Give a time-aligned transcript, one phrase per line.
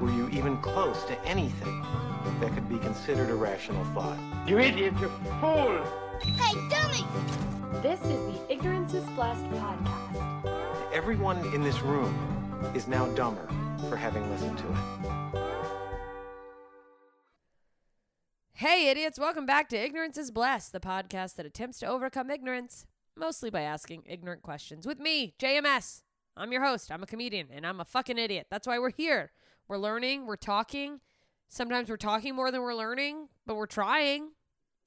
[0.00, 1.84] were you even close to anything
[2.40, 4.18] that could be considered a rational thought.
[4.46, 5.08] You idiot, you
[5.40, 5.84] fool!
[6.22, 7.06] Hey, dummy!
[7.82, 10.92] This is the Ignorance is Blessed podcast.
[10.92, 12.14] Everyone in this room
[12.74, 13.48] is now dumber
[13.88, 14.78] for having listened to it.
[18.54, 22.86] Hey, idiots, welcome back to Ignorance is Blessed, the podcast that attempts to overcome ignorance,
[23.16, 24.86] mostly by asking ignorant questions.
[24.86, 26.02] With me, JMS.
[26.36, 26.92] I'm your host.
[26.92, 28.46] I'm a comedian, and I'm a fucking idiot.
[28.48, 29.32] That's why we're here.
[29.68, 31.00] We're learning, we're talking.
[31.46, 34.30] Sometimes we're talking more than we're learning, but we're trying.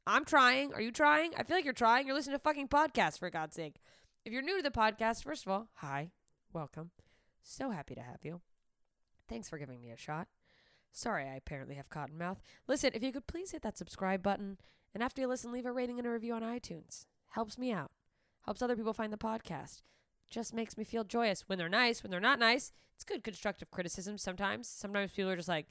[0.08, 0.74] I'm trying.
[0.74, 1.34] Are you trying?
[1.38, 2.08] I feel like you're trying.
[2.08, 3.76] You're listening to fucking podcasts, for God's sake.
[4.26, 6.10] If you're new to the podcast, first of all, hi,
[6.52, 6.90] welcome.
[7.44, 8.42] So happy to have you.
[9.30, 10.28] Thanks for giving me a shot.
[10.92, 12.42] Sorry, I apparently have cotton mouth.
[12.68, 14.58] Listen, if you could please hit that subscribe button,
[14.96, 17.06] and after you listen, leave a rating and a review on iTunes.
[17.30, 17.92] Helps me out.
[18.46, 19.84] Helps other people find the podcast.
[20.32, 21.44] Just makes me feel joyous.
[21.48, 24.68] When they're nice, when they're not nice, it's good constructive criticism sometimes.
[24.68, 25.68] Sometimes people are just like,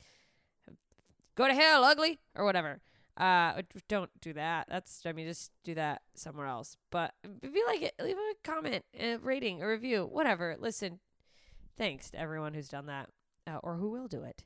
[1.35, 2.81] go to hell, ugly, or whatever.
[3.17, 4.67] Uh, don't do that.
[4.69, 6.77] That's, I mean, just do that somewhere else.
[6.91, 10.57] But if you like it, leave a comment, a rating, a review, whatever.
[10.59, 11.01] Listen,
[11.77, 13.09] thanks to everyone who's done that
[13.47, 14.45] uh, or who will do it.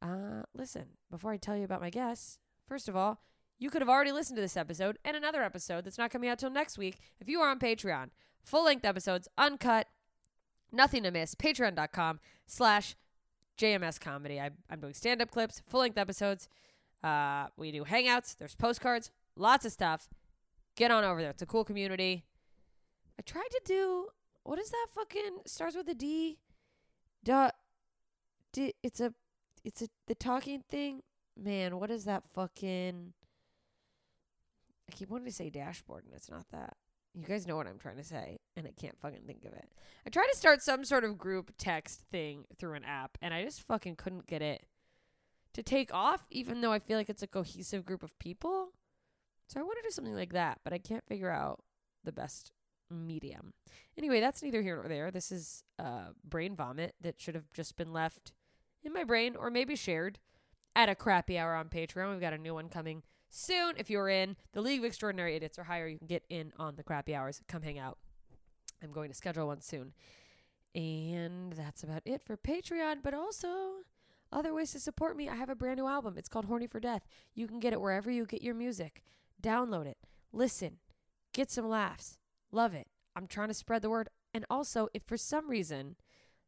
[0.00, 3.20] Uh, listen, before I tell you about my guests, first of all,
[3.58, 6.38] you could have already listened to this episode and another episode that's not coming out
[6.38, 8.10] till next week if you are on Patreon.
[8.44, 9.86] Full length episodes, uncut,
[10.72, 11.34] nothing to miss.
[11.34, 12.96] Patreon.com slash
[13.58, 14.40] JMS comedy.
[14.40, 16.48] I, I'm doing stand up clips, full length episodes.
[17.02, 20.08] Uh, we do hangouts, there's postcards, lots of stuff.
[20.76, 21.30] Get on over there.
[21.30, 22.24] It's a cool community.
[23.18, 24.08] I tried to do
[24.44, 26.38] what is that fucking starts with a D?
[27.22, 27.50] Duh.
[28.52, 29.12] D it's a
[29.62, 31.02] it's a the talking thing.
[31.36, 33.12] Man, what is that fucking
[34.88, 36.76] I keep wanting to say dashboard and it's not that.
[37.14, 39.68] You guys know what I'm trying to say, and I can't fucking think of it.
[40.06, 43.44] I tried to start some sort of group text thing through an app, and I
[43.44, 44.66] just fucking couldn't get it
[45.54, 48.72] to take off, even though I feel like it's a cohesive group of people.
[49.48, 51.64] So I want to do something like that, but I can't figure out
[52.04, 52.52] the best
[52.90, 53.52] medium.
[53.96, 55.10] Anyway, that's neither here nor there.
[55.10, 58.32] This is uh, brain vomit that should have just been left
[58.82, 60.18] in my brain or maybe shared
[60.76, 62.10] at a crappy hour on Patreon.
[62.10, 63.74] We've got a new one coming soon.
[63.76, 66.76] If you're in the League of Extraordinary Idiots or higher, you can get in on
[66.76, 67.40] the crappy hours.
[67.48, 67.98] Come hang out.
[68.82, 69.92] I'm going to schedule one soon.
[70.74, 73.48] And that's about it for Patreon, but also
[74.30, 75.28] other ways to support me.
[75.28, 76.14] I have a brand new album.
[76.16, 77.06] It's called Horny for Death.
[77.34, 79.02] You can get it wherever you get your music.
[79.42, 79.98] Download it.
[80.32, 80.78] Listen.
[81.32, 82.18] Get some laughs.
[82.52, 82.88] Love it.
[83.16, 84.08] I'm trying to spread the word.
[84.34, 85.96] And also, if for some reason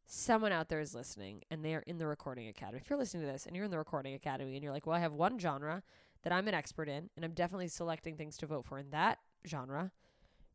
[0.05, 3.25] someone out there is listening and they are in the recording academy, if you're listening
[3.25, 5.39] to this and you're in the recording academy and you're like, well, I have one
[5.39, 5.83] genre
[6.23, 9.19] that I'm an expert in and I'm definitely selecting things to vote for in that
[9.47, 9.91] genre,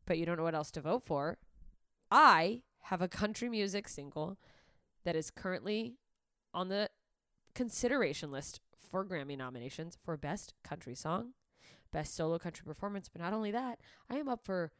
[0.05, 1.37] but you don't know what else to vote for,
[2.09, 4.37] I have a country music single
[5.03, 5.95] that is currently
[6.53, 6.89] on the
[7.53, 11.31] consideration list for Grammy nominations for Best Country Song,
[11.91, 13.09] Best Solo Country Performance.
[13.09, 13.79] But not only that,
[14.09, 14.71] I am up for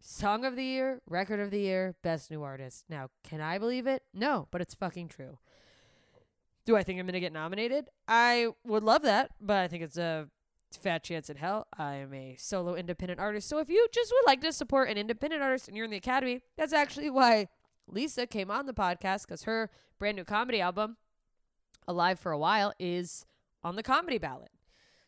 [0.00, 2.84] Song of the Year, Record of the Year, Best New Artist.
[2.88, 4.02] Now, can I believe it?
[4.14, 5.38] No, but it's fucking true.
[6.64, 7.88] Do I think I'm going to get nominated?
[8.06, 10.28] I would love that, but I think it's a
[10.76, 11.66] fat chance in hell.
[11.76, 13.48] I am a solo independent artist.
[13.48, 15.96] So if you just would like to support an independent artist and you're in the
[15.96, 17.48] academy, that's actually why
[17.88, 20.96] Lisa came on the podcast because her brand new comedy album,
[21.88, 23.24] Alive for a While, is
[23.64, 24.50] on the comedy ballot.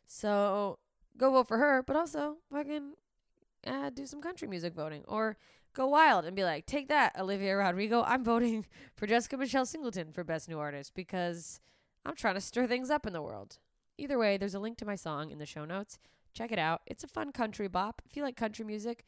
[0.06, 0.78] So
[1.16, 2.94] go vote for her, but also fucking
[3.66, 5.36] uh, do some country music voting or
[5.74, 8.02] go wild and be like, take that, Olivia Rodrigo.
[8.02, 8.64] I'm voting
[8.96, 11.60] for Jessica Michelle Singleton for Best New Artist because
[12.06, 13.58] I'm trying to stir things up in the world.
[13.98, 15.98] Either way, there's a link to my song in the show notes.
[16.32, 16.82] Check it out.
[16.86, 18.02] It's a fun country bop.
[18.06, 19.04] If you like country music,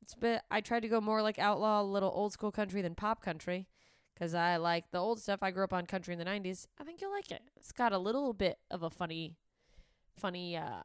[0.00, 0.42] it's a bit.
[0.50, 3.66] I tried to go more like outlaw, little old school country than pop country,
[4.14, 5.42] because I like the old stuff.
[5.42, 6.66] I grew up on country in the '90s.
[6.78, 7.42] I think you'll like it.
[7.56, 9.36] It's got a little bit of a funny,
[10.16, 10.56] funny.
[10.56, 10.82] uh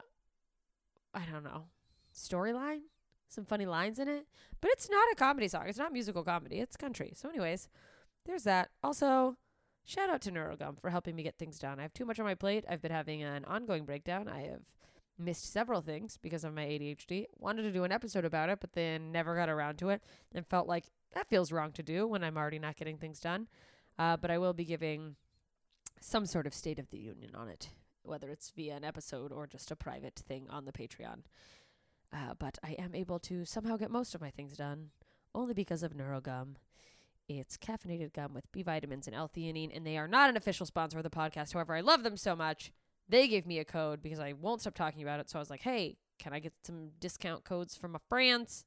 [1.14, 1.66] I don't know,
[2.12, 2.80] storyline.
[3.28, 4.26] Some funny lines in it,
[4.60, 5.64] but it's not a comedy song.
[5.66, 6.60] It's not musical comedy.
[6.60, 7.12] It's country.
[7.16, 7.68] So, anyways,
[8.26, 8.70] there's that.
[8.82, 9.36] Also,
[9.86, 11.78] Shout out to Neurogum for helping me get things done.
[11.78, 12.64] I have too much on my plate.
[12.68, 14.28] I've been having an ongoing breakdown.
[14.28, 14.62] I have
[15.18, 17.26] missed several things because of my ADHD.
[17.38, 20.02] Wanted to do an episode about it, but then never got around to it
[20.32, 23.46] and felt like that feels wrong to do when I'm already not getting things done.
[23.98, 25.16] Uh, but I will be giving
[26.00, 27.68] some sort of state of the union on it,
[28.04, 31.24] whether it's via an episode or just a private thing on the Patreon.
[32.12, 34.90] Uh, but I am able to somehow get most of my things done
[35.34, 36.54] only because of Neurogum.
[37.28, 40.98] It's caffeinated gum with B vitamins and L-theanine, and they are not an official sponsor
[40.98, 41.54] of the podcast.
[41.54, 42.70] However, I love them so much.
[43.08, 45.30] They gave me a code because I won't stop talking about it.
[45.30, 48.64] So I was like, hey, can I get some discount codes from my friends?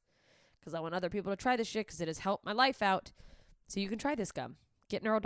[0.58, 2.82] Because I want other people to try this shit because it has helped my life
[2.82, 3.12] out.
[3.68, 4.56] So you can try this gum.
[4.88, 5.20] Get neuro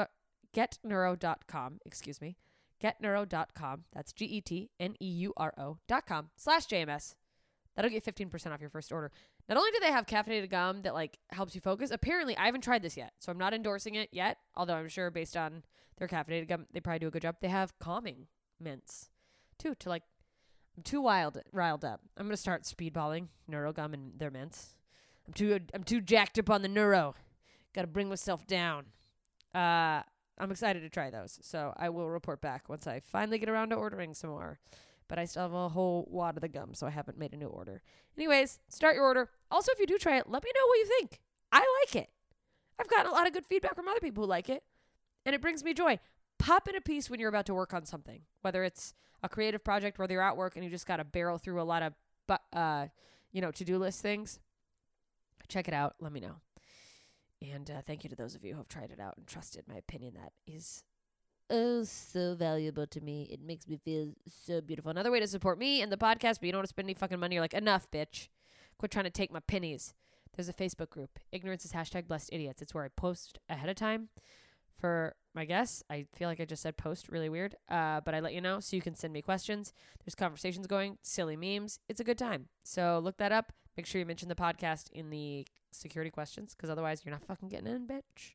[0.54, 2.36] getneuro.com, excuse me.
[2.82, 3.84] Getneuro.com.
[3.92, 7.14] That's G E T N E U R O.com slash JMS.
[7.74, 9.10] That'll get 15% off your first order.
[9.48, 12.60] Not only do they have caffeinated gum that like helps you focus, apparently I haven't
[12.62, 14.38] tried this yet, so I'm not endorsing it yet.
[14.54, 15.62] Although I'm sure based on
[15.98, 17.36] their caffeinated gum, they probably do a good job.
[17.40, 18.26] They have calming
[18.60, 19.10] mints
[19.58, 20.02] too to like.
[20.76, 22.00] I'm too wild, riled up.
[22.16, 24.76] I'm gonna start speedballing neurogum and their mints.
[25.26, 27.14] I'm too I'm too jacked up on the neuro.
[27.74, 28.86] Got to bring myself down.
[29.54, 30.02] Uh,
[30.38, 33.70] I'm excited to try those, so I will report back once I finally get around
[33.70, 34.58] to ordering some more
[35.08, 37.36] but I still have a whole wad of the gum, so I haven't made a
[37.36, 37.82] new order.
[38.16, 39.28] Anyways, start your order.
[39.50, 41.20] Also, if you do try it, let me know what you think.
[41.50, 42.10] I like it.
[42.78, 44.62] I've gotten a lot of good feedback from other people who like it,
[45.26, 45.98] and it brings me joy.
[46.38, 49.62] pop in a piece when you're about to work on something, whether it's a creative
[49.62, 51.92] project, whether you're at work and you just got to barrel through a lot of,
[52.26, 52.88] bu- uh,
[53.30, 54.40] you know, to do list things.
[55.48, 55.94] Check it out.
[56.00, 56.36] Let me know.
[57.40, 59.64] And uh, thank you to those of you who have tried it out and trusted
[59.68, 60.14] my opinion.
[60.14, 60.82] That is
[61.50, 63.28] oh so valuable to me.
[63.30, 64.90] It makes me feel so beautiful.
[64.90, 66.94] Another way to support me and the podcast, but you don't want to spend any
[66.94, 67.34] fucking money.
[67.34, 68.28] You're like, enough, bitch.
[68.78, 69.94] Quit trying to take my pennies.
[70.34, 71.18] There's a Facebook group.
[71.30, 72.62] Ignorance is hashtag blessed idiots.
[72.62, 74.08] It's where I post ahead of time
[74.78, 75.82] for my guests.
[75.90, 77.54] I feel like I just said post really weird.
[77.68, 79.72] Uh, but I let you know so you can send me questions.
[80.04, 81.78] There's conversations going, silly memes.
[81.88, 82.48] It's a good time.
[82.64, 83.52] So look that up.
[83.76, 87.48] Make sure you mention the podcast in the security questions because otherwise you're not fucking
[87.48, 88.32] getting in, bitch.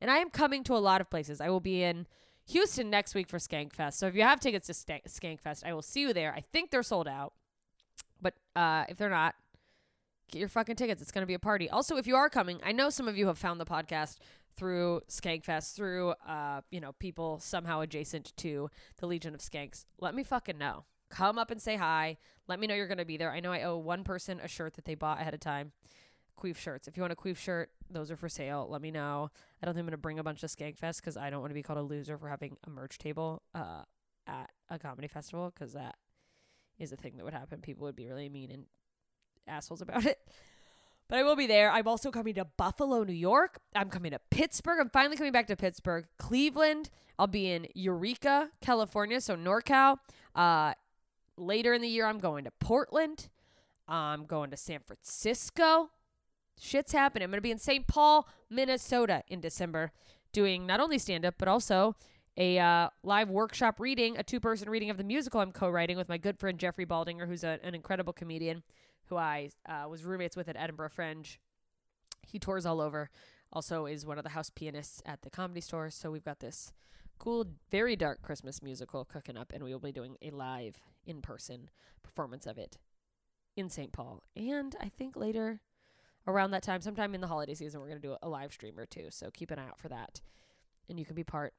[0.00, 1.40] And I am coming to a lot of places.
[1.40, 2.06] I will be in
[2.48, 3.94] Houston next week for Skankfest.
[3.94, 6.32] So if you have tickets to Skankfest, I will see you there.
[6.34, 7.32] I think they're sold out.
[8.20, 9.34] But uh, if they're not,
[10.30, 11.02] get your fucking tickets.
[11.02, 11.68] It's going to be a party.
[11.68, 14.18] Also, if you are coming, I know some of you have found the podcast
[14.56, 19.84] through Skankfest, through uh, you know, people somehow adjacent to the Legion of Skanks.
[20.00, 20.84] Let me fucking know.
[21.10, 22.18] Come up and say hi.
[22.48, 23.30] Let me know you're going to be there.
[23.30, 25.72] I know I owe one person a shirt that they bought ahead of time.
[26.38, 26.88] Queef shirts.
[26.88, 28.66] If you want a Queef shirt, those are for sale.
[28.70, 29.30] Let me know.
[29.62, 31.50] I don't think I'm going to bring a bunch of Skankfest because I don't want
[31.50, 33.82] to be called a loser for having a merch table uh,
[34.26, 35.96] at a comedy festival because that
[36.78, 37.60] is a thing that would happen.
[37.60, 38.66] People would be really mean and
[39.46, 40.18] assholes about it.
[41.08, 41.70] But I will be there.
[41.70, 43.58] I'm also coming to Buffalo, New York.
[43.74, 44.78] I'm coming to Pittsburgh.
[44.78, 46.06] I'm finally coming back to Pittsburgh.
[46.18, 46.90] Cleveland.
[47.18, 49.96] I'll be in Eureka, California, so NorCal.
[50.34, 50.74] Uh,
[51.38, 53.30] later in the year, I'm going to Portland.
[53.88, 55.90] I'm going to San Francisco.
[56.60, 57.24] Shit's happening.
[57.24, 57.86] I'm going to be in St.
[57.86, 59.92] Paul, Minnesota in December
[60.32, 61.96] doing not only stand up, but also
[62.36, 65.96] a uh, live workshop reading, a two person reading of the musical I'm co writing
[65.96, 68.62] with my good friend Jeffrey Baldinger, who's a, an incredible comedian
[69.06, 71.40] who I uh, was roommates with at Edinburgh Fringe.
[72.26, 73.10] He tours all over.
[73.52, 75.88] Also, is one of the house pianists at the comedy store.
[75.88, 76.72] So we've got this
[77.18, 81.22] cool, very dark Christmas musical cooking up, and we will be doing a live in
[81.22, 81.70] person
[82.02, 82.76] performance of it
[83.56, 83.90] in St.
[83.90, 84.22] Paul.
[84.36, 85.62] And I think later
[86.28, 88.78] around that time, sometime in the holiday season, we're going to do a live stream
[88.78, 89.06] or two.
[89.10, 90.20] So keep an eye out for that.
[90.88, 91.54] And you can be part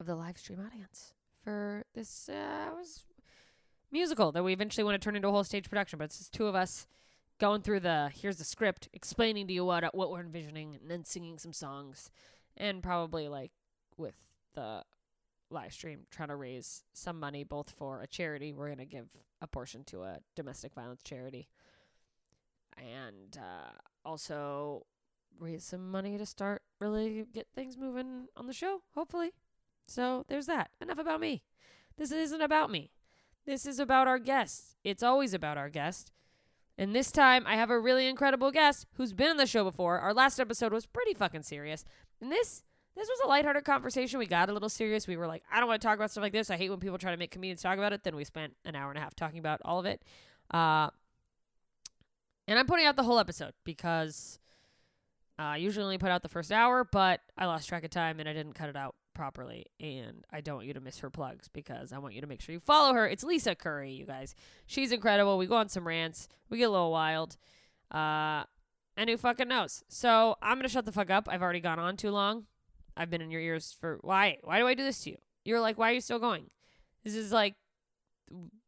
[0.00, 1.12] of the live stream audience
[1.44, 3.04] for this uh, was
[3.92, 5.98] musical that we eventually want to turn into a whole stage production.
[5.98, 6.86] But it's just two of us
[7.38, 11.04] going through the here's the script, explaining to you what what we're envisioning, and then
[11.04, 12.10] singing some songs,
[12.56, 13.52] and probably like
[13.96, 14.16] with
[14.54, 14.82] the
[15.50, 18.52] live stream trying to raise some money both for a charity.
[18.52, 19.08] We're gonna give
[19.40, 21.48] a portion to a domestic violence charity,
[22.76, 23.72] and uh,
[24.04, 24.86] also
[25.38, 28.82] raise some money to start really get things moving on the show.
[28.94, 29.32] Hopefully.
[29.86, 30.70] So there's that.
[30.80, 31.42] Enough about me.
[31.96, 32.90] This isn't about me.
[33.46, 34.76] This is about our guests.
[34.82, 36.10] It's always about our guest.
[36.78, 39.98] And this time I have a really incredible guest who's been on the show before.
[39.98, 41.84] Our last episode was pretty fucking serious.
[42.20, 42.62] And this
[42.96, 44.18] this was a lighthearted conversation.
[44.18, 45.06] We got a little serious.
[45.06, 46.50] We were like, I don't want to talk about stuff like this.
[46.50, 48.02] I hate when people try to make comedians talk about it.
[48.04, 50.02] Then we spent an hour and a half talking about all of it.
[50.50, 50.88] Uh,
[52.48, 54.38] and I'm putting out the whole episode because
[55.38, 58.20] uh, I usually only put out the first hour, but I lost track of time
[58.20, 59.66] and I didn't cut it out properly.
[59.80, 62.40] And I don't want you to miss her plugs because I want you to make
[62.40, 63.06] sure you follow her.
[63.06, 64.34] It's Lisa Curry, you guys.
[64.66, 65.38] She's incredible.
[65.38, 67.36] We go on some rants, we get a little wild.
[67.90, 68.44] Uh,
[68.96, 69.84] and who fucking knows?
[69.88, 71.28] So I'm going to shut the fuck up.
[71.30, 72.44] I've already gone on too long.
[72.96, 74.38] I've been in your ears for why?
[74.42, 75.16] Why do I do this to you?
[75.44, 76.46] You're like, why are you still going?
[77.04, 77.54] This is like,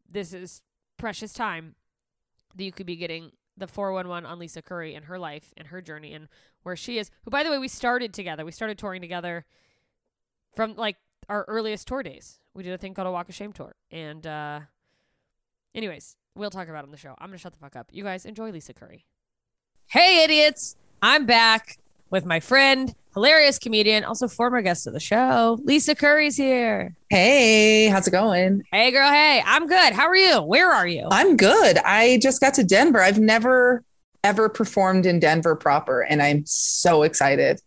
[0.09, 0.63] this is
[0.99, 1.75] precious time
[2.55, 5.81] that you could be getting the 411 on Lisa Curry and her life and her
[5.81, 6.29] journey and
[6.63, 7.11] where she is.
[7.23, 8.45] Who, by the way, we started together.
[8.45, 9.45] We started touring together
[10.55, 10.97] from like
[11.29, 12.41] our earliest tour days.
[12.55, 13.75] We did a thing called a Walk of Shame tour.
[13.91, 14.61] And, uh,
[15.75, 17.15] anyways, we'll talk about it on the show.
[17.19, 17.89] I'm going to shut the fuck up.
[17.93, 19.05] You guys enjoy Lisa Curry.
[19.87, 20.77] Hey, idiots.
[21.01, 21.79] I'm back
[22.11, 25.59] with my friend, hilarious comedian, also former guest of the show.
[25.63, 26.95] Lisa Curry's here.
[27.11, 28.63] Hey, how's it going?
[28.73, 29.11] Hey, girl.
[29.11, 29.93] Hey, I'm good.
[29.93, 30.41] How are you?
[30.43, 31.07] Where are you?
[31.11, 31.79] I'm good.
[31.79, 33.01] I just got to Denver.
[33.01, 33.85] I've never
[34.25, 37.61] ever performed in Denver proper, and I'm so excited.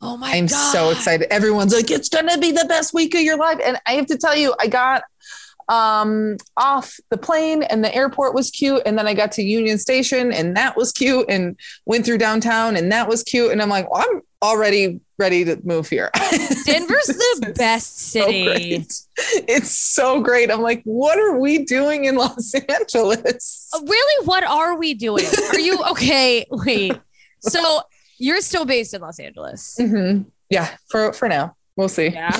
[0.00, 0.72] oh my I'm God.
[0.72, 1.30] so excited.
[1.32, 3.58] Everyone's like, it's gonna be the best week of your life.
[3.64, 5.02] And I have to tell you, I got
[5.68, 9.76] um off the plane and the airport was cute and then I got to Union
[9.78, 13.68] Station and that was cute and went through downtown and that was cute and I'm
[13.68, 16.10] like, well, I'm already ready to move here.
[16.64, 18.44] Denver's the best city.
[18.44, 18.92] great.
[19.48, 20.50] It's so great.
[20.50, 23.68] I'm like, what are we doing in Los Angeles?
[23.74, 25.26] Uh, Really, what are we doing?
[25.52, 26.46] Are you okay?
[26.50, 26.92] Wait.
[27.40, 27.82] So
[28.18, 29.76] you're still based in Los Angeles.
[29.78, 30.26] Mhm.
[30.50, 31.56] Yeah, for for now.
[31.76, 32.08] We'll see.
[32.08, 32.30] Yeah.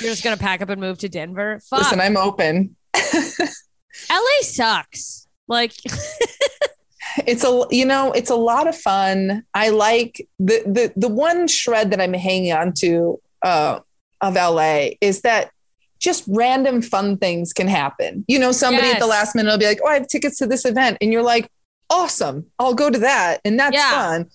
[0.00, 1.60] You're just gonna pack up and move to Denver.
[1.68, 1.80] Fuck.
[1.80, 2.76] Listen, I'm open.
[2.94, 5.26] LA sucks.
[5.48, 5.72] Like
[7.26, 11.48] it's a you know it's a lot of fun i like the the the one
[11.48, 13.80] shred that i'm hanging on to uh,
[14.20, 15.50] of LA is that
[15.98, 18.24] just random fun things can happen.
[18.28, 20.46] You know, somebody at the last minute will be like, "Oh, I have tickets to
[20.46, 21.50] this event," and you're like,
[21.90, 23.90] "Awesome, I'll go to that," and that's Yeah.
[23.90, 24.30] fun.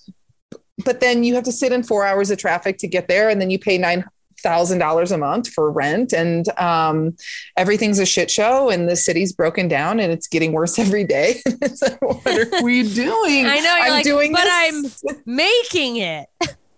[0.83, 3.39] But then you have to sit in four hours of traffic to get there, and
[3.39, 4.05] then you pay nine
[4.45, 7.15] thousand dollars a month for rent, and um,
[7.57, 11.41] everything's a shit show, and the city's broken down, and it's getting worse every day.
[11.61, 13.45] like, what are we doing?
[13.45, 16.27] I know you're I'm like, doing but this- I'm making it.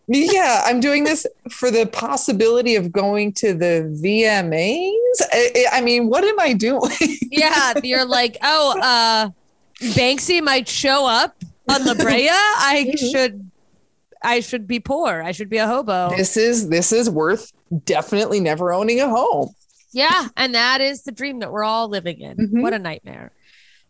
[0.07, 5.27] yeah, I'm doing this for the possibility of going to the VMAs.
[5.33, 6.89] I, I- mean, what am I doing?
[7.29, 9.29] Yeah, you're like, oh, uh,
[9.93, 11.35] Banksy might show up
[11.69, 12.29] on La Brea.
[12.31, 13.11] I Mhm.
[13.11, 13.51] should,
[14.23, 15.21] I should be poor.
[15.21, 16.09] I should be a hobo.
[16.15, 17.51] this is this is worth
[17.85, 19.53] definitely never owning a home.
[19.93, 22.37] Yeah, and that is the dream that we're all living in.
[22.37, 22.61] Mhm.
[22.61, 23.31] What a nightmare.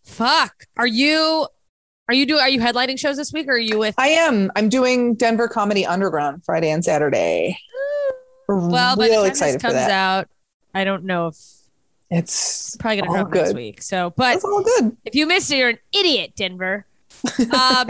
[0.03, 0.65] Fuck.
[0.77, 1.48] Are you
[2.07, 4.51] are you doing are you headlining shows this week or are you with I am.
[4.55, 7.57] I'm doing Denver Comedy Underground Friday and Saturday.
[8.48, 10.29] Well, by the time excited this for comes out,
[10.74, 11.36] I don't know if
[12.10, 13.55] It's probably gonna drop next good.
[13.57, 13.81] week.
[13.81, 14.96] So but It's all good.
[15.03, 16.86] if you missed it, you're an idiot, Denver.
[17.51, 17.88] Um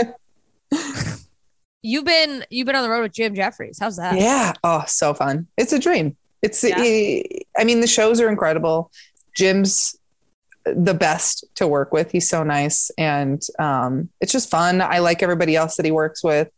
[1.88, 3.77] you've been you've been on the road with Jim Jefferies.
[3.79, 4.17] How's that?
[4.17, 4.53] Yeah.
[4.63, 5.48] Oh, so fun.
[5.58, 6.17] It's a dream.
[6.41, 6.75] It's, Yeah.
[7.58, 8.91] I mean, the shows are incredible.
[9.36, 9.96] Jim's
[10.65, 12.12] the best to work with.
[12.12, 12.91] He's so nice.
[12.98, 14.82] And um, it's just fun.
[14.82, 16.51] I like everybody else that he works with.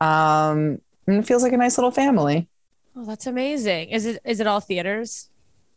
[0.00, 2.48] Um, and it feels like a nice little family.
[2.96, 3.90] Oh, that's amazing.
[3.90, 5.28] Is it is it all theaters?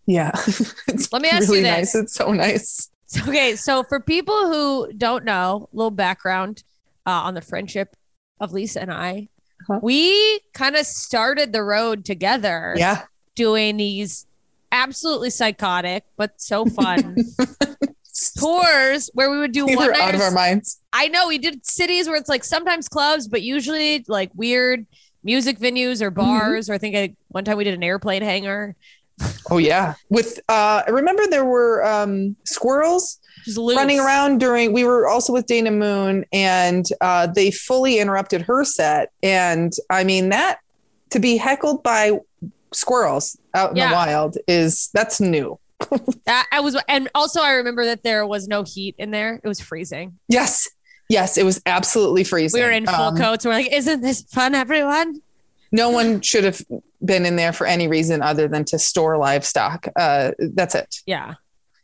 [0.05, 0.31] Yeah.
[0.87, 1.93] it's Let me ask you really this.
[1.93, 1.95] nice.
[1.95, 2.89] It's so nice.
[3.27, 6.63] Okay, so for people who don't know, a little background
[7.05, 7.95] uh, on the friendship
[8.39, 9.27] of Lisa and I,
[9.69, 9.79] Uh-huh.
[9.81, 13.03] we kind of started the road together, Yeah.
[13.35, 14.25] doing these
[14.71, 17.15] absolutely psychotic but so fun
[18.37, 20.79] tours where we would do we one out of our minds.
[20.91, 24.85] I know we did cities where it's like sometimes clubs, but usually like weird
[25.23, 26.19] music venues or Mm-hmm.
[26.21, 26.69] bars.
[26.69, 28.75] Or I think I, one time we did an airplane hangar.
[29.49, 29.95] Oh yeah.
[30.09, 33.19] With uh I remember there were um squirrels
[33.57, 38.63] running around during we were also with Dana Moon and uh they fully interrupted her
[38.65, 40.59] set and I mean that
[41.11, 42.19] to be heckled by
[42.73, 43.89] squirrels out in Yeah.
[43.89, 45.57] the wild is that's new.
[46.25, 49.39] That I was, and also I remember that there was no heat in there.
[49.41, 50.17] It was freezing.
[50.27, 50.67] Yes.
[51.07, 52.59] Yes, it was absolutely freezing.
[52.59, 53.45] We were in full Um, coats.
[53.45, 55.21] We're like, isn't this fun, everyone?
[55.71, 56.61] No one should have
[57.03, 59.87] been in there for any reason other than to store livestock.
[59.95, 60.95] Uh that's it.
[61.05, 61.35] Yeah.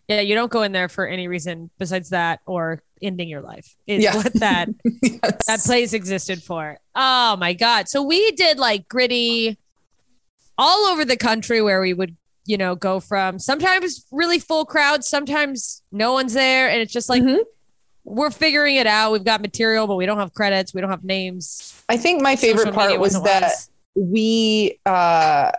[0.08, 0.22] Yeah.
[0.22, 4.04] You don't go in there for any reason besides that or ending your life is
[4.04, 4.16] Yeah.
[4.16, 4.70] what that,
[5.02, 5.46] Yes.
[5.48, 6.78] that place existed for.
[6.96, 7.88] Oh my God.
[7.90, 9.58] So we did like gritty
[10.58, 15.08] all over the country where we would, you know, go from sometimes really full crowds,
[15.08, 16.70] sometimes no one's there.
[16.70, 17.40] And it's just like, Mhm.
[18.04, 19.12] we're figuring it out.
[19.12, 20.74] We've got material, but we don't have credits.
[20.74, 21.82] We don't have names.
[21.90, 23.70] I think my favorite part was that was.
[23.96, 25.52] We uh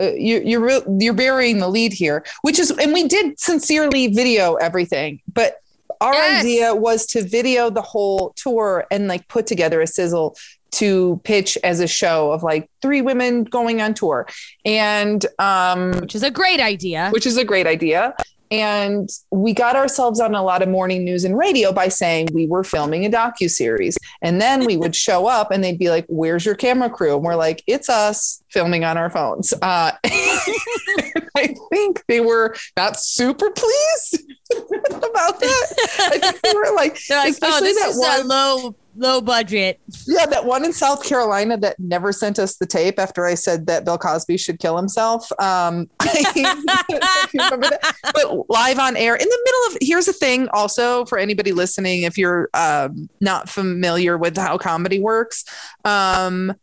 [0.00, 4.54] uh, you, you're you're burying the lead here, which is, and we did sincerely video
[4.54, 5.56] everything, but
[6.00, 6.44] our Yes.
[6.44, 10.36] idea was to video the whole tour and like put together a sizzle
[10.70, 14.28] to pitch as a show of like three women going on tour,
[14.64, 17.10] and um, which is a great idea.
[17.10, 18.14] which is a great idea.
[18.50, 22.46] And we got ourselves on a lot of morning news and radio by saying we
[22.46, 26.06] were filming a docu series, and then we would show up and they'd be like,
[26.08, 31.54] "Where's your camera crew?" And we're like, "It's us filming on our phones." Uh, I
[31.70, 34.22] think they were not super pleased
[34.90, 35.66] about that.
[35.98, 38.76] I think they were like, They're like, oh, especially this that is a one- low,
[38.96, 39.80] low budget.
[40.06, 43.66] yeah, that one in South Carolina that never sent us the tape after I said
[43.66, 45.30] that Bill Cosby should kill himself.
[45.32, 47.94] Um, I, if you remember that.
[48.14, 52.02] But live on air in the middle of here's the thing also for anybody listening,
[52.02, 55.44] if you're um, not familiar with how comedy works.
[55.84, 56.54] Um,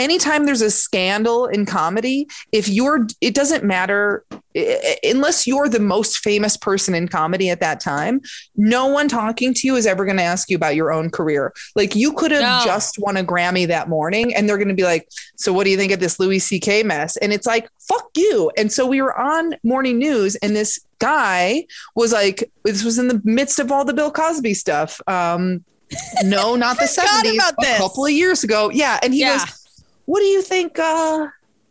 [0.00, 4.24] anytime there's a scandal in comedy, if you're, it doesn't matter
[5.04, 8.20] unless you're the most famous person in comedy at that time,
[8.56, 11.52] no one talking to you is ever going to ask you about your own career.
[11.76, 12.62] Like you could have No.
[12.64, 15.70] just won a Grammy that morning and they're going to be like, so what do
[15.70, 16.82] you think of this Louis C.K.
[16.82, 17.16] mess?
[17.18, 18.50] And it's like, fuck you.
[18.56, 23.06] And so we were on morning news and this guy was like, this was in
[23.06, 25.00] the midst of all the Bill Cosby stuff.
[25.06, 25.64] Um,
[26.24, 28.70] no, not the Forgot 70s, about a couple of years ago.
[28.72, 28.98] Yeah.
[29.02, 29.38] And he Yeah.
[29.38, 29.59] goes,
[30.10, 31.28] what do you think uh,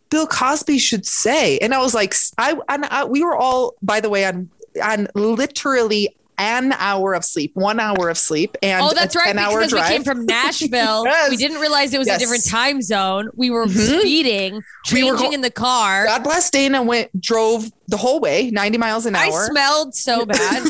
[0.09, 1.57] Bill Cosby should say?
[1.59, 4.49] And I was like, I, and I we were all, by the way, on
[4.81, 9.25] on literally an hour of sleep, one hour of sleep, and Oh, that's right.
[9.25, 11.05] 10 hour Because we came from Nashville.
[11.29, 13.29] We didn't realize it was a different time zone.
[13.35, 13.99] We were Mhm.
[13.99, 16.05] speeding, We changing were go- in the car.
[16.05, 19.43] God bless Dana went drove the whole way, 90 miles an hour.
[19.43, 20.63] I smelled so bad.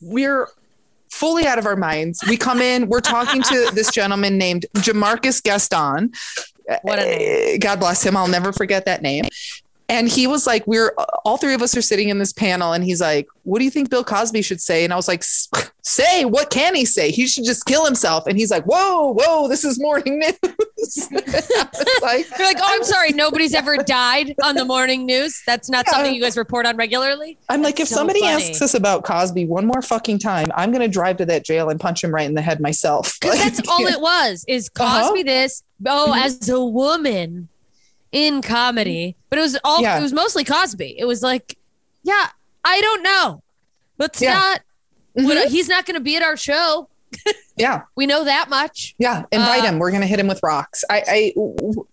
[0.00, 0.46] we're
[1.10, 2.22] fully out of our minds.
[2.28, 6.12] We come in, we're talking to this gentleman named Jamarcus Gaston.
[6.82, 7.54] What a name.
[7.54, 8.16] Uh, God bless him.
[8.16, 9.24] I'll never forget that name.
[9.90, 10.92] And he was like, we're
[11.24, 13.70] all three of us are sitting in this panel, and he's like, "What do you
[13.70, 15.24] think Bill Cosby should say?" And I was like,
[15.82, 17.10] "Say what can he say?
[17.10, 21.08] He should just kill himself." And he's like, "Whoa, whoa, this is morning news."
[22.02, 25.42] Like, You're like, oh, I'm sorry, nobody's ever died on the morning news.
[25.46, 25.92] That's not Yeah.
[25.94, 27.36] something you guys report on regularly.
[27.48, 28.44] I'm like, if so somebody funny.
[28.44, 31.80] asks us about Cosby one more fucking time, I'm gonna drive to that jail and
[31.80, 33.18] punch him right in the head myself.
[33.20, 35.02] Because Like, that's all it was is Uh-huh.
[35.08, 35.62] Cosby this.
[35.86, 37.48] Oh, as a woman
[38.12, 39.98] in comedy, but it was all Yeah.
[39.98, 40.96] it was mostly Cosby.
[40.98, 41.58] It was like,
[42.02, 42.28] yeah,
[42.64, 43.42] I don't know.
[43.98, 44.34] Let's Yeah.
[44.34, 44.60] not.
[45.18, 45.46] Mhm.
[45.48, 46.88] he's not going to be at our show.
[47.56, 48.94] yeah, We know that much.
[48.98, 49.24] yeah.
[49.32, 49.78] Invite Uh, him.
[49.78, 50.84] We're gonna hit him with rocks.
[50.90, 51.32] I, I.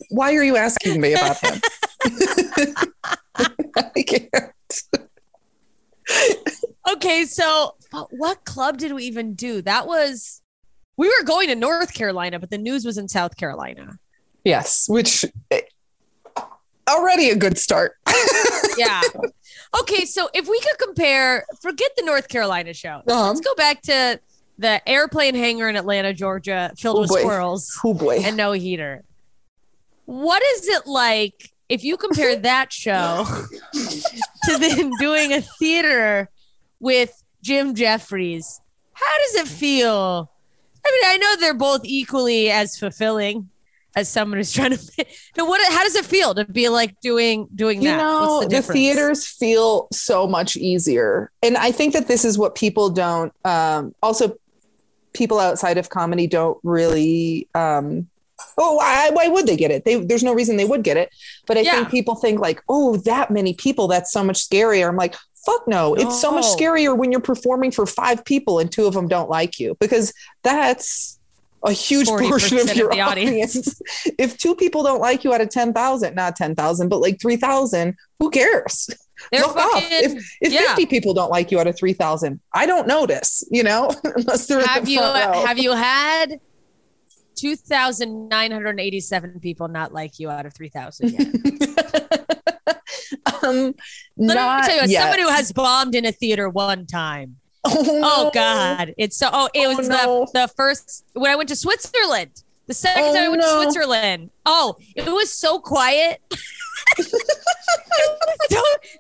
[0.10, 1.62] Why are you asking me about him?
[3.75, 4.84] I can't.
[6.88, 7.75] Okay, so
[8.12, 9.62] what club did we even do?
[9.62, 10.41] That was
[10.97, 13.97] we were going to North Carolina, but the news was in South Carolina.
[14.43, 15.62] Yes, which eh,
[16.89, 17.93] already a good start.
[18.78, 19.02] Yeah.
[19.80, 22.95] okay, so if we could compare, forget the North Carolina show.
[23.08, 24.19] Um, Let's go back to
[24.58, 28.17] the airplane hangar in Atlanta, Georgia, filled Oh, with squirrels oh boy.
[28.21, 29.06] and no heater.
[30.06, 33.26] What is it like if you compare that show
[33.74, 36.30] to then doing a theater
[36.82, 38.60] with Jim Jefferies?
[38.91, 40.32] How does it feel?
[40.86, 43.50] I mean, I know they're both equally as fulfilling
[43.96, 44.80] as someone who's trying to.
[45.38, 45.60] No, what?
[45.72, 47.98] How does it feel to be like doing doing you that?
[47.98, 52.56] know the, the, theaters feel so much easier and i think that this is what
[52.56, 54.36] people don't um also
[55.14, 58.08] people outside of comedy don't really um
[58.58, 61.10] oh why, why would they get it they, there's no reason they would get it
[61.48, 61.72] but i Yeah.
[61.76, 65.68] think people think like oh that many people that's so much scarier i'm like fuck
[65.68, 69.08] no it's so much scarier when you're performing for five people and two of them
[69.08, 71.20] don't like you because that's
[71.65, 73.58] a huge portion of of your the audience.
[73.58, 73.82] audience
[74.19, 78.30] if two people don't like you out of 10,000, not 10,000, but like 3,000, who
[78.30, 78.88] cares?
[79.32, 79.84] They're Fuck off.
[79.88, 80.75] If, if yeah.
[80.75, 84.65] 50 people don't like you out of 3,000, I don't notice, you know, unless they're
[84.65, 85.45] have the you front row.
[85.45, 86.39] have you had
[87.36, 91.28] 2,987 people not like you out of 3,000 yet?
[93.43, 93.73] um,
[94.17, 94.28] Let me
[94.67, 97.38] tell you, as someone who has bombed in a theater one time.
[97.65, 98.32] Oh, Oh no.
[98.34, 99.30] God, it's so.
[99.32, 100.28] Oh, it Oh, was no.
[100.34, 102.32] the the first when I went to Switzerland.
[102.67, 103.58] The second Oh, time I went no.
[103.58, 104.32] to Switzerland.
[104.45, 106.19] Oh, it was so quiet.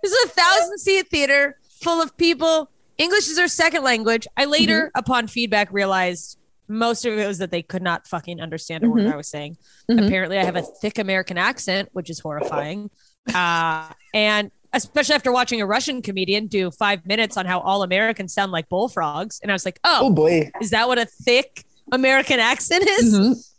[0.01, 2.69] This is a thousand seat theater full of people.
[2.97, 4.27] English is their second language.
[4.37, 4.99] I later, Mm-hmm.
[4.99, 9.03] upon feedback, realized most of it was that they could not fucking understand a word
[9.03, 9.13] Mhm.
[9.13, 9.57] I was saying.
[9.89, 10.05] Mhm.
[10.07, 12.89] Apparently, I have a thick American accent, which is horrifying.
[13.33, 18.33] Uh, and especially after watching a Russian comedian do five minutes on how all Americans
[18.33, 19.39] sound like bullfrogs.
[19.41, 20.51] And I was like, Oh oh, boy.
[20.61, 23.17] is that what a thick American accent is?
[23.17, 23.51] Mhm.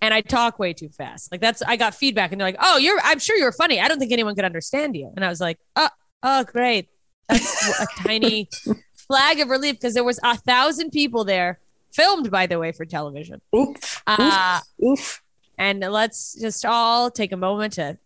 [0.00, 1.30] And I talk way too fast.
[1.30, 3.80] Like that's, I got feedback and they're like, oh, you're, I'm sure you're funny.
[3.80, 5.12] I don't think anyone could understand you.
[5.14, 5.88] And I was like, oh,
[6.24, 6.88] oh, great.
[7.28, 8.48] That's a tiny
[8.94, 11.60] flag of relief because there was a thousand people there
[11.92, 13.40] filmed, by the way, for television.
[13.54, 14.02] Oof.
[14.06, 15.22] Uh, Oof.
[15.56, 17.96] and let's just all take a moment to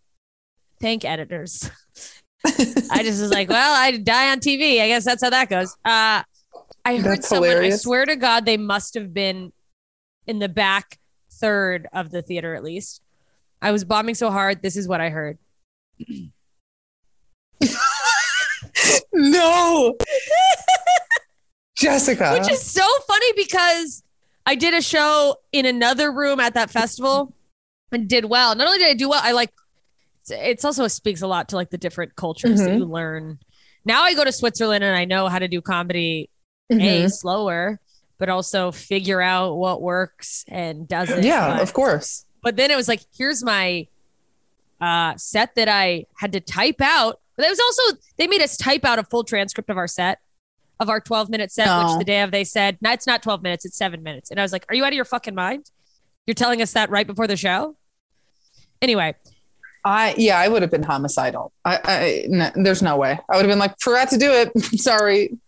[0.80, 1.70] thank editors.
[2.90, 4.80] I just was like, well, I die on TV.
[4.80, 5.76] I guess that's how that goes.
[5.84, 6.22] Uh,
[6.84, 7.74] I heard That's someone, hilarious.
[7.74, 9.52] I swear to God, they must have been
[10.26, 10.98] in the back
[11.32, 13.02] third of the theater at least.
[13.60, 14.62] I was bombing so hard.
[14.62, 15.38] This is what I heard.
[19.12, 19.96] no.
[21.76, 22.38] Jessica.
[22.38, 24.04] Which is so funny because
[24.46, 27.34] I did a show in another room at that festival
[27.90, 28.54] and did well.
[28.54, 29.50] Not only did I do well, I like
[30.30, 32.78] it's- also speaks a lot to like the different cultures that Mhm.
[32.78, 33.38] you learn.
[33.84, 36.30] Now I go to Switzerland and I know how to do comedy
[36.70, 37.12] a Mhm.
[37.12, 37.80] slower,
[38.18, 41.22] but also figure out what works and doesn't.
[41.24, 42.24] Yeah, but, of course.
[42.42, 43.86] but then it was like, here's my
[44.80, 47.20] uh set that I had to type out.
[47.36, 50.18] But it was also they made us type out a full transcript of our set,
[50.80, 53.42] of our 12 minute set, which the day of they said, no, it's not 12
[53.42, 54.30] minutes, it's seven minutes.
[54.30, 55.70] And I was like, Are you out of your fucking mind?
[56.26, 57.76] You're telling us that right before the show?
[58.82, 59.14] Anyway,
[59.86, 61.52] I yeah, I would have been homicidal.
[61.64, 63.20] I, I no, there's no way.
[63.30, 64.50] I would have been like, forgot to do it.
[64.80, 65.38] Sorry.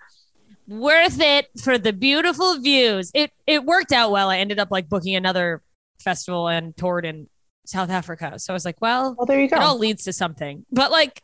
[0.69, 3.11] worth it for the beautiful views.
[3.15, 4.31] It it worked out well.
[4.31, 5.61] I ended up like booking another
[5.99, 7.27] festival and toured in
[7.67, 8.39] South Africa.
[8.39, 9.57] So I was like, well, Well, there you go.
[9.57, 10.65] it all leads to something.
[10.71, 11.21] But like,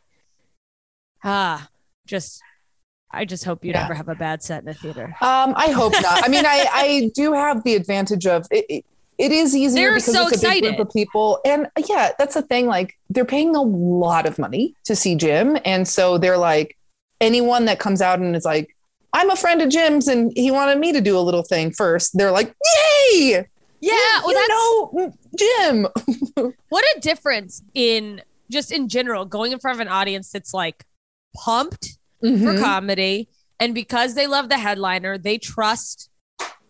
[1.23, 1.69] ah,
[2.05, 2.41] just
[3.11, 3.83] I just hope you Yeah.
[3.83, 5.15] never have a bad set in a theater.
[5.21, 6.25] Um, I hope not.
[6.25, 8.65] I mean, I I do have the advantage of it.
[8.69, 8.85] it
[9.17, 12.33] it is easier They're because so it's a big group of people, and yeah, that's
[12.35, 12.67] the thing.
[12.67, 16.77] Like they're paying a lot of money to see Jim, and so they're like
[17.21, 18.75] anyone that comes out and is like,
[19.13, 22.17] "I'm a friend of Jim's, and he wanted me to do a little thing first.
[22.17, 22.53] They're like,
[23.13, 23.45] "Yay!"
[23.81, 25.87] Yeah, well, you know, Jim.
[26.69, 30.83] what a difference in just in general going in front of an audience that's like
[31.35, 32.59] pumped for Mhm.
[32.63, 33.27] comedy
[33.59, 36.09] and because they love the headliner they trust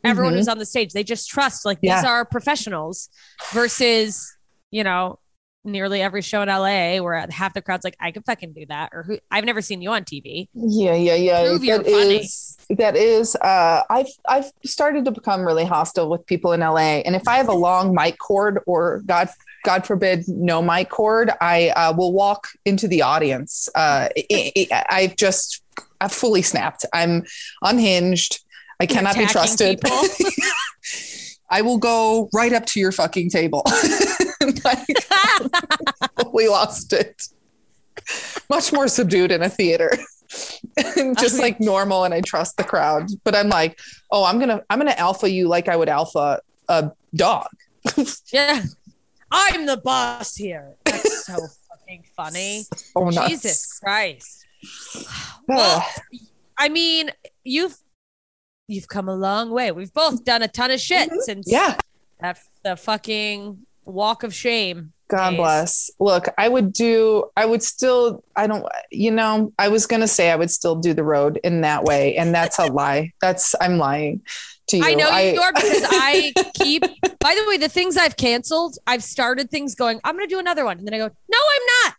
[0.06, 0.38] everyone Mhm.
[0.38, 1.98] who's on the stage they just trust like Yeah.
[2.02, 3.10] these are professionals
[3.52, 4.32] versus
[4.72, 5.20] you know
[5.68, 8.92] nearly every show in LA where half the crowd's like I could fucking do that
[8.94, 11.44] or who I've never seen you on TV Yeah, yeah, yeah.
[11.44, 12.18] Prove you're That funny.
[12.18, 17.02] is that is uh I've I've started to become really hostile with people in LA.
[17.06, 19.30] And if I have a long mic cord or God
[19.64, 23.68] God forbid no mic cord, I uh, will walk into the audience.
[23.74, 25.64] Uh i i I've just
[26.00, 26.86] I've fully snapped.
[26.94, 27.24] I'm
[27.64, 28.45] unhinged.
[28.80, 29.80] I cannot be trusted.
[31.50, 33.64] I will go right up to your fucking table.
[34.64, 34.88] like,
[36.34, 37.22] we lost it.
[38.50, 39.92] Much more subdued in a theater.
[40.98, 43.10] and just like normal and I trust the crowd.
[43.24, 43.80] But I'm like,
[44.12, 47.48] oh, I'm gonna I'm gonna alpha you like I would alpha a dog.
[48.34, 48.64] yeah
[49.32, 51.36] I'm the boss here that's so
[51.70, 52.64] fucking funny
[52.96, 53.30] Oh nuts.
[53.30, 54.46] Jesus Christ
[55.48, 55.86] well,
[56.58, 57.12] I mean,
[57.44, 57.78] you've
[58.68, 59.72] you've come a long way.
[59.72, 61.54] We've both done a ton of shit since Mm-hmm.
[61.54, 61.78] yeah.
[62.22, 64.92] that the fucking walk of shame.
[65.08, 65.38] God days.
[65.38, 65.92] bless.
[66.00, 70.08] Look, I would do, I would still, I don't, you know, I was going to
[70.08, 72.16] say I would still do the road in that way.
[72.16, 73.12] And that's a lie.
[73.22, 74.22] That's, I'm lying
[74.70, 74.84] to you.
[74.84, 76.82] I know you are because I keep.
[77.20, 80.00] By the way, the things I've canceled, I've started things going.
[80.04, 81.96] I'm gonna do another one, and then I go, no, I'm not.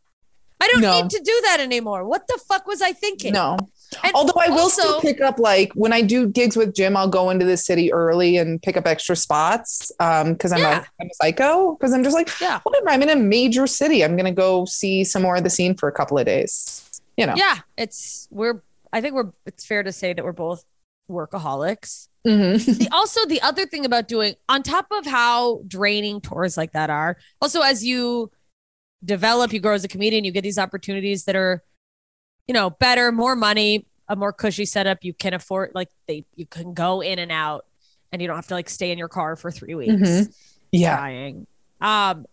[0.61, 1.01] I don't No.
[1.03, 2.05] need to do that anymore.
[2.05, 3.33] What the fuck was I thinking?
[3.33, 3.57] No.
[4.05, 7.09] And Although I will still pick up, like when I do gigs with Jim, I'll
[7.09, 10.81] go into the city early and pick up extra spots because I'm, Yeah.
[10.81, 11.75] a, I'm a psycho.
[11.75, 12.61] Because I'm just like, Yeah.
[12.63, 12.89] whatever.
[12.91, 14.05] I'm in a major city.
[14.05, 16.83] I'm going to go see some more of the scene for a couple of days.
[17.17, 17.35] You know.
[17.37, 18.63] Yeah, it's we're.
[18.93, 19.33] I think we're.
[19.47, 20.65] It's fair to say that we're both
[21.11, 22.09] workaholics.
[22.27, 22.79] Mhm.
[22.79, 26.91] the, also the other thing about doing on top of how draining tours like that
[26.91, 28.33] are also as you
[29.05, 31.63] develop you grow as a comedian you get these opportunities that are
[32.49, 36.47] you know better more money a more cushy setup you can afford like they you
[36.47, 37.67] can go in and out
[38.13, 40.35] and you don't have to like stay in your car for three weeks Mhm.
[40.73, 40.97] Yeah.
[40.97, 41.47] dying
[41.81, 42.25] um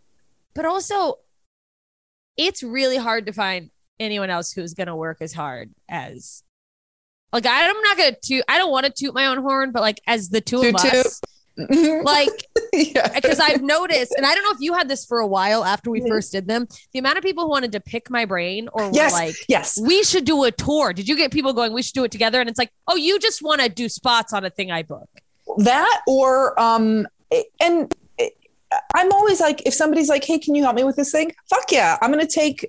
[0.53, 1.15] but also
[2.37, 6.43] it's really hard to find anyone else who's gonna work as hard as
[7.31, 9.99] like I'm not gonna toot I don't want to toot my own horn, but like
[10.05, 11.07] as the two Toot of toot.
[11.57, 13.11] Like yeah.
[13.13, 15.89] because I've noticed, and I don't know if you had this for a while after
[15.91, 18.87] we first did them, the amount of people who wanted to pick my brain or
[18.87, 19.13] were Yes.
[19.13, 19.79] like, yes.
[19.81, 20.93] we should do a tour.
[20.93, 22.39] Did you get people going, we should do it together?
[22.39, 25.07] And it's like, oh, you just want to do spots on a thing I book.
[25.59, 27.05] that or um
[27.59, 27.93] and
[28.95, 31.71] i'm always like if somebody's like hey can you help me with this thing fuck
[31.71, 32.67] yeah i'm going to take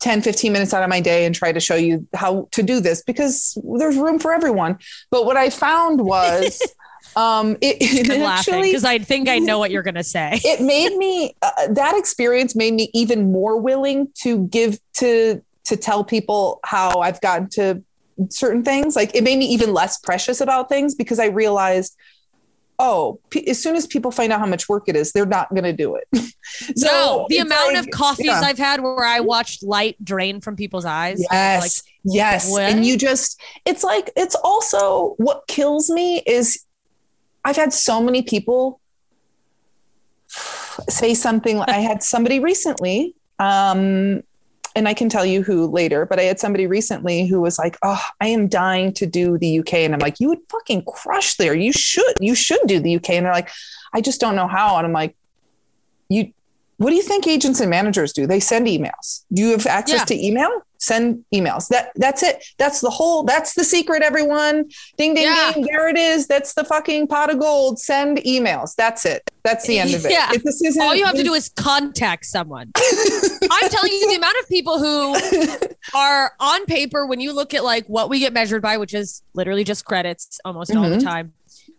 [0.00, 2.80] 10 15 minutes out of my day and try to show you how to do
[2.80, 4.76] this because there's room for everyone
[5.10, 6.60] but what i found was
[7.16, 10.32] um it, it I'm laughing actually because I think I know what you're gonna say.
[10.44, 15.76] it made me uh, that experience made me even more willing to give to to
[15.76, 17.82] tell people how I've gotten to
[18.30, 21.96] certain things like it made me even less precious about things because I realized
[22.80, 25.50] oh p- as soon as people find out how much work it is they're not
[25.50, 26.04] going to do it
[26.76, 28.40] no, the amount like- of coffees yeah.
[28.40, 31.24] I've had where I watched light drain from people's eyes.
[31.30, 32.62] yes Like, yes what?
[32.62, 36.64] and you just it's like it's also what kills me is
[37.44, 38.80] i've had so many people
[40.88, 44.22] say something i had somebody recently um
[44.76, 47.76] and i can tell you who later but i had somebody recently who was like
[47.82, 51.36] oh i am dying to do the uk and i'm like you would fucking crush
[51.36, 51.54] there.
[51.54, 53.50] You should you should do the uk and they're like
[53.92, 54.76] i just don't know how.
[54.76, 55.16] And i'm like
[56.08, 56.32] you
[56.78, 58.26] what do you think agents and managers do?
[58.26, 59.24] They send emails.
[59.32, 60.04] Do you have access Yeah.
[60.06, 60.50] to email?
[60.80, 61.66] Send emails.
[61.68, 62.44] That that's it.
[62.56, 64.70] That's the whole that's the secret everyone.
[64.96, 65.50] Ding ding Yeah.
[65.52, 65.64] ding.
[65.64, 66.28] There it is.
[66.28, 67.80] That's the fucking pot of gold.
[67.80, 68.76] Send emails.
[68.76, 69.28] That's it.
[69.42, 70.12] That's the end of it.
[70.12, 70.30] Yeah.
[70.32, 72.70] if this isn't all you have to do is contact someone.
[72.76, 75.16] I'm telling you, the amount of people who
[75.98, 79.22] are on paper when you look at like what we get measured by, which is
[79.34, 81.02] literally just credits almost all the Mhm.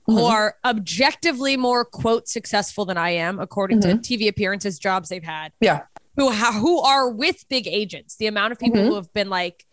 [0.09, 5.09] Time, who are objectively more quote successful than I am, according to TV appearances, jobs
[5.09, 5.51] they've had.
[5.53, 5.65] Mm-hmm.
[5.65, 5.81] Yeah.
[6.17, 8.15] Who ha- who are with big agents.
[8.17, 8.87] The amount of people Mhm.
[8.87, 9.65] who have been like,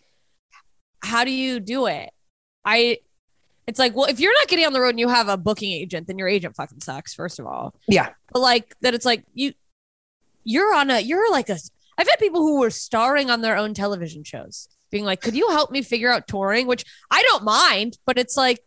[1.02, 2.10] "How do you do it?"
[2.64, 2.98] I.
[3.66, 5.72] It's like, well, if you're not getting on the road and you have a booking
[5.72, 7.14] agent, then your agent fucking sucks.
[7.14, 9.54] First of all, yeah but like that it's like you
[10.44, 11.58] you're on a you're like a
[11.98, 15.48] I've had people who were starring on their own television shows being like, "Could you
[15.50, 18.60] help me figure out touring?" which I don't mind, but it's like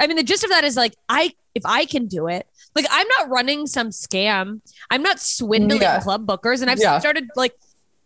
[0.00, 2.86] I mean the gist of that is like I if I can do it, like
[2.90, 4.60] I'm not running some scam.
[4.90, 6.00] I'm not swindling Yeah.
[6.00, 6.98] club bookers and I've Yeah.
[6.98, 7.54] started like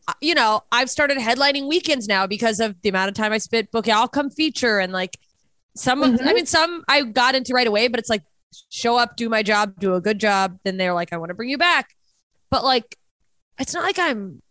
[0.07, 3.39] uh, you know, I've started headlining weekends now because of the amount of time I
[3.39, 3.95] spent booking.
[3.95, 5.17] I'll come feature and like
[5.77, 8.23] some of, I mean, some I got into right away, but it's like
[8.69, 11.35] show up, do my job, do a good job, then they're like, I want to
[11.35, 11.97] bring you back.
[12.51, 12.97] But like,
[13.59, 14.43] it's not like I'm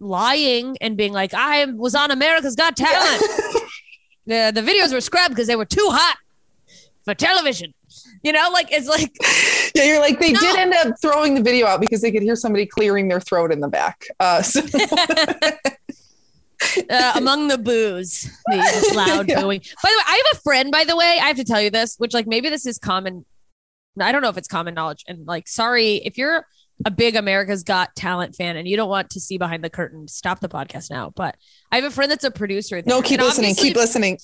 [0.00, 3.22] lying and being like, I was on America's Got Talent.
[4.26, 6.16] the the videos were scrubbed because they were too hot
[7.06, 7.72] for television.
[8.22, 9.12] You know, like it's like
[9.74, 12.36] yeah, you're like they did end up throwing the video out because they could hear
[12.36, 14.04] somebody clearing their throat in the back.
[14.20, 14.60] Uh, so
[16.90, 19.40] uh, among the booze, the loud Yeah.
[19.40, 19.60] booing.
[19.82, 20.70] By the way, I have a friend.
[20.72, 23.24] By the way, I have to tell you this, which like maybe this is common.
[24.00, 25.04] I don't know if it's common knowledge.
[25.08, 26.46] And like, sorry if you're
[26.84, 30.08] a big America's Got Talent fan and you don't want to see behind the curtain,
[30.08, 31.12] stop the podcast now.
[31.16, 31.36] But
[31.72, 32.82] I have a friend that's a producer.
[32.84, 33.54] no, keep and listening.
[33.54, 34.18] Keep listening.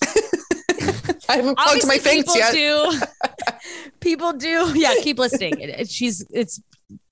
[1.28, 2.52] I haven't plugged my face people yet.
[2.52, 3.00] do.
[4.00, 4.72] People do.
[4.74, 5.58] Yeah keep listening.
[5.60, 6.60] It- it- she's it's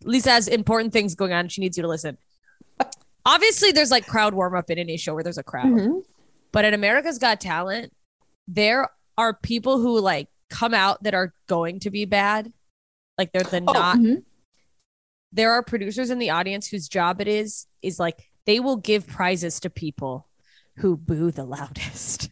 [0.03, 1.49] lisa has important things going on.
[1.49, 2.19] She needs you to listen.
[3.27, 5.67] Obviously there's like crowd warm up in any show where there's a crowd.
[5.67, 6.03] Mhm.
[6.53, 7.93] but in america's got talent
[8.49, 12.53] there are people who like come out that are going to be bad.
[13.19, 13.99] Like they're the Oh, not.
[13.99, 14.25] mhm.
[15.33, 19.07] there are producers in the audience whose job it is is like they will give
[19.07, 20.27] prizes to people
[20.79, 22.31] who boo the loudest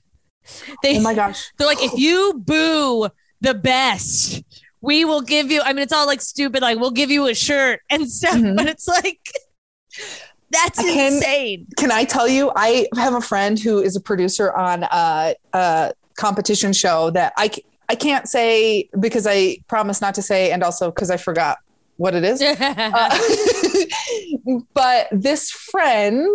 [0.83, 1.51] they Oh my gosh.
[1.57, 3.09] they're like, if you boo
[3.41, 4.43] the best,
[4.81, 5.61] we will give you.
[5.63, 8.57] I mean, it's all like stupid, like we'll give you a shirt and stuff, Mhm.
[8.57, 9.21] but it's like
[10.51, 11.67] that's can- insane.
[11.77, 12.51] Can I tell you?
[12.57, 17.51] I have a friend who is a producer on a, a competition show that I,
[17.89, 21.59] I can't say because I promise not to say, and also because I forgot
[21.97, 22.41] what it is.
[22.43, 23.19] Uh,
[24.75, 26.27] but this friend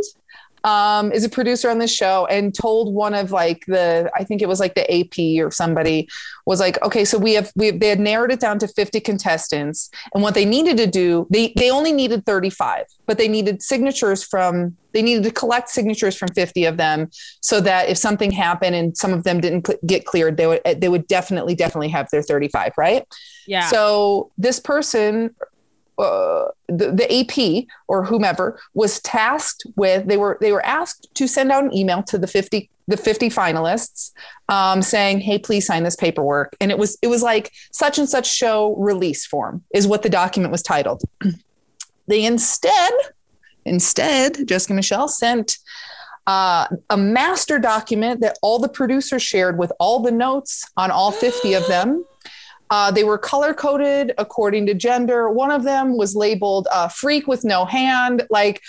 [0.64, 4.42] um, is a producer on this show and told one of like the I think
[4.42, 6.08] it was like the AP or somebody
[6.46, 9.90] was like, okay, so we have we they had narrowed it down to 50 contestants,
[10.14, 14.24] and what they needed to do they they only needed 35, but they needed signatures
[14.24, 17.10] from they needed to collect signatures from 50 of them
[17.42, 20.62] so that if something happened and some of them didn't cl- get cleared, they would
[20.78, 23.06] they would definitely definitely have their 35, right?
[23.48, 23.68] yeah.
[23.68, 25.36] So this person,
[25.98, 31.28] uh, the, the AP or whomever was tasked with they were they were asked to
[31.28, 34.12] send out an email to the 50 the 50 finalists
[34.50, 36.56] um, saying hey please sign this paperwork.
[36.60, 40.10] And it was it was like such and such show release form is what the
[40.10, 41.02] document was titled.
[42.06, 42.92] They instead
[43.64, 45.58] instead jessica michelle sent
[46.28, 51.12] uh, a master document that all the producers shared with all the notes on all
[51.12, 52.04] 50 of them
[52.74, 55.30] uh, they were color coded according to gender.
[55.30, 58.62] One of them was labeled uh, "freak with no hand." Like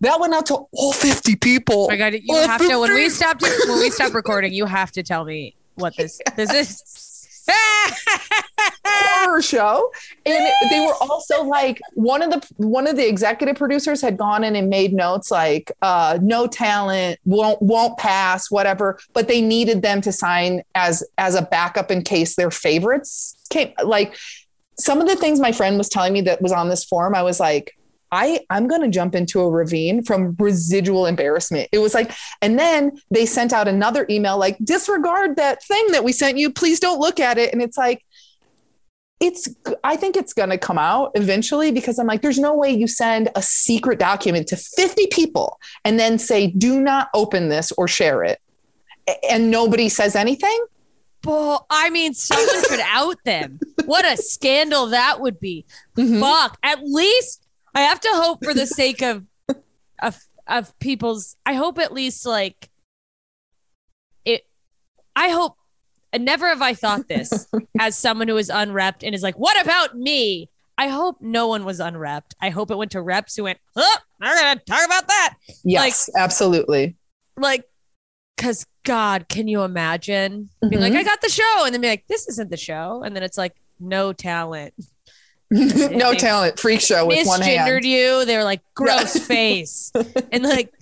[0.00, 1.88] that went out to all fifty people.
[1.90, 3.10] I got God, you Oh, have to when we 50.
[3.10, 6.82] stopped when we stop recording, you have to tell me what this this is.
[8.84, 9.90] horror show.
[10.26, 14.44] And they were also like one of the one of the executive producers had gone
[14.44, 18.98] in and made notes like uh no talent won't won't pass whatever.
[19.12, 23.72] But they needed them to sign as as a backup in case their favorites came
[23.84, 24.16] like
[24.78, 27.22] some of the things my friend was telling me that was on this form i
[27.22, 27.76] was like
[28.10, 31.68] I I'm going to jump into a ravine from residual embarrassment.
[31.72, 36.04] It was like and then they sent out another email like disregard that thing that
[36.04, 38.04] we sent you please don't look at it and it's like
[39.20, 39.48] it's
[39.82, 42.86] i think it's going to come out eventually because i'm like there's no way you
[42.86, 47.88] send a secret document to 50 people and then say do not open this or
[47.88, 48.38] share it
[49.28, 50.64] and nobody says anything
[51.24, 53.58] Well, I mean, someone should out them.
[53.86, 55.64] What a scandal that would be.
[55.96, 56.20] Mhm.
[56.20, 56.58] Fuck.
[56.62, 57.42] At least
[57.74, 59.24] I have to hope for the sake of
[60.02, 62.70] of of people's I hope at least like
[64.24, 64.42] it
[65.14, 65.56] I hope
[66.12, 67.46] and never have I thought this
[67.80, 70.50] as someone who is unrepped and is like, what about me?
[70.78, 72.34] I hope no one was unrepped.
[72.40, 75.34] I hope it went to reps who went, oh, I'm gonna talk about that.
[75.64, 76.96] yes absolutely
[77.36, 77.64] Like,
[78.36, 80.92] cause God, can you imagine being like.
[80.92, 81.00] Mm-hmm.
[81.00, 83.36] I got the show, and then be like, this isn't the show, and then it's
[83.36, 84.72] like, no talent,
[85.50, 88.24] no talent freak show with one hand misgendered you.
[88.24, 89.90] They're like, gross face,
[90.32, 90.72] and like,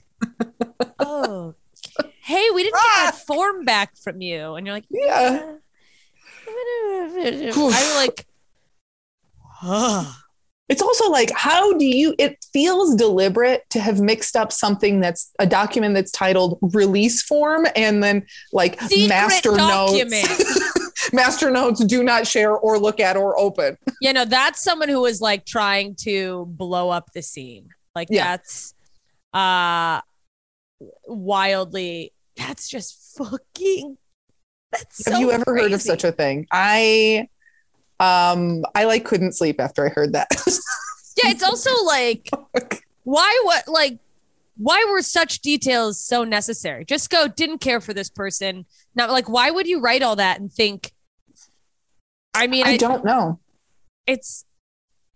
[0.99, 1.55] oh,
[2.23, 3.21] hey, we didn't get that ah!
[3.27, 5.55] form back from you, and you're like, Yeah.
[6.49, 8.27] I'm like,
[9.63, 10.17] oh.
[10.69, 15.33] it's also like how do you it feels deliberate to have mixed up something that's
[15.39, 20.11] a document that's titled release form and then like Secret master document.
[20.11, 20.81] notes
[21.13, 25.05] master notes do not share or look at or open you know, that's someone who
[25.07, 27.69] is like trying to blow up the scene.
[27.95, 28.37] Like Yeah.
[28.37, 28.75] that's
[29.35, 30.01] uh
[31.07, 33.97] wildly that's just fucking
[34.73, 37.27] that's have so you ever heard of such a thing i
[38.01, 40.29] um i like couldn't sleep after i heard that
[41.25, 42.29] Yeah, it's also like
[43.05, 43.99] why what like
[44.59, 46.85] why were such details so necessary?
[46.85, 48.67] Just go didn't care for this person.
[48.95, 50.93] Not like why would you write all that and think
[52.37, 53.39] I mean, I, I, don't know.
[54.07, 54.45] it's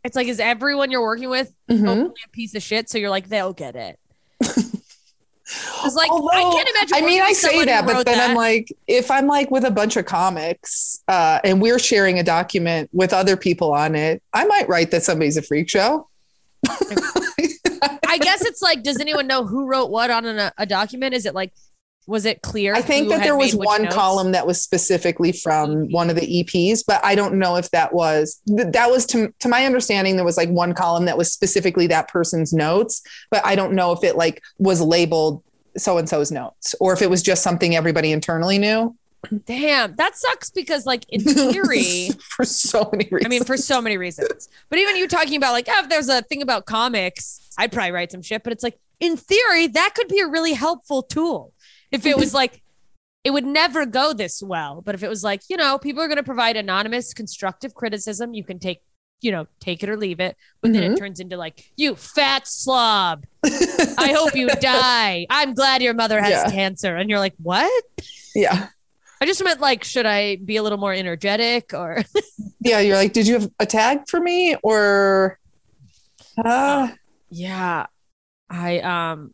[0.02, 2.10] it's like is everyone you're working with Mhm.
[2.10, 2.88] a piece of shit?
[2.88, 3.98] So you're like they'll get it.
[5.84, 6.96] It's like I can't imagine.
[6.96, 8.30] I mean, I say that, but then that.
[8.30, 12.22] I'm like, if I'm like with a bunch of comics uh, and we're sharing a
[12.22, 16.08] document with other people on it, I might write that somebody's a freak show.
[16.68, 21.14] I guess it's like, does anyone know who wrote what on a, a document?
[21.14, 21.52] Is it like,
[22.06, 22.74] was it clear?
[22.74, 23.94] I think that there was one notes?
[23.94, 25.92] column that was specifically from mm-hmm.
[25.92, 29.48] one of the EPs, but I don't know if that was that was to to
[29.48, 33.54] my understanding there was like one column that was specifically that person's notes, but I
[33.54, 35.42] don't know if it like was labeled
[35.76, 38.96] so and so's notes or if it was just something everybody internally knew.
[39.44, 41.20] Damn, that sucks because like in
[41.52, 43.26] theory, for so many reasons.
[43.26, 44.48] I mean, for so many reasons.
[44.68, 47.92] But even you talking about like, oh, if there's a thing about comics, I'd probably
[47.92, 48.42] write some shit.
[48.42, 51.52] But it's like, in theory, that could be a really helpful tool.
[51.92, 52.62] If it was like,
[53.24, 54.80] it would never go this well.
[54.80, 58.32] But if it was like, you know, people are going to provide anonymous, constructive criticism,
[58.32, 58.80] you can take,
[59.20, 60.36] you know, take it or leave it.
[60.62, 63.24] But then it turns into like, you fat slob.
[63.44, 65.26] I hope you die.
[65.28, 66.50] I'm glad your mother has Yeah.
[66.50, 66.96] cancer.
[66.96, 67.84] And you're like, what?
[68.34, 68.68] yeah.
[69.20, 72.02] I just meant like, should I be a little more energetic or?
[72.62, 75.38] Yeah, you're like, did you have a tag for me or
[76.44, 76.88] uh
[77.30, 77.86] Yeah.
[78.50, 79.32] I um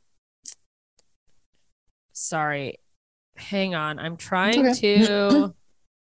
[2.16, 2.78] sorry.
[3.36, 3.98] Hang on.
[3.98, 5.04] I'm trying okay.
[5.06, 5.54] to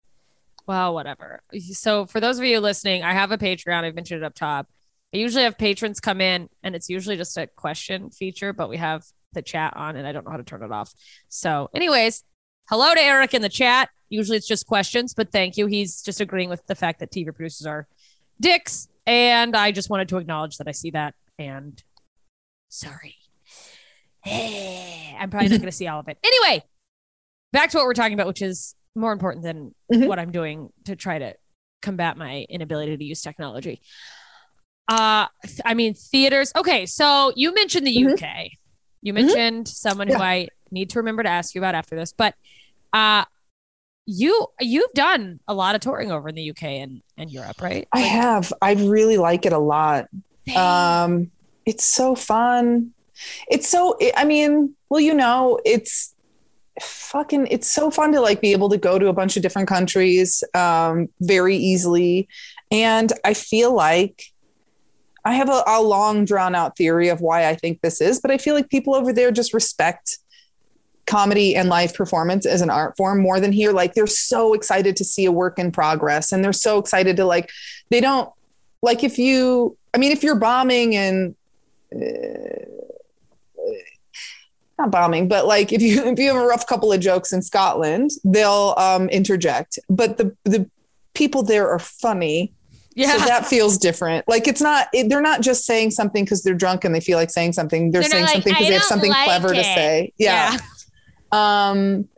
[0.67, 1.41] well, whatever.
[1.73, 3.85] So for those of you listening, I have a Patreon.
[3.85, 4.69] I've mentioned it up top.
[5.13, 8.77] I usually have patrons come in and it's usually just a question feature, but we
[8.77, 10.93] have the chat on and I don't know how to turn it off.
[11.29, 12.23] So, anyways,
[12.69, 13.89] hello to Eric in the chat.
[14.11, 15.67] Usually it's just questions, but thank you.
[15.67, 17.89] He's just agreeing with the fact that TV producers are
[18.41, 18.89] dicks.
[19.07, 21.83] And I just wanted to acknowledge that I see that and
[22.69, 23.18] sorry.
[24.33, 26.19] I'm probably not going to see all of it.
[26.25, 26.63] Anyway,
[27.53, 30.07] back to what we're talking about, which is more important than Mhm.
[30.07, 31.35] what I'm doing to try to
[31.83, 33.81] combat my inability to use technology.
[34.89, 36.53] Uh, th- I mean, theaters.
[36.57, 38.13] Okay, so you mentioned the Mhm.
[38.15, 38.51] UK.
[39.03, 42.35] You mentioned someone who I need to remember to ask you about after this, but
[42.93, 43.25] uh,
[44.07, 47.87] you you've done a lot of touring over in the UK and, and Europe, right?
[47.93, 48.53] I have.
[48.63, 50.09] I really like it a lot.
[50.57, 51.31] Um,
[51.67, 52.93] it's so fun.
[53.49, 53.97] It's so.
[54.17, 56.15] I mean, well, you know, it's
[56.81, 57.49] fucking.
[57.49, 60.45] It's so fun to like be able to go to a bunch of different countries
[60.55, 62.29] um, very easily,
[62.71, 64.25] and I feel like
[65.25, 68.31] I have a, a long drawn out theory of why I think this is, but
[68.31, 70.19] I feel like people over there just respect
[71.07, 73.73] comedy and live performance as an art form more than here.
[73.73, 77.25] Like they're so excited to see a work in progress, and they're so excited to
[77.25, 77.51] like.
[77.91, 78.31] They don't
[78.83, 79.77] like if you.
[79.95, 81.35] I mean, if you're bombing and.
[81.95, 82.79] Uh,
[84.79, 87.43] not bombing, but like if you if you have a rough couple of jokes in
[87.43, 89.79] Scotland, they'll um, interject.
[89.89, 90.71] But the the
[91.15, 92.55] people there are funny,
[92.95, 93.17] yeah.
[93.17, 94.27] so that feels different.
[94.29, 97.19] Like it's not it, they're not just saying something because they're drunk and they feel
[97.19, 97.91] like saying something.
[97.91, 100.13] They're, They're saying like, something because they have something like clever to it." say.
[100.19, 100.57] Yeah.
[101.33, 102.09] Um.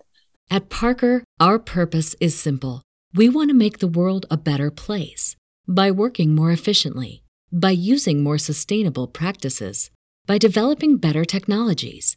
[0.53, 2.83] At Parker, our purpose is simple.
[3.15, 5.37] We want to make the world a better place
[5.69, 9.91] by working more efficiently, by using more sustainable practices,
[10.27, 12.17] by developing better technologies.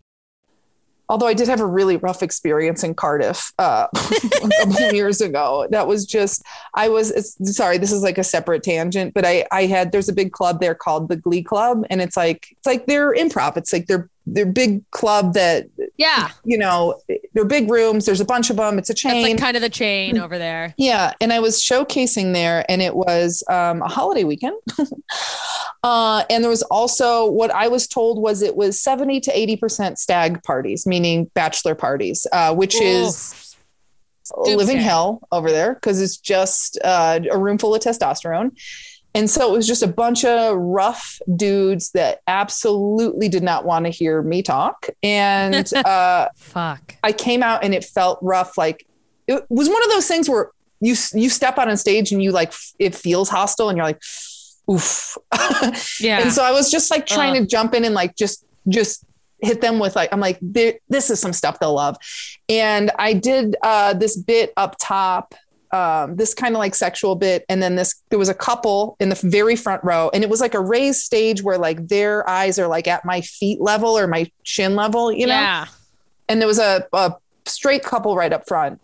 [1.11, 5.67] Although I did have a really rough experience in Cardiff uh, a couple years ago.
[5.69, 6.41] That was just
[6.73, 7.77] I was sorry.
[7.77, 10.73] This is like a separate tangent, but I I had there's a big club there
[10.73, 13.57] called the Glee Club, and it's like it's like they're improv.
[13.57, 15.67] It's like they're they're big club that
[15.97, 16.29] yeah.
[16.43, 16.99] you know
[17.33, 18.05] they're big rooms.
[18.05, 18.77] There's a bunch of them.
[18.77, 19.23] It's a chain.
[19.23, 20.73] like kind of the chain over there.
[20.77, 24.55] Yeah, and I was showcasing there, and it was um, a holiday weekend.
[25.83, 29.55] uh, and there was also what I was told was it was seventy to eighty
[29.55, 33.55] percent stag parties, meaning bachelor parties, uh, which is
[34.35, 38.51] a living hell over there because it's just uh, a room full of testosterone.
[39.13, 43.85] And so it was just a bunch of rough dudes that absolutely did not want
[43.85, 44.87] to hear me talk.
[45.03, 46.95] And uh, Fuck.
[47.03, 48.57] I came out and it felt rough.
[48.57, 48.85] Like
[49.27, 52.31] it was one of those things where you you step out on stage and you
[52.31, 54.01] like it feels hostile and you're like,
[54.69, 55.17] oof.
[55.99, 56.21] Yeah.
[56.21, 57.43] And so I was just like trying Ugh.
[57.43, 59.05] to jump in and like just just
[59.41, 61.97] hit them with like I'm like this is some stuff they'll love.
[62.47, 65.35] And I did uh, this bit up top.
[65.73, 69.09] Um, this kind of like sexual bit, and then this there was a couple in
[69.09, 72.59] the very front row, and it was like a raised stage where like their eyes
[72.59, 75.65] are like at my feet level or my shin level, you know yeah.
[76.27, 77.13] and there was a, a
[77.45, 78.81] straight couple right up front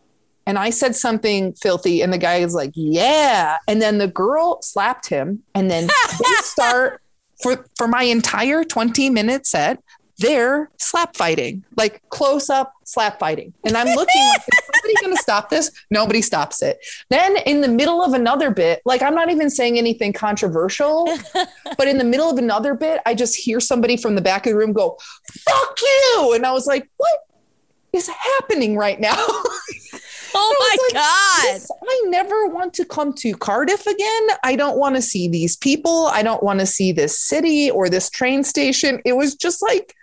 [0.48, 4.62] and I said something filthy, and the guy is like, "Yeah," and then the girl
[4.62, 5.88] slapped him, and then
[6.20, 7.02] they start
[7.44, 9.84] for for my entire twenty minute set.
[10.20, 14.32] They're slap fighting, like close up slap fighting, and I'm looking.
[14.74, 15.72] somebody going to stop this?
[15.90, 16.80] Nobody stops it.
[17.10, 21.08] Then in the middle of another bit, like I'm not even saying anything controversial,
[21.78, 24.52] but in the middle of another bit, I just hear somebody from the back of
[24.52, 24.98] the room go,
[25.32, 27.20] "Fuck you!" and I was like, "What
[27.94, 29.16] is happening right now?"
[30.40, 31.62] Oh my like, god.
[31.90, 34.28] I never want to come to Cardiff again.
[34.44, 36.08] I don't want to see these people.
[36.08, 39.02] I don't want to see this city or this train station.
[39.04, 39.96] It was just like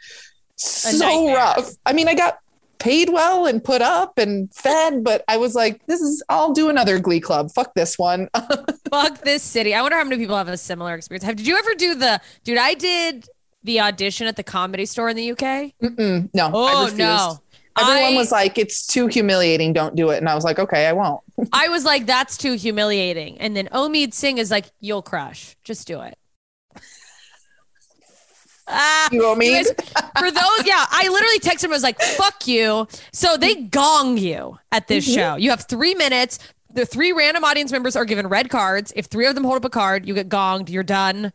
[0.57, 1.71] so rough.
[1.87, 2.39] I mean, I got
[2.85, 6.69] paid well and put up and fed, but I was like, this is, I'll do
[6.69, 7.51] another glee club.
[7.51, 8.29] Fuck this one.
[8.91, 9.75] Fuck this city.
[9.75, 11.25] I wonder how many people have a similar experience.
[11.25, 12.59] Have did you ever do the dude?
[12.59, 13.27] I did
[13.63, 15.73] the audition at the comedy store in the UK.
[15.83, 16.47] Mm-mm, no.
[16.49, 16.99] I Oh refused.
[16.99, 17.41] no.
[17.77, 19.73] Everyone I- was like, it's too humiliating.
[19.73, 20.19] Don't do it.
[20.19, 21.23] And I was like, okay, I won't.
[21.55, 23.39] I was like, that's too humiliating.
[23.39, 25.57] And then Omid Singh is like, you'll crush.
[25.65, 26.17] Just do it.
[28.67, 29.65] Ah, You know what I mean?
[30.19, 31.73] for those, yeah, I literally texted him.
[31.73, 35.15] I was like, "Fuck you." So they gong you at this Mhm.
[35.15, 35.35] show.
[35.37, 36.39] You have three minutes.
[36.73, 38.93] The three random audience members are given red cards.
[38.97, 40.69] If three of them hold up a card, you get gonged.
[40.71, 41.33] You're done.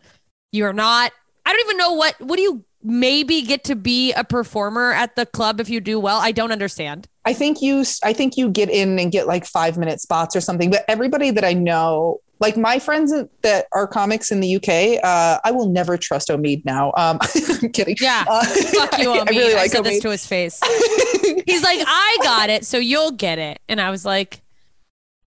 [0.52, 1.12] You're not.
[1.46, 2.16] I don't even know what.
[2.20, 6.00] What do you maybe get to be a performer at the club if you do
[6.00, 6.20] well?
[6.20, 7.08] I don't understand.
[7.26, 10.42] I think you I think you get in and get like five minute spots or
[10.42, 10.72] something.
[10.72, 15.40] But everybody that I know, like my friends that are comics in the UK, uh,
[15.44, 16.94] I will never trust Omid now.
[16.98, 17.20] Um,
[17.62, 17.98] I'm kidding.
[18.00, 18.24] Yeah.
[18.30, 19.28] Uh, Fuck you, Omid.
[19.28, 20.60] I really like said this to his face.
[21.46, 23.60] He's like, I got it, so you'll get it.
[23.68, 24.42] And I was like,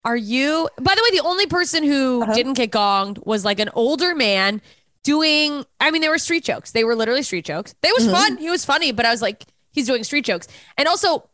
[0.05, 0.69] Are you?
[0.77, 2.33] By the way, the only person who Uh-huh.
[2.33, 4.61] didn't get gonged was like an older man
[5.03, 5.65] doing.
[5.79, 6.71] I mean, they were street jokes.
[6.71, 7.73] They were literally street jokes.
[7.81, 8.11] They was Mhm.
[8.11, 8.37] fun.
[8.37, 10.47] He was funny, but I was like, he's doing street jokes.
[10.77, 11.29] And also,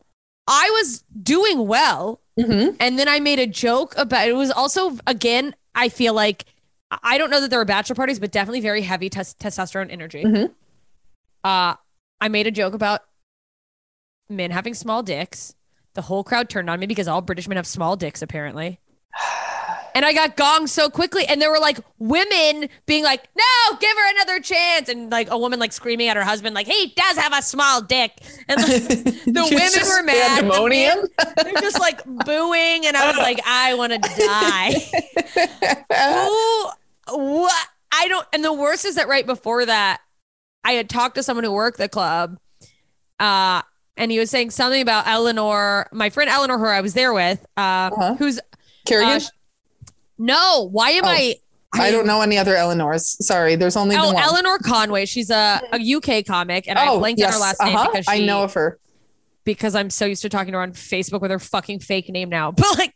[0.47, 2.75] I was doing well, Mhm.
[2.79, 4.27] and then I made a joke about.
[4.27, 5.55] It was also again.
[5.75, 6.45] I feel like
[7.03, 10.23] I don't know that there were bachelor parties, but definitely very heavy tes- testosterone energy.
[10.23, 10.51] Mhm.
[11.43, 11.75] Uh,
[12.21, 13.01] I made a joke about
[14.29, 15.55] men having small dicks.
[15.95, 18.79] The whole crowd turned on me because all British men have small dicks, apparently.
[19.95, 21.25] And I got gonged so quickly.
[21.25, 24.89] And there were like women being like, no, give her another chance.
[24.89, 27.81] And like a woman like screaming at her husband, like, he does have a small
[27.81, 28.11] dick.
[28.47, 28.69] And like,
[29.25, 30.43] the women were mad.
[30.43, 30.97] The Pandemonium.
[30.97, 32.85] men- they're just like booing.
[32.85, 34.73] And I was like, I want to die.
[37.09, 37.67] Who, what?
[37.91, 38.27] I don't.
[38.33, 40.01] And the worst is that right before that,
[40.63, 42.39] I had talked to someone who worked the club,
[43.19, 43.61] uh,
[43.97, 47.45] and he was saying something about Eleanor, my friend Eleanor, who I was there with,
[47.57, 48.15] uh, Uh-huh.
[48.15, 48.39] who's
[48.87, 49.17] Kerrigan.
[49.17, 49.19] uh,
[50.17, 50.67] no.
[50.71, 51.35] Why am Oh, I?
[51.75, 53.17] I don't know any other Eleanors.
[53.25, 54.23] Sorry, there's only the Oh, one.
[54.23, 55.05] Eleanor Conway.
[55.05, 57.29] She's a, a UK comic, and I oh, blanked yes.
[57.29, 57.89] on her last name uh-huh.
[57.91, 58.77] because I know of her.
[59.43, 62.29] because I'm so used to talking to her on Facebook with her fucking fake name
[62.29, 62.51] now.
[62.55, 62.93] But like,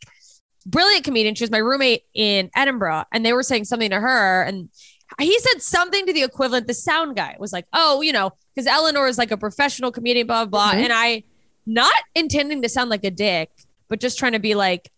[0.64, 1.34] brilliant comedian.
[1.34, 4.68] She was my roommate in Edinburgh, and they were saying something to her, and
[5.18, 6.68] he said something to the equivalent.
[6.68, 10.28] The sound guy was like, "Oh, you know, because Eleanor is like a professional comedian,
[10.28, 10.84] blah blah." Mhm.
[10.84, 11.24] And I,
[11.66, 13.50] not intending to sound like a dick,
[13.88, 14.92] but just trying to be like,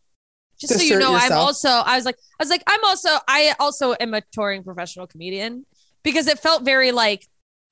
[0.61, 1.69] just so you know, I'm also.
[1.69, 5.65] I was like, I was like, I'm also, I also am a touring professional comedian
[6.03, 7.27] because it felt very like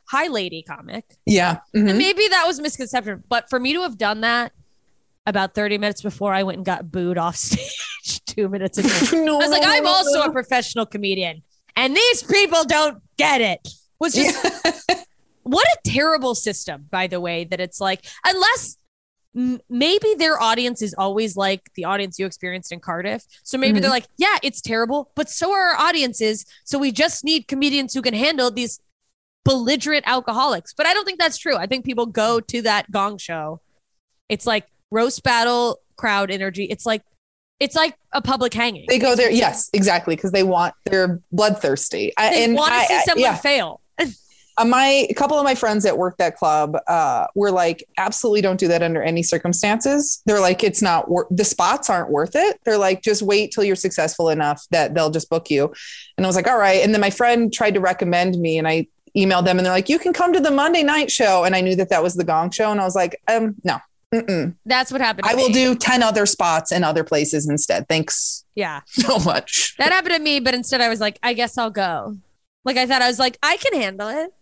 [0.08, 1.04] high lady comic.
[1.26, 1.58] Yeah.
[1.74, 1.88] mhm.
[1.90, 4.52] And maybe that was a misconception, but for me to have done that
[5.26, 9.34] about 30 minutes before I went and got booed off stage two minutes ago, no,
[9.40, 11.42] I was like, I'm also a professional comedian,
[11.76, 13.68] and these people don't get it.
[14.00, 14.36] Was just
[15.42, 18.76] what a terrible system, by the way, that it's like, unless
[19.38, 23.22] m- maybe their audience is always like the audience you experienced in Cardiff.
[23.44, 23.82] So maybe Mhm.
[23.82, 26.44] they're like, yeah, it's terrible, but so are our audiences.
[26.64, 28.80] So we just need comedians who can handle these
[29.44, 30.74] belligerent alcoholics.
[30.74, 31.56] But I don't think that's true.
[31.56, 33.60] I think people go to that gong show.
[34.28, 36.64] It's like roast battle crowd energy.
[36.64, 37.02] It's like,
[37.60, 38.84] it's like a public hanging.
[38.88, 39.30] They go there.
[39.30, 40.16] Yes, exactly.
[40.16, 42.12] Because they want, they're bloodthirsty.
[42.16, 43.36] I, They and want to I- see I- someone yeah.
[43.36, 43.80] fail.
[44.58, 48.40] Uh, my a couple of my friends that work that club uh, were like, absolutely
[48.40, 50.22] don't do that under any circumstances.
[50.26, 52.60] They're like, it's not worth the spots aren't worth it.
[52.64, 55.72] They're like, just wait till you're successful enough that they'll just book you.
[56.16, 56.82] And I was like, all right.
[56.82, 58.86] And then my friend tried to recommend me, and I
[59.16, 61.44] emailed them, and they're like, you can come to the Monday night show.
[61.44, 63.78] And I knew that that was the Gong Show, and I was like, um, no.
[64.14, 64.54] Mm-mm.
[64.64, 65.26] That's what happened.
[65.28, 65.52] I will me.
[65.54, 67.86] do 10 other spots in other places instead.
[67.88, 68.80] Thanks Yeah.
[68.86, 69.74] so much.
[69.78, 72.16] That happened to me, but instead I was like, I guess I'll go.
[72.64, 74.32] Like I thought I was like, I can handle it.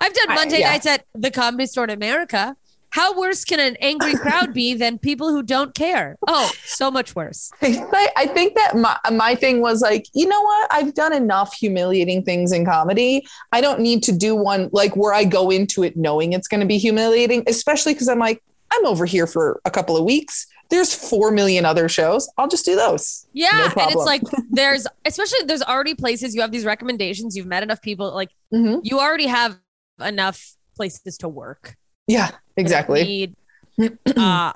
[0.00, 0.70] I've done I- Monday yeah.
[0.70, 2.56] nights at the Comedy Store in America.
[2.90, 6.16] How worse can an angry crowd be than people who don't care?
[6.26, 7.50] Oh, so much worse.
[7.62, 10.72] I, I think that my, my thing was like, you know what?
[10.72, 13.26] I've done enough humiliating things in comedy.
[13.52, 16.60] I don't need to do one like where I go into it knowing it's going
[16.60, 18.42] to be humiliating, especially because I'm like,
[18.72, 20.46] I'm over here for a couple of weeks.
[20.70, 22.30] there's four million other shows.
[22.38, 23.26] I'll just do those.
[23.34, 27.36] Yeah, No and it's like there's especially there's already places you have these recommendations.
[27.36, 28.80] You've met enough people, like Mhm.
[28.84, 29.58] you already have
[30.00, 31.76] enough places to work.
[32.06, 33.04] Yeah, exactly.
[33.04, 33.36] need-
[34.16, 34.52] uh,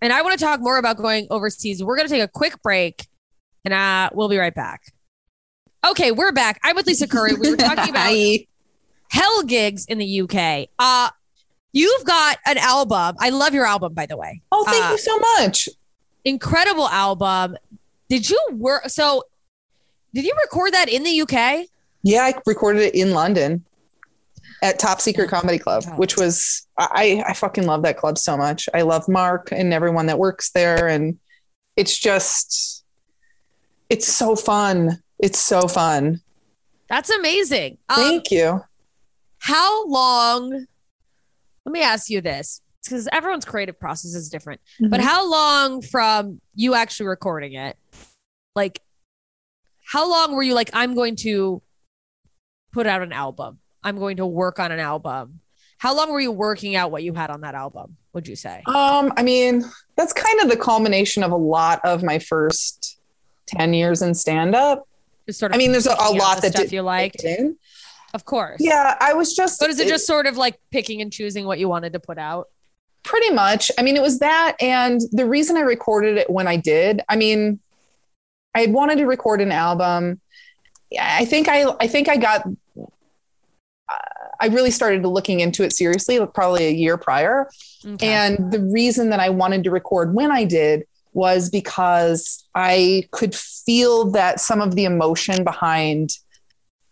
[0.00, 1.82] and I want to talk more about going overseas.
[1.82, 3.06] We're gonna take a quick break,
[3.64, 4.92] and uh, we'll be right back.
[5.86, 6.58] Okay, we're back.
[6.64, 7.34] I'm with Lisa Curry.
[7.34, 8.14] We were talking about
[9.10, 10.68] hell gigs in the UK.
[10.78, 11.10] Uh,
[11.72, 13.16] you've got an album.
[13.20, 14.42] I love your album, by the way.
[14.50, 15.68] Oh, thank Uh, you so much.
[16.24, 17.56] Incredible album.
[18.08, 18.88] Did you work?
[18.88, 19.22] So,
[20.14, 21.66] did you record that in the UK?
[22.02, 23.64] Yeah, I recorded it in London
[24.62, 28.68] at Top Secret Comedy Club, which was I I fucking love that club so much.
[28.74, 31.18] I love Mark and everyone that works there, and
[31.76, 32.84] it's just
[33.88, 35.02] it's so fun.
[35.18, 36.20] It's so fun.
[36.88, 37.78] That's amazing.
[37.88, 38.62] Um, Thank you.
[39.38, 40.66] how long?
[41.64, 44.60] Let me ask you this, because everyone's creative process is different.
[44.80, 45.04] But Mhm.
[45.04, 47.76] how long from you actually recording it?
[48.56, 48.80] Like,
[49.92, 51.62] how long were you like, I'm going to
[52.72, 53.58] put out an album?
[53.88, 55.40] I'm going to work on an album.
[55.78, 57.96] How long were you working out what you had on that album?
[58.12, 58.62] Would you say?
[58.66, 59.64] Um, I mean,
[59.96, 62.98] that's kind of the culmination of a lot of my first
[63.46, 64.86] 10 years in stand up.
[65.30, 67.56] Sort I mean, there's a, a lot that stuff did you liked, in.
[68.12, 68.60] of course.
[68.60, 71.58] Yeah, I was just But is it just sort of like picking and choosing what
[71.58, 72.48] you wanted to put out?
[73.04, 76.56] pretty much i mean it was that and the reason i recorded it when i
[76.56, 77.58] did i mean
[78.54, 80.20] i had wanted to record an album
[81.00, 82.46] i think i i think i got
[84.40, 87.48] i really started looking into it seriously like probably a year prior
[87.86, 88.08] Okay.
[88.12, 93.34] and the reason that i wanted to record when i did was because i could
[93.34, 96.10] feel that some of the emotion behind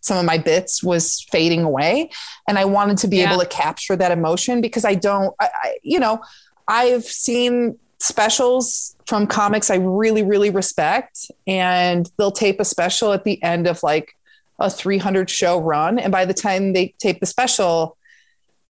[0.01, 2.09] some of my bits was fading away
[2.47, 3.31] and i wanted to be Yeah.
[3.31, 6.21] able to capture that emotion because i don't I, I you know
[6.67, 13.23] i've seen specials from comics i really really respect and they'll tape a special at
[13.23, 14.13] the end of like
[14.59, 17.97] a 300 show run and by the time they tape the special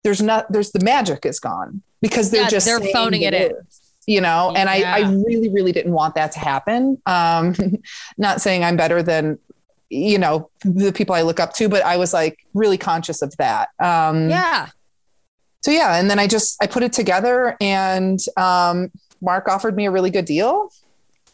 [0.03, 3.51] there's not there's the magic is gone because they're Yeah, just they're phoning it in.
[4.07, 7.55] you know and I, I really really didn't want that to happen um
[8.17, 9.39] not saying i'm better than
[9.89, 13.35] you know the people i look up to but i was like really conscious of
[13.37, 14.67] that um yeah.
[15.61, 18.89] so yeah and then i just i put it together and um
[19.21, 20.71] mark offered me a really good deal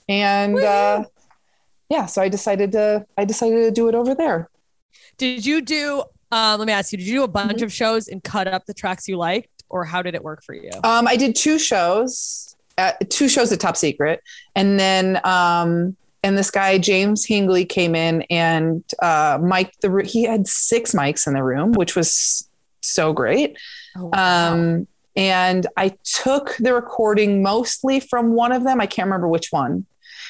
[0.10, 1.04] and uh
[1.90, 4.50] yeah so i decided to i decided to do it over there
[5.18, 6.04] Did you do?
[6.32, 6.98] Uh, let me ask you.
[6.98, 7.64] Did you do a bunch Mhm.
[7.64, 10.54] of shows and cut up the tracks you liked, or how did it work for
[10.54, 10.70] you?
[10.84, 14.22] um i did two shows at, two shows at top secret
[14.56, 20.24] and then um and this guy james hingley came in and uh mike the he
[20.24, 22.48] had six mics in the room which was
[22.82, 23.58] so great
[24.00, 24.54] Oh, wow.
[24.54, 28.80] Um, and I took the recording mostly from one of them.
[28.80, 29.88] I can't remember which one.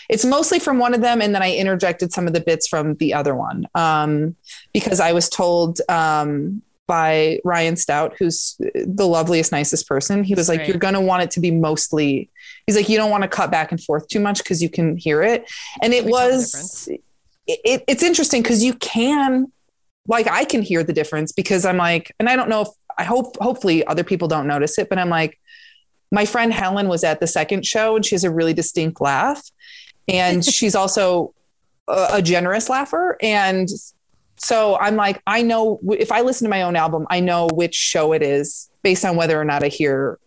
[0.09, 2.95] It's mostly from one of them, and then I interjected some of the bits from
[2.95, 4.35] the other one um,
[4.73, 10.23] because I was told um, by Ryan Stout, who's the loveliest, nicest person.
[10.23, 10.69] He was like, great.
[10.69, 12.29] "You're going to want it to be mostly."
[12.65, 14.95] He's like, "You don't want to cut back and forth too much because you can
[14.97, 15.49] hear it."
[15.81, 17.01] And it Can we tell the was it,
[17.65, 19.51] it- it's interesting because you can
[20.09, 23.03] like i can hear the difference because i'm like and i don't know if i
[23.03, 25.37] hope hopefully other people don't notice it but i'm like
[26.13, 29.43] my friend helen was at the second show and she has a really distinct laugh
[30.07, 31.33] and she's also
[31.87, 33.69] a, a generous laugher and
[34.37, 37.75] so i'm like i know if i listen to my own album i know which
[37.75, 40.19] show it is based on whether or not i hear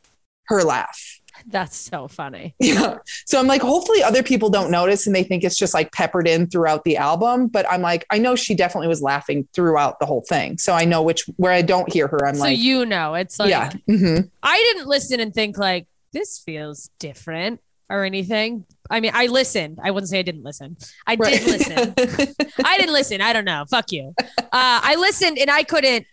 [0.44, 2.54] her laugh That's so funny.
[2.60, 2.98] yeah.
[3.26, 6.28] So I'm like, hopefully other people don't notice and they think it's just like peppered
[6.28, 7.48] in throughout the album.
[7.48, 10.58] But I'm like, I know she definitely was laughing throughout the whole thing.
[10.58, 13.38] So I know which where I don't hear her, I'm so like, you know, it's
[13.38, 13.70] like yeah.
[13.88, 14.30] mhm.
[14.42, 17.60] I didn't listen and think like this feels different
[17.90, 18.64] or anything.
[18.88, 19.78] I mean, I listened.
[19.82, 20.76] I wouldn't say I didn't listen.
[21.06, 21.94] I did listen.
[22.64, 23.20] I didn't listen.
[23.20, 23.64] I don't know.
[23.70, 24.14] Fuck you.
[24.18, 26.06] Uh, I listened and I couldn't.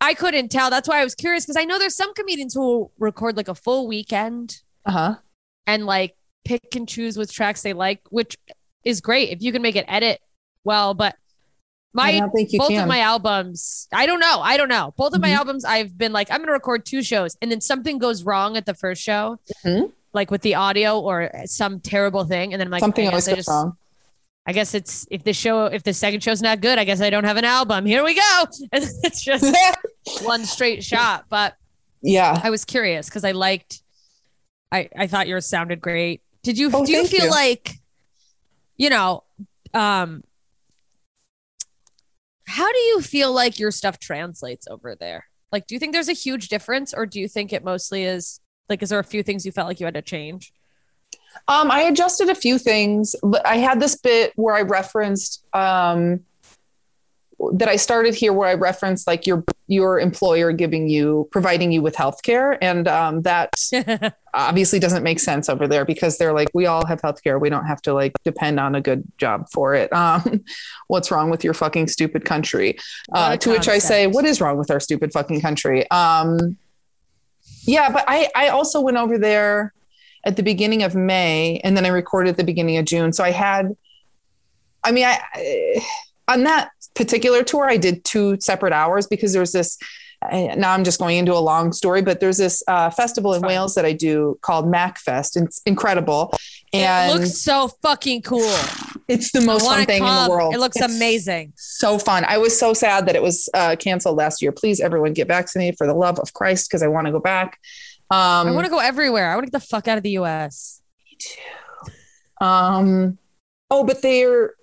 [0.00, 0.70] I couldn't tell.
[0.70, 3.54] That's why I was curious because I know there's some comedians who record like a
[3.54, 5.16] full weekend uh-huh.
[5.66, 8.34] and like pick and choose which tracks they like, which
[8.82, 10.20] is great if you can make it edit
[10.64, 10.94] well.
[10.94, 11.16] But
[11.92, 12.82] my don't think you both can.
[12.82, 14.40] of my albums, I don't know.
[14.40, 14.94] I don't know.
[14.96, 15.36] Both of my Mhm.
[15.36, 18.64] albums, I've been like, I'm gonna record two shows, and then something goes wrong at
[18.64, 19.92] the first show, Mhm.
[20.12, 23.26] Like with the audio or some terrible thing, and then I'm like, Something I always
[23.26, 23.76] goes just, wrong.
[24.46, 27.10] I guess it's if the show, if the second show's not good, I guess I
[27.10, 27.86] don't have an album.
[27.86, 29.54] Here we go, and it's just
[30.22, 31.26] one straight shot.
[31.28, 31.56] But
[32.02, 32.40] yeah.
[32.42, 33.82] I was curious because I liked,
[34.72, 36.22] I I thought yours sounded great.
[36.42, 37.30] Did you Oh, do you feel you.
[37.30, 37.74] like,
[38.76, 39.24] you know,
[39.74, 40.24] um,
[42.46, 45.26] how do you feel like your stuff translates over there?
[45.52, 48.40] Like, do you think there's a huge difference, or do you think it mostly is
[48.70, 50.52] like, is there a few things you felt like you had to change?
[51.48, 56.20] Um, I adjusted a few things, but I had this bit where I referenced um,
[57.52, 61.80] that I started here where I referenced like your your employer giving you providing you
[61.80, 62.62] with health care.
[62.62, 63.54] And um, that
[64.34, 67.38] obviously doesn't make sense over there because they're like, we all have health care.
[67.38, 69.92] We don't have to like depend on a good job for it.
[69.92, 70.44] Um,
[70.88, 72.78] what's wrong with your fucking stupid country?
[73.12, 75.88] Uh, to which I say, what is wrong with our stupid fucking country?
[77.62, 79.72] Yeah, but I, I also went over there
[80.24, 83.12] at the beginning of May and then I recorded at the beginning of June.
[83.12, 83.76] So I had,
[84.84, 85.82] I mean, I, I
[86.30, 89.78] on that particular tour, I did two separate hours because there's this.
[90.30, 93.74] Now I'm just going into a long story, but there's this uh, festival in Wales
[93.74, 95.42] that I do called MachFest.
[95.42, 96.34] It's incredible,
[96.74, 98.54] and it looks so fucking cool.
[99.10, 100.54] It's the most fun thing in the world.
[100.54, 101.52] It looks It's amazing.
[101.56, 102.24] So fun.
[102.26, 104.52] I was so sad that it was uh, canceled last year.
[104.52, 107.58] Please, everyone, get vaccinated for the love of Christ because I want to go back.
[108.10, 109.30] Um, I want to go everywhere.
[109.30, 110.80] I want to get the fuck out of the U.S.
[111.04, 112.44] Me too.
[112.44, 113.18] Um,
[113.70, 114.54] oh, but they're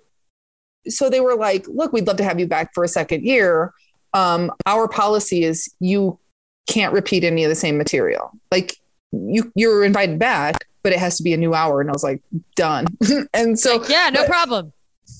[0.86, 3.72] so they were like, look, we'd love to have you back for a second year.
[4.14, 6.18] Um, our policy is you
[6.66, 8.30] can't repeat any of the same material.
[8.50, 8.76] Like
[9.12, 11.80] you you're invited back, but it has to be a new hour.
[11.80, 12.22] And I was like,
[12.56, 12.86] done.
[13.34, 14.72] and so Yeah, no but- problem.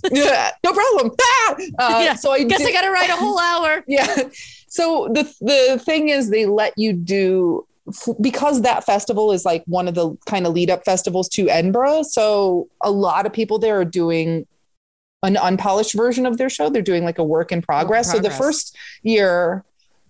[0.12, 1.12] yeah, no problem.
[1.22, 1.54] Ah!
[1.78, 3.82] Uh, Yeah, so I Guess did- I got to write a whole hour.
[3.88, 4.28] yeah.
[4.68, 7.66] So the the thing is, they let you do
[8.20, 12.02] because that festival is like one of the kind of lead up festivals to Edinburgh.
[12.02, 14.46] So a lot of people there are doing
[15.22, 16.68] an unpolished version of their show.
[16.68, 18.12] They're doing like a work in progress.
[18.12, 19.64] So the first year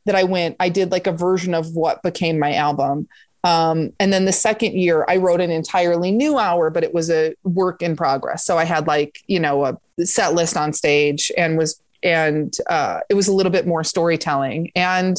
[0.07, 3.07] that I went, I did like a version of what became my album.
[3.45, 7.11] Um, and then the second year, I wrote an entirely new hour, but it was
[7.11, 8.45] a work in progress.
[8.45, 13.01] So I had like, you know, a set list on stage and was, and uh,
[13.09, 14.73] it was a little bit more storytelling.
[14.75, 15.17] And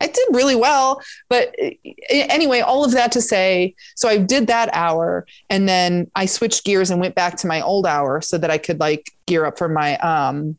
[0.00, 1.00] I did really well.
[1.28, 1.70] But uh,
[2.10, 6.64] anyway, all of that to say, so I did that hour and then I switched
[6.64, 9.56] gears and went back to my old hour so that I could like gear up
[9.56, 10.58] for my um,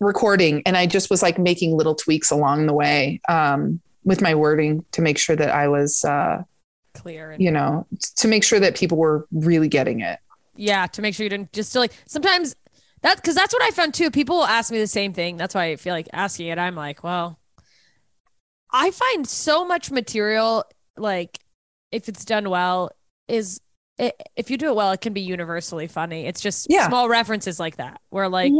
[0.00, 0.62] recording.
[0.64, 4.84] And I just was like making little tweaks along the way um, with my wording
[4.92, 6.42] to make sure that I was, uh,
[6.94, 7.30] Clear.
[7.30, 7.86] And, you know,
[8.16, 10.18] to make sure that people were really getting it.
[10.56, 12.54] yeah, to make sure you didn't just to like sometimes
[13.00, 14.10] that because that's what I found too.
[14.10, 15.36] People will ask me the same thing.
[15.38, 16.58] That's why I feel like asking it.
[16.58, 17.38] I'm like, well,
[18.70, 20.64] I find so much material
[20.96, 21.38] like
[21.90, 22.90] if it's done well
[23.28, 23.60] is
[23.98, 26.26] it, if you do it well, it can be universally funny.
[26.26, 26.88] It's just Yeah.
[26.88, 28.52] small references like that where like.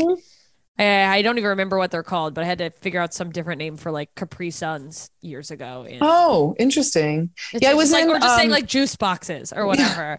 [0.78, 3.30] I, I don't even remember what they're called, but I had to figure out some
[3.30, 5.86] different name for like Capri Suns years ago.
[5.88, 7.30] And Oh, interesting.
[7.52, 10.18] yeah, I just was like, in, or just saying um, like juice boxes or whatever,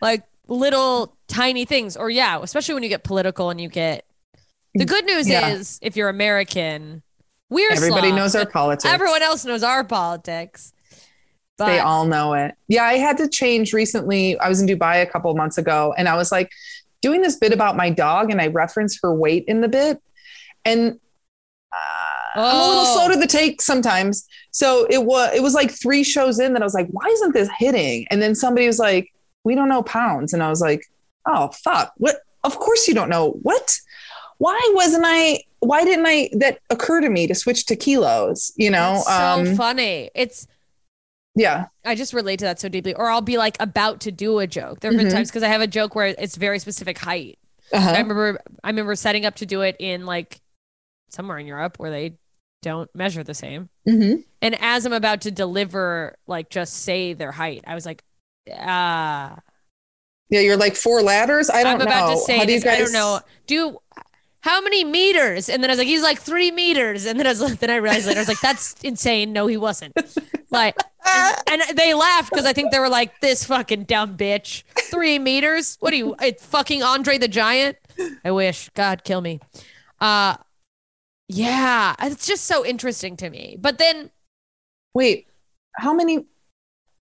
[0.00, 1.96] like little tiny things.
[1.96, 4.04] Or yeah, especially when you get political and you get.
[4.74, 5.50] The good news Yeah.
[5.50, 7.02] is, if you're American,
[7.50, 8.90] we're Everybody knows our politics.
[8.92, 10.72] Everyone else knows our politics.
[11.58, 12.54] But they all know it.
[12.68, 14.38] Yeah, I had to change recently.
[14.38, 16.50] I was in Dubai a couple of months ago and I was like
[17.02, 20.00] doing this bit about my dog and I reference her weight in the bit.
[20.64, 20.98] And
[21.72, 22.94] uh, I'm a little Oh.
[22.96, 24.26] slow to the take sometimes.
[24.52, 27.34] So it was it was like three shows in that I was like, why isn't
[27.34, 28.06] this hitting?
[28.10, 29.12] And then somebody was like,
[29.44, 30.32] we don't know pounds.
[30.32, 30.84] And I was like,
[31.26, 31.92] oh fuck.
[31.98, 33.30] What of course you don't know.
[33.42, 33.72] What?
[34.38, 38.52] Why wasn't I why didn't I that occur to me to switch to kilos?
[38.56, 38.94] You know?
[38.96, 40.10] it's so um funny.
[40.14, 40.46] It's
[41.34, 41.66] yeah.
[41.84, 42.94] I just relate to that so deeply.
[42.94, 44.80] Or I'll be like about to do a joke.
[44.80, 45.12] There have been Mhm.
[45.12, 47.38] times because I have a joke where it's very specific height.
[47.72, 47.88] Uh-huh.
[47.90, 50.40] I remember I remember setting up to do it in like
[51.10, 52.18] somewhere in Europe where they
[52.62, 53.68] don't measure the same.
[53.86, 58.04] hmm And as I'm about to deliver, like just say their height, I was like,
[58.54, 59.36] ah,
[60.28, 61.50] Yeah, you're like four ladders.
[61.50, 61.84] I don't I'm know.
[61.84, 62.68] about to say How do you this.
[62.68, 63.20] I don't guys- know.
[63.46, 63.78] Do
[64.42, 65.48] how many meters?
[65.48, 67.06] And then I was like, he's like three meters.
[67.06, 69.32] And then I was like, then I realized later, I was like, that's insane.
[69.32, 69.96] No, he wasn't.
[70.50, 70.76] Like,
[71.06, 74.64] and, and they laughed because I think they were like, this fucking dumb bitch.
[74.90, 75.76] Three meters?
[75.80, 77.78] What are you, it's fucking Andre the Giant?
[78.24, 78.68] I wish.
[78.70, 79.40] God, kill me.
[80.00, 80.36] Uh,
[81.28, 83.56] yeah, it's just so interesting to me.
[83.58, 84.10] But then
[84.94, 85.26] Wait,
[85.76, 86.26] how many?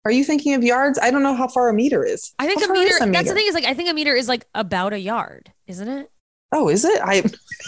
[0.05, 0.97] Are you thinking of yards?
[1.01, 2.33] I don't know how far a meter is.
[2.39, 4.27] I think How a meter, that's the thing is like, I think a meter is
[4.27, 6.09] like about a yard, isn't it?
[6.51, 6.99] Oh, is it?
[7.03, 7.23] I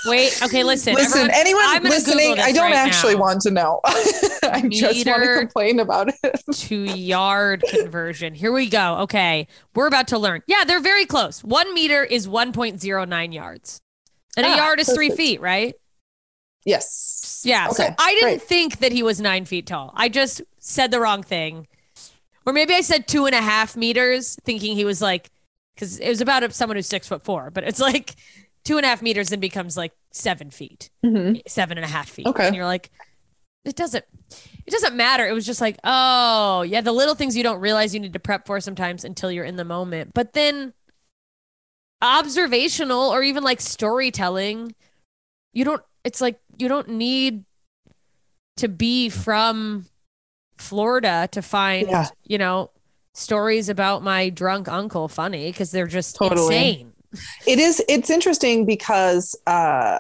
[0.08, 0.96] Wait, okay, listen.
[0.96, 1.30] listen.
[1.30, 2.40] everyone- anyone listening?
[2.40, 3.20] I don't right actually now.
[3.20, 3.80] want to know.
[3.86, 6.42] I just want to complain about it.
[6.52, 8.34] to yard conversion.
[8.34, 8.98] Here we go.
[9.02, 9.48] Okay.
[9.76, 10.42] We're about to learn.
[10.48, 11.44] Yeah, they're very close.
[11.44, 13.82] One meter is 1.09 yards.
[14.36, 15.76] And a Ah, yard is three feet, right?
[16.66, 17.42] Yes.
[17.46, 17.68] Yeah.
[17.70, 18.42] so I didn't great.
[18.42, 19.92] think that he was nine feet tall.
[19.96, 21.68] I just said the wrong thing.
[22.46, 25.30] Or maybe I said two and a half meters, thinking he was like,
[25.76, 28.16] because it was about someone who's six foot four, but it's like
[28.64, 31.41] two and a half meters then becomes like seven feet, Mhm.
[31.47, 32.28] seven and a half feet.
[32.28, 32.47] Okay.
[32.47, 32.91] And you're like,
[33.66, 34.05] it doesn't.
[34.66, 35.28] it doesn't matter.
[35.28, 38.20] It was just like, oh, yeah, the little things you don't realize you need to
[38.20, 40.14] prep for sometimes until you're in the moment.
[40.14, 40.74] But then
[42.01, 44.74] observational or even like storytelling,
[45.53, 47.43] you don't, it's like you don't need
[48.57, 49.86] to be from
[50.57, 52.07] Florida to find, Yeah.
[52.24, 52.72] you know,
[53.14, 56.55] stories about my drunk uncle funny because they're just Totally.
[56.55, 56.91] insane.
[57.47, 59.99] It is it's interesting because uh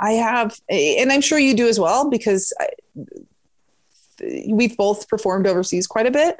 [0.00, 2.68] i have and i'm sure you do as well because I,
[4.48, 6.36] we've both performed overseas quite a bit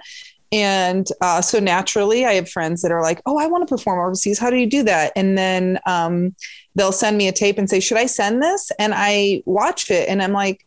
[0.53, 3.99] and uh, so naturally i have friends that are like oh i want to perform
[3.99, 6.35] overseas how do you do that and then um,
[6.75, 10.09] they'll send me a tape and say should i send this and i watch it
[10.09, 10.67] and i'm like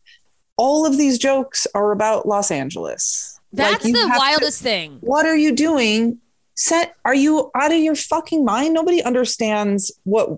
[0.58, 4.98] all of these jokes are about los angeles That's you the have to- wildest thing.
[5.02, 6.20] what are you doing?
[6.60, 8.74] Set, are you out of your fucking mind?
[8.74, 10.30] Nobody understands what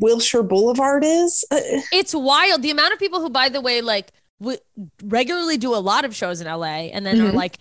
[0.00, 1.44] Wilshire Boulevard is.
[1.48, 1.60] Uh,
[1.92, 2.62] It's wild.
[2.62, 4.10] The amount of people who, by the way, like
[4.40, 4.58] w-
[5.04, 7.34] regularly do a lot of shows in LA and then are Mhm.
[7.34, 7.58] like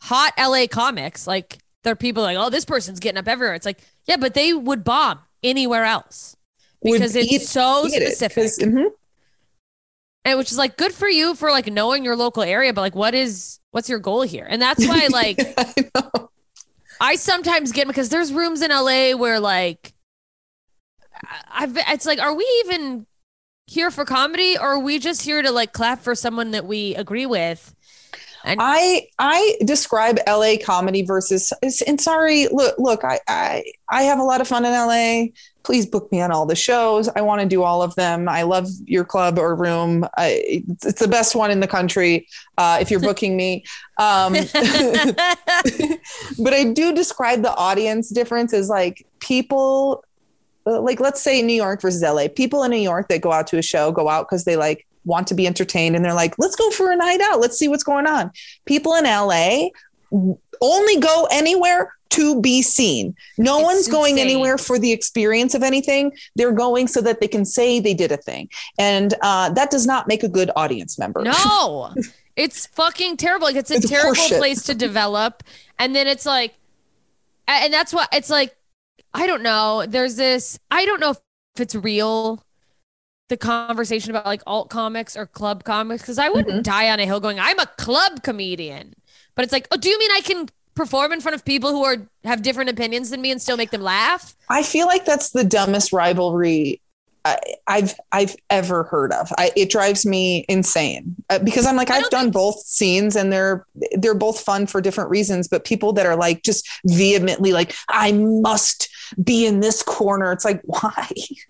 [0.00, 1.26] hot LA comics.
[1.26, 3.54] Like they're people like, oh, this person's getting up everywhere.
[3.54, 6.34] It's like, yeah, but they would bomb anywhere else
[6.80, 8.44] would because it's eat- so eat it, specific.
[8.44, 8.86] 'cause- mhm.
[10.24, 12.94] and which is like good for you for like knowing your local area, but like,
[12.94, 14.46] what is what's your goal here?
[14.48, 16.28] And that's why like I know.
[17.02, 19.92] I sometimes get because there's rooms in LA where like
[21.50, 23.06] I've it's like are we even
[23.66, 26.94] here for comedy or are we just here to like clap for someone that we
[26.94, 27.74] agree with?
[28.44, 31.52] And I I describe LA comedy versus
[31.86, 35.32] and sorry look look I I I have a lot of fun in LA.
[35.64, 37.08] Please book me on all the shows.
[37.08, 38.28] I want to do all of them.
[38.28, 40.04] I love your club or room.
[40.16, 42.26] I, it's, it's the best one in the country.
[42.58, 43.64] Uh, if you're booking me,
[43.98, 44.32] um,
[46.42, 50.04] but I do describe the audience difference as like people,
[50.66, 52.26] uh, like let's say New York versus LA.
[52.34, 54.84] People in New York that go out to a show go out because they like
[55.04, 57.40] want to be entertained and they're like, let's go for a night out.
[57.40, 58.30] Let's see what's going on.
[58.66, 59.68] People in LA
[60.60, 63.16] only go anywhere to be seen.
[63.38, 64.26] No It's one's going insane.
[64.28, 66.12] anywhere for the experience of anything.
[66.36, 68.50] They're going so that they can say they did a thing.
[68.78, 71.22] And uh, that does not make a good audience member.
[71.22, 71.94] no,
[72.36, 73.46] it's fucking terrible.
[73.46, 74.38] Like it's a It's terrible horseshit.
[74.38, 75.42] place to develop,
[75.78, 76.54] and then it's like,
[77.48, 78.54] and that's what it's like.
[79.14, 79.84] I don't know.
[79.86, 80.58] There's this.
[80.70, 81.18] I don't know if
[81.58, 82.42] it's real.
[83.32, 86.62] The conversation about like alt comics or club comics, because I wouldn't Mm-hmm.
[86.62, 88.92] die on a hill going, "I'm a club comedian,"
[89.34, 91.82] but it's like, oh, do you mean I can perform in front of people who
[91.82, 94.36] are have different opinions than me and still make them laugh?
[94.50, 96.82] I feel like that's the dumbest rivalry
[97.24, 99.32] I, I've I've ever heard of.
[99.38, 103.32] I, it drives me insane uh, because I'm like I've done think- both scenes and
[103.32, 105.48] they're they're both fun for different reasons.
[105.48, 108.90] But people that are like just vehemently like I must
[109.22, 110.32] be in this corner.
[110.32, 111.08] It's like why?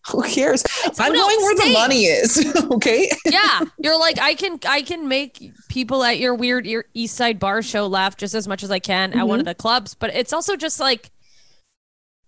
[0.08, 0.64] Who cares?
[0.98, 2.54] I'm going where the money is.
[2.72, 3.10] okay.
[3.26, 7.38] yeah you're like i can i can make people at your weird ear- east side
[7.38, 9.40] bar show laugh just as much as i can at one mm-hmm.
[9.40, 11.10] of the clubs but it's also just like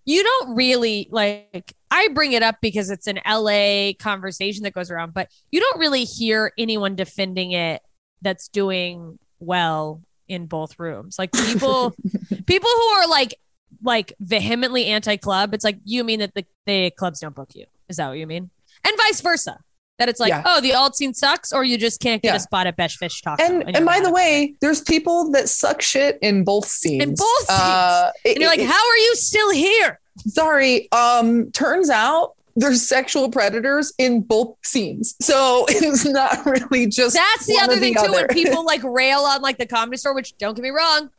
[0.04, 4.90] you don't really like i bring it up because it's an la conversation that goes
[4.90, 7.82] around but you don't really hear anyone defending it
[8.22, 11.94] that's doing well in both rooms like people
[12.46, 13.34] people who are like
[13.82, 17.96] like vehemently anti-club it's like you mean that the, the clubs don't book you is
[17.96, 18.50] that what you mean
[18.84, 19.58] and vice versa
[19.98, 20.42] that it's like Yeah.
[20.44, 22.36] oh the alt scene sucks or you just can't get Yeah.
[22.36, 25.80] a spot at Besh Fish Talk And and by the way, there's people that suck
[25.80, 27.02] shit in both scenes.
[27.02, 27.50] In both scenes.
[27.60, 32.82] Uh, and you're like it- how are you still here sorry um turns out there's
[32.86, 38.10] sexual predators in both scenes so it's not really just That's the other thing too.
[38.12, 41.10] When people like rail on like the comedy store, which don't get me wrong,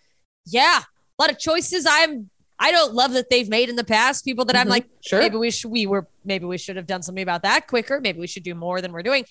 [0.46, 0.82] yeah,
[1.18, 1.86] a lot of choices.
[1.90, 4.24] I'm I don't love that they've made in the past.
[4.24, 4.72] People that I'm Mhm.
[4.72, 7.68] like, sure maybe we should we were maybe we should have done something about that
[7.68, 8.00] quicker.
[8.00, 9.26] Maybe we should do more than we're doing.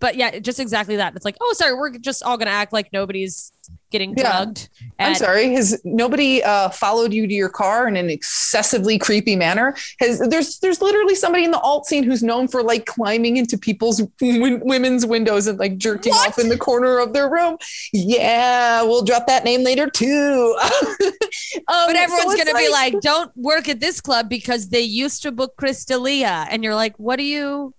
[0.00, 1.16] But yeah, just exactly that.
[1.16, 3.52] It's like, oh, sorry, we're just all gonna act like nobody's
[3.90, 4.44] getting Yeah.
[4.44, 4.68] drugged.
[4.98, 9.74] i'm sorry has nobody uh followed you to your car in an excessively creepy manner
[10.00, 13.56] has there's there's literally somebody in the alt scene who's known for like climbing into
[13.58, 16.28] people's w- women's windows and like jerking What?
[16.28, 17.56] off in the corner of their room
[17.92, 23.30] yeah we'll drop that name later too um, But everyone's it's gonna be like, don't
[23.36, 26.46] work at this club because they used to book Crystalia.
[26.50, 27.74] And you're like, what do you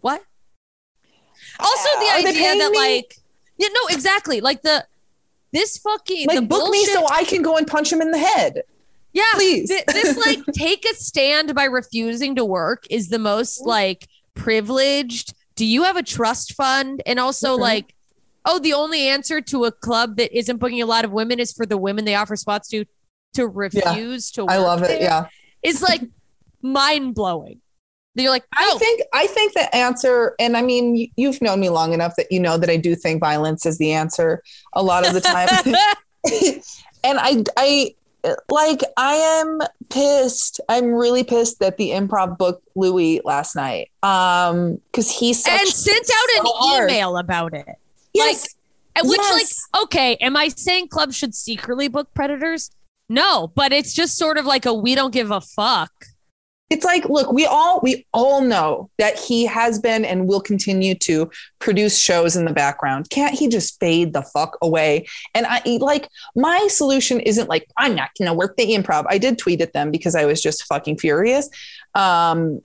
[0.00, 0.22] what?
[1.60, 2.78] Also the idea that me?
[2.78, 3.16] like
[3.56, 4.40] yeah, no, exactly.
[4.40, 4.86] Like the
[5.52, 8.18] this fucking the like book me so I can go and punch him in the
[8.18, 8.62] head.
[9.12, 9.68] yeah, please.
[9.70, 15.34] thi- this like take a stand by refusing to work is the most like privileged.
[15.56, 17.02] Do you have a trust fund?
[17.06, 17.60] And also Mhm.
[17.60, 17.94] like,
[18.44, 21.52] oh, the only answer to a club that isn't booking a lot of women is
[21.52, 22.84] for the women they offer spots to
[23.34, 25.00] to refuse to I love it.
[25.02, 25.26] Yeah.
[25.62, 26.02] it's like
[26.62, 27.60] mind blowing.
[28.14, 31.92] You're like, I think I think the answer, and I mean, you've known me long
[31.92, 34.42] enough that you know that I do think violence is the answer
[34.72, 35.48] a lot of the time.
[37.04, 37.94] and I, I
[38.48, 40.60] like, I am pissed.
[40.68, 43.90] I'm really pissed that the improv booked Louis last night.
[44.02, 46.90] Um, because he and sent out an so hard.
[46.90, 47.76] email about it.
[48.14, 48.54] Yes,
[48.96, 49.66] And Which, Yes.
[49.72, 52.70] like, okay, am I saying clubs should secretly book predators?
[53.08, 55.92] No, but it's just sort of like a we don't give a fuck.
[56.70, 60.94] It's like look we all we all know that he has been and will continue
[60.94, 63.10] to produce shows in the background.
[63.10, 65.06] Can't he just fade the fuck away?
[65.34, 69.06] And i like my solution isn't like i'm not gonna work the improv.
[69.08, 71.48] I did tweet at them because i was just fucking furious.
[71.94, 72.60] Um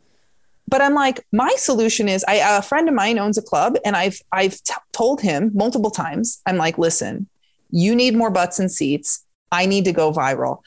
[0.68, 3.98] but i'm like my solution is i a friend of mine owns a club and
[3.98, 7.28] i've i've t- told him multiple times i'm like listen
[7.74, 9.26] you need more butts and seats.
[9.52, 10.60] I need to go viral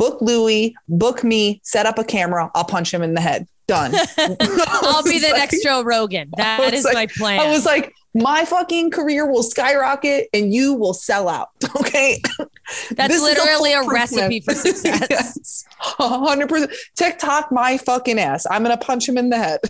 [0.00, 3.46] book Louis, book me, set up a camera, I'll punch him in the head.
[3.68, 3.94] Done.
[4.18, 6.30] I'll be the It's next Joe Rogan.
[6.36, 7.38] That is like- my plan.
[7.38, 11.50] I was like, my fucking career will skyrocket and you will sell out.
[11.80, 12.20] Okay.
[12.92, 15.06] That's This literally a foolproof recipe for success.
[15.10, 15.64] Yes.
[15.98, 16.72] 100%.
[16.96, 18.46] TikTok my fucking ass.
[18.50, 19.60] I'm going to punch him in the head.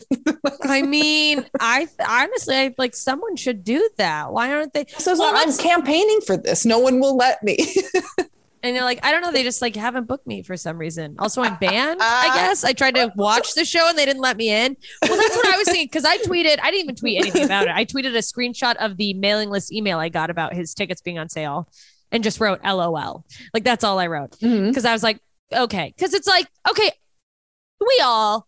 [0.63, 4.33] I mean, I honestly, I like someone should do that.
[4.33, 4.85] Why aren't they?
[4.99, 6.65] So Well, I'm campaigning for this.
[6.67, 7.59] No one will let me.
[8.63, 9.33] And they're like, I don't know.
[9.33, 11.17] They just like haven't booked me for some reason.
[11.19, 11.99] Also, I'm banned.
[12.03, 14.77] I guess I tried to watch the show and they didn't let me in.
[15.03, 16.59] Well, that's what I was thinking because I tweeted.
[16.63, 17.75] I didn't even tweet anything about it.
[17.75, 21.19] I tweeted a screenshot of the mailing list email I got about his tickets being
[21.19, 21.69] on sale,
[22.13, 23.25] and just wrote LOL.
[23.55, 24.69] Like that's all I wrote mm-hmm.
[24.69, 25.21] because I was like,
[25.53, 26.91] okay, because it's like, okay,
[27.81, 28.47] we all,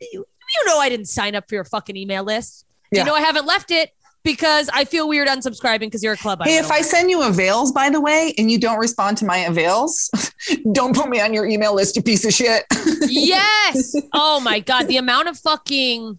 [0.00, 2.66] you, you know, I didn't sign up for your fucking email list.
[2.92, 3.00] Yeah.
[3.00, 3.90] You know, I haven't left it
[4.22, 6.40] because I feel weird unsubscribing because you're a club.
[6.42, 9.24] Hey, wanna if I send you avails, by the way, and you don't respond to
[9.24, 10.10] my avails,
[10.72, 12.64] don't put me on your email list, you piece of shit.
[13.08, 13.94] yes.
[14.12, 16.18] Oh my god, the amount of fucking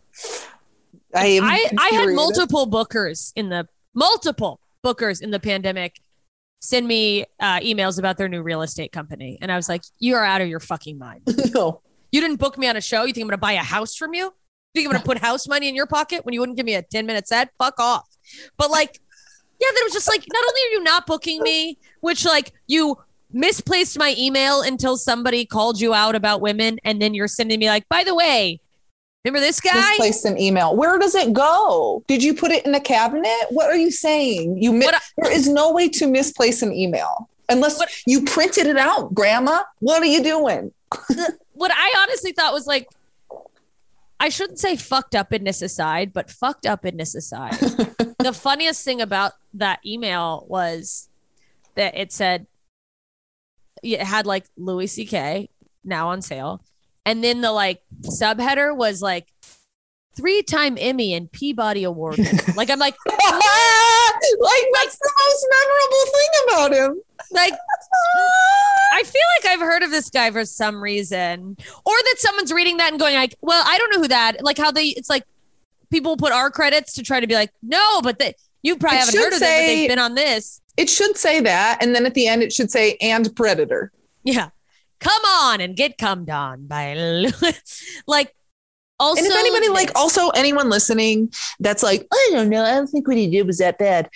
[1.13, 5.99] I I I had multiple bookers in the multiple bookers in the pandemic
[6.61, 10.15] send me uh, emails about their new real estate company, and I was like, "You
[10.15, 11.21] are out of your fucking mind.
[11.53, 11.81] No.
[12.13, 13.03] You didn't book me on a show.
[13.05, 14.33] You think I'm going to buy a house from you?
[14.73, 16.65] You think I'm going to put house money in your pocket when you wouldn't give
[16.65, 17.49] me a 10 minute set?
[17.57, 18.07] Fuck off."
[18.57, 18.99] But like,
[19.59, 22.97] yeah, that was just like, not only are you not booking me, which like you
[23.33, 27.67] misplaced my email until somebody called you out about women, and then you're sending me
[27.67, 28.61] like, by the way,
[29.25, 29.73] remember this guy?
[29.89, 30.73] misplaced an email.
[30.75, 32.01] Where does it go?
[32.07, 33.47] Did you put it in a cabinet?
[33.49, 34.57] What are you saying?
[34.63, 38.67] You mi- I- there is no way to misplace an email unless What- you printed
[38.67, 39.63] it out, Grandma.
[39.79, 40.71] What are you doing?
[41.53, 42.87] what I honestly thought was like,
[44.21, 47.53] I shouldn't say fucked up upness aside, but fucked up upness aside.
[48.19, 51.09] the funniest thing about that email was
[51.73, 52.45] that it said
[53.81, 55.49] it had like Louis C.K.
[55.83, 56.63] now on sale,
[57.03, 59.25] and then the like subheader was like
[60.15, 62.19] three time Emmy and Peabody Award.
[62.55, 63.17] like I'm like like
[64.75, 67.01] that's the most memorable thing about him.
[67.31, 67.53] Like
[68.93, 71.55] I feel like I've heard of this guy for some reason,
[71.85, 74.57] or that someone's reading that and going like, "Well, I don't know who that." Like
[74.57, 75.23] how they, it's like
[75.89, 79.05] people put our credits to try to be like, "No, but they, you probably It
[79.05, 82.05] haven't heard of them, but they've been on this." It should say that, and then
[82.05, 83.91] at the end it should say "and predator."
[84.23, 84.49] Yeah,
[84.99, 86.93] come on and get cummed on by
[88.07, 88.35] like.
[88.99, 92.85] Also, and if anybody like also anyone listening that's like, I don't know, I don't
[92.85, 94.07] think what he did was that bad.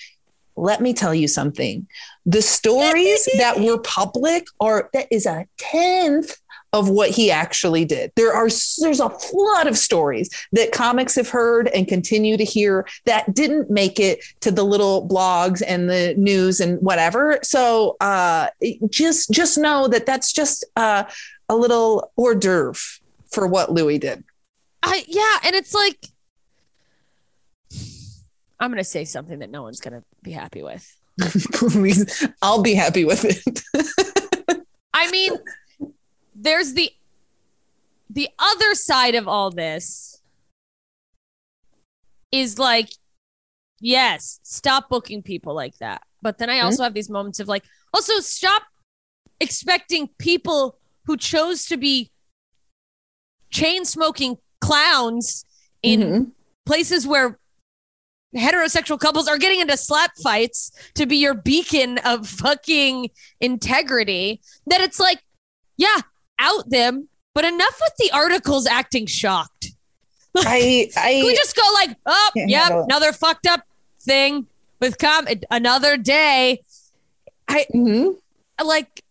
[0.56, 1.88] Let me tell you something.
[2.26, 6.38] The stories that were public are that is a tenth
[6.76, 8.12] of what he actually did.
[8.18, 8.50] There are
[8.80, 13.70] there's a lot of stories that comics have heard and continue to hear that didn't
[13.70, 17.40] make it to the little blogs and the news and whatever.
[17.44, 18.50] So uh,
[18.90, 21.06] just just know that that's just uh,
[21.48, 22.82] a little hors d'oeuvre
[23.32, 24.26] for what Louis did.
[24.84, 25.98] I, yeah, and it's like
[28.60, 30.86] I'm gonna say something that no one's gonna be happy with.
[31.54, 33.62] Please, I'll be happy with it.
[34.94, 35.34] I mean,
[36.34, 36.92] there's the
[38.10, 40.22] the other side of all this
[42.32, 42.90] is like,
[43.80, 46.02] yes, stop booking people like that.
[46.22, 48.64] But then I also have these moments of like, also stop
[49.40, 52.12] expecting people who chose to be
[53.52, 55.46] chain smoking clowns
[55.84, 56.32] in Mhm.
[56.66, 57.40] places where
[58.36, 63.10] heterosexual couples are getting into slap fights to be your beacon of fucking
[63.40, 65.24] integrity that it's like
[65.78, 66.02] yeah
[66.40, 69.72] out them but enough with the articles acting shocked.
[70.38, 73.62] I, I, we just go like oh yep another fucked up
[74.02, 74.48] thing
[74.80, 76.62] with com another day.
[77.50, 78.16] Mhm.
[78.64, 79.02] like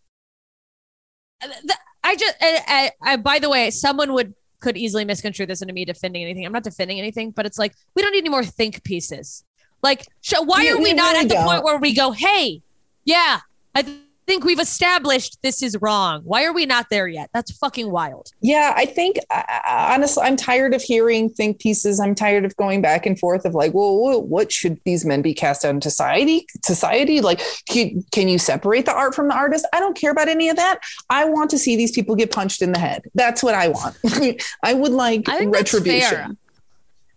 [1.43, 5.47] uh, th- I just I, I, I by the way someone would could easily misconstrue
[5.47, 6.45] this into me defending anything.
[6.45, 9.45] I'm not defending anything, but it's like we don't need any more think pieces.
[9.83, 11.45] Like, why are we, we not really at the don't.
[11.45, 12.63] point where we go, hey,
[13.05, 13.41] yeah,
[13.75, 13.85] I
[14.27, 16.23] think we've established this is wrong.
[16.25, 17.31] Why are we not there yet?
[17.35, 18.31] That's fucking wild.
[18.41, 22.01] Yeah, I think I- I- honestly, I'm tired of hearing think pieces.
[22.01, 25.35] I'm tired of going back and forth of like, well, what should these men be
[25.35, 26.47] cast out into society?
[26.65, 29.67] Society, like, can, can you separate the art from the artist?
[29.73, 30.81] I don't care about any of that.
[31.11, 33.03] I want to see these people get punched in the head.
[33.15, 33.97] That's what I want.
[34.63, 36.39] I would like I retribution.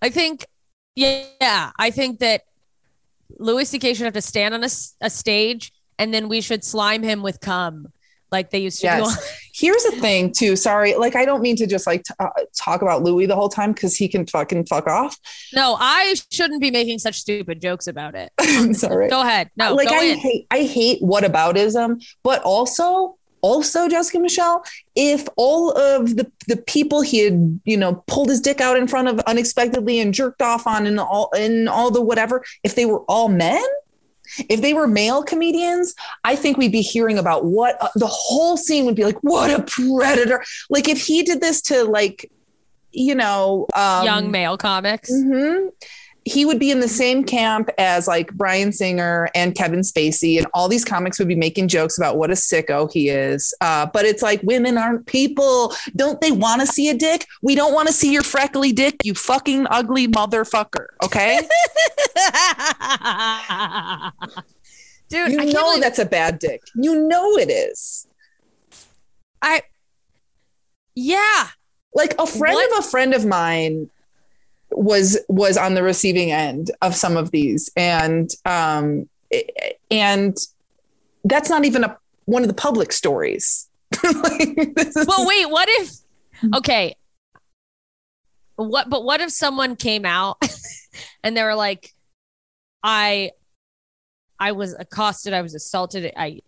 [0.01, 0.45] I think,
[0.95, 2.43] yeah, yeah, I think that
[3.39, 3.93] Louis C.K.
[3.93, 7.87] should have to stand on a stage and then we should slime him with cum
[8.31, 9.15] like they used to Yes.
[9.15, 9.23] do.
[9.53, 10.55] Here's the thing, too.
[10.57, 13.47] Sorry, like I don't mean to just like t- uh, talk about Louis the whole
[13.49, 15.17] time because he can fucking fuck off.
[15.53, 18.31] No, I shouldn't be making such stupid jokes about it.
[18.39, 19.09] I'm sorry.
[19.09, 19.49] Go ahead.
[19.55, 20.17] No, like go I in.
[20.17, 24.63] hate I hate whataboutism, but also also Jessica Michelle,
[24.95, 28.87] if all of the the people he had you know pulled his dick out in
[28.87, 32.85] front of unexpectedly and jerked off on and all in all the whatever, if they
[32.85, 33.63] were all men.
[34.49, 38.57] If they were male comedians, I think we'd be hearing about what uh, the whole
[38.57, 39.17] scene would be like.
[39.21, 40.43] What a predator!
[40.69, 42.29] Like if he did this to like,
[42.91, 45.11] you know, um, Young male comics.
[45.11, 45.69] Mhm.
[46.27, 50.45] He would be in the same camp as like Bryan Singer and Kevin Spacey, and
[50.53, 53.53] all these comics would be making jokes about what a sicko he is.
[53.61, 55.73] Uh, but it's like women aren't people.
[55.95, 57.25] Don't they want to see a dick?
[57.41, 60.87] We don't want to see your freckly dick, you fucking ugly motherfucker.
[61.03, 61.39] Okay,
[65.09, 66.61] Dude, you I know believe that's a bad dick.
[66.75, 68.07] You know it is.
[69.41, 69.61] I
[70.95, 71.47] Yeah.
[71.93, 72.71] Like a friend What?
[72.79, 73.89] of a friend of mine
[74.71, 79.07] was was on the receiving end of some of these, and um,
[79.91, 80.37] and
[81.23, 83.69] that's not even a one of the public stories.
[84.03, 84.57] Like,
[85.07, 85.91] Well, wait, what if
[86.53, 86.95] Okay.
[88.55, 90.41] What but what if someone came out
[91.23, 91.93] and they were like
[92.83, 93.31] I
[94.39, 96.41] I was accosted, I was assaulted, I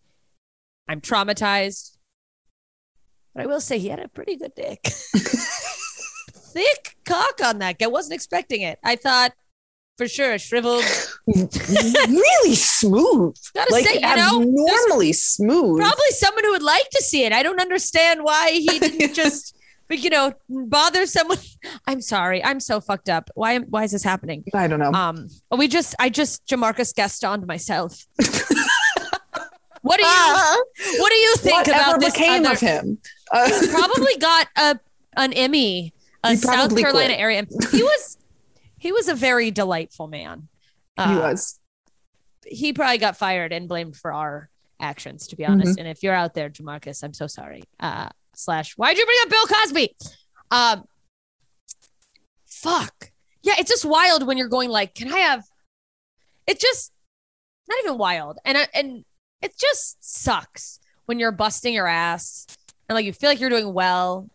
[0.88, 1.98] I'm traumatized.
[3.34, 4.80] But I will say he had a pretty good dick.
[6.60, 7.88] Thick cock on that guy.
[7.88, 8.80] Wasn't expecting it.
[8.84, 9.32] I thought
[9.98, 10.84] for sure shriveled.
[11.28, 13.36] really smooth.
[13.54, 15.80] Gotta like say, you know, there's abnormally smooth.
[15.80, 17.32] probably someone who would like to see it.
[17.32, 19.56] I don't understand why he didn't just,
[19.88, 21.38] but you know, bother someone.
[21.88, 22.44] I'm sorry.
[22.44, 23.30] I'm so fucked up.
[23.36, 23.60] Why?
[23.60, 24.44] Why is this happening?
[24.54, 24.92] I don't know.
[24.92, 28.06] Um, we just, I just Jamarcus Gastoned myself.
[29.82, 30.58] what do you, Ah,
[30.98, 32.14] what do you think about this?
[32.14, 32.98] became other- of him?
[33.32, 34.80] Uh, probably got a
[35.18, 35.94] an Emmy,
[36.24, 37.20] a South Carolina quit.
[37.20, 37.46] area.
[37.72, 38.18] He was,
[38.78, 40.48] he was a very delightful man.
[40.98, 41.60] he Uh, was.
[42.46, 44.50] he probably got fired and blamed for our
[44.80, 45.72] actions, to be honest.
[45.72, 45.80] Mm-hmm.
[45.80, 47.64] And if you're out there, Jamarcus, I'm so sorry.
[47.80, 49.96] Uh, slash, why'd you bring up Bill Cosby?
[50.52, 50.84] Um,
[52.46, 53.12] fuck.
[53.42, 55.44] Yeah, it's just wild when you're going like, can I have?
[56.48, 56.92] It just
[57.68, 59.06] not even wild, and I- and
[59.42, 62.48] it just sucks when you're busting your ass
[62.88, 64.28] and like you feel like you're doing well,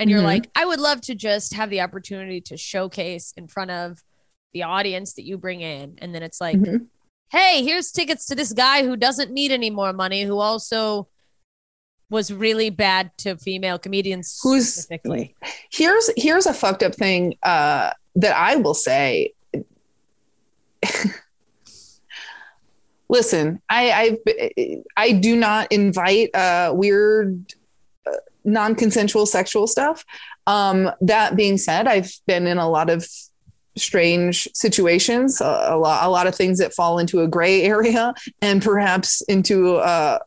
[0.00, 0.24] and you're Mhm.
[0.24, 4.02] like, I would love to just have the opportunity to showcase in front of
[4.52, 6.86] the audience that you bring in, and then it's like Mhm.
[7.30, 11.06] hey, here's tickets to this guy who doesn't need any more money, who also
[12.10, 15.36] was really bad to female comedians Who's- specifically.
[15.70, 19.32] here's here's a fucked up thing uh, that I will say.
[23.08, 24.18] Listen, I I've,
[24.96, 27.54] I do not invite uh, weird,
[28.44, 30.04] non-consensual sexual stuff.
[30.46, 33.06] Um, that being said, I've been in a lot of
[33.76, 38.14] strange situations, a, a lot a lot of things that fall into a gray area,
[38.42, 40.18] and perhaps into uh,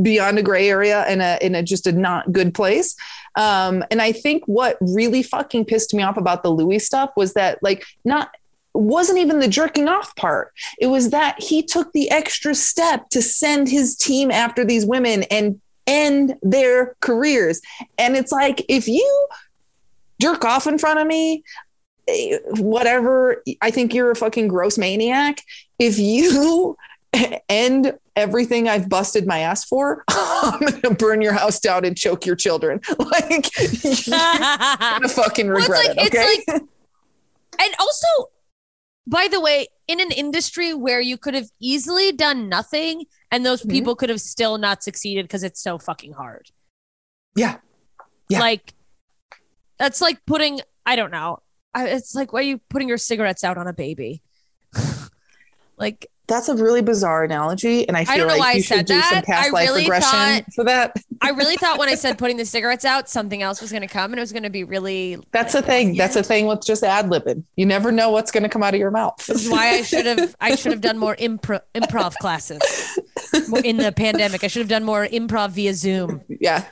[0.00, 2.96] beyond a gray area and a in a just a not good place.
[3.36, 7.34] Um, and I think what really fucking pissed me off about the Louis stuff was
[7.34, 8.30] that like not
[8.72, 10.52] wasn't even the jerking off part.
[10.78, 15.22] It was that he took the extra step to send his team after these women
[15.24, 17.60] and end their careers.
[17.98, 19.28] And it's like if you
[20.20, 21.42] jerk off in front of me,
[22.58, 25.42] whatever, I think you're a fucking gross maniac.
[25.78, 26.76] If you
[27.48, 32.24] end everything I've busted my ass for, I'm gonna burn your house down and choke
[32.26, 32.80] your children.
[32.98, 33.50] Like
[34.06, 34.16] you're
[34.78, 36.14] gonna fucking Well, regret like- it.
[36.14, 36.42] Okay.
[36.46, 36.64] it's
[37.58, 38.06] and also,
[39.06, 43.62] by the way, in an industry where you could have easily done nothing and those
[43.62, 43.70] Mhm.
[43.70, 46.50] people could have still not succeeded because it's so fucking hard.
[47.34, 47.58] Yeah.
[48.28, 48.40] Yeah.
[48.40, 48.74] Like,
[49.78, 51.40] that's like putting, I don't know.
[51.74, 54.22] I, it's like, why are you putting your cigarettes out on a baby?
[55.76, 58.62] like, That's a really bizarre analogy, and I feel don't know like why I you
[58.62, 60.96] should said do some past I life really regression thought- for that.
[61.22, 63.88] I really thought when I said putting the cigarettes out, something else was going to
[63.88, 65.18] come and it was going to be really.
[65.32, 65.96] That's the thing.
[65.96, 67.44] That's the thing with just ad libbing.
[67.54, 69.24] You never know what's going to come out of your mouth.
[69.26, 72.60] This is why I should have I should have done more improv improv classes
[73.64, 74.42] in the pandemic.
[74.42, 76.64] I should have done more improv via Zoom, yeah.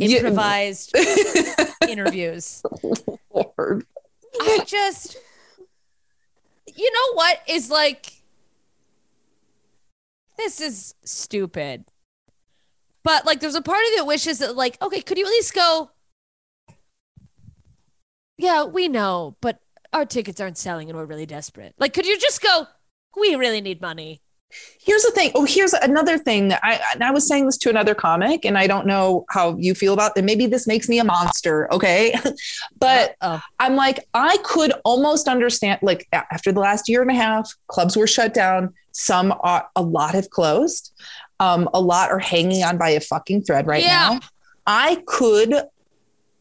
[0.00, 0.92] Improvised
[1.88, 2.62] interviews.
[3.32, 3.86] Lord.
[4.40, 5.16] I just,
[6.74, 8.12] you know what is like,
[10.36, 11.84] this is stupid.
[13.02, 15.30] But like, there's a part of it that wishes that, like, okay, could you at
[15.30, 15.90] least go,
[18.36, 19.60] yeah, we know, but
[19.92, 21.74] our tickets aren't selling and we're really desperate.
[21.78, 22.66] Like, could you just go,
[23.16, 24.20] we really need money?
[24.80, 25.32] Here's the thing.
[25.34, 28.56] Oh, here's another thing that I and I was saying this to another comic, and
[28.56, 30.24] I don't know how you feel about it.
[30.24, 32.14] Maybe this makes me a monster, okay?
[32.78, 35.80] but oh, I'm like, I could almost understand.
[35.82, 38.72] Like after the last year and a half, clubs were shut down.
[38.96, 40.92] Some are, a lot have closed.
[41.40, 44.10] Um, a lot are hanging on by a fucking thread right Yeah.
[44.12, 44.20] now.
[44.66, 45.52] I could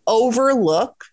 [0.08, 1.06] overlook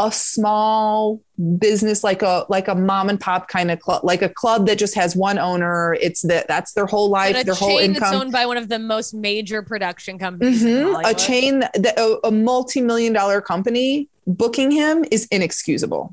[0.00, 1.20] a small
[1.58, 4.76] business like a like a mom and pop kind of club like a club that
[4.76, 8.44] just has one owner it's that that's their whole life their whole income owned by
[8.44, 10.62] one of the most major production companies.
[10.64, 11.00] Mhm.
[11.08, 16.12] a chain that a, a multi-million dollar company booking him is inexcusable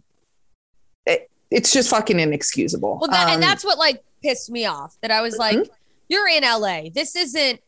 [1.52, 4.96] it's just fucking inexcusable Well, that, Um, and that's what like pissed me off.
[5.02, 5.70] That I was like, Mhm.
[6.10, 6.90] "You're in LA.
[6.90, 7.60] This isn't,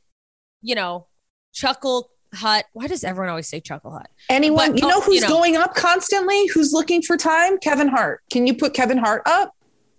[0.61, 1.07] you know,
[1.53, 2.65] Chuckle Hut.
[2.73, 4.09] Why does everyone always say Chuckle Hut?
[4.29, 5.27] anyone but, you know oh, who's you know.
[5.27, 9.53] going up constantly who's looking for time kevin hart can you put kevin hart up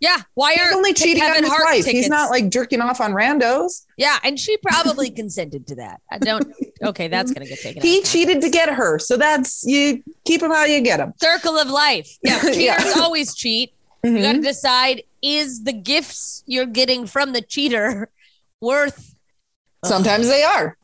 [0.04, 0.20] Yeah.
[0.34, 3.00] Why he's are only cheating Kevin on his Hart wife he's not like jerking off
[3.00, 6.00] on randos Yeah, and she probably consented to that.
[6.10, 6.46] I don't.
[6.82, 7.80] Okay, that's gonna get taken.
[7.82, 11.56] he cheated to get her so that's you keep him how you get him Circle
[11.58, 12.10] of life.
[12.22, 12.92] Yeah, cheaters Yeah.
[12.98, 13.72] always cheat.
[14.02, 18.10] You got to decide: is the gifts you're getting from the cheater
[18.60, 19.14] worth?
[19.84, 20.76] sometimes they are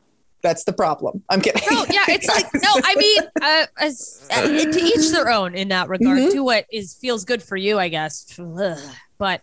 [0.42, 2.70] that's the problem i'm kidding No, yeah, it's like no.
[2.90, 6.16] I mean, uh, as, uh, to each their own in that regard.
[6.18, 6.30] Mhm.
[6.32, 8.26] Do what is feels good for you, I guess.
[8.38, 8.78] Ugh.
[9.20, 9.42] But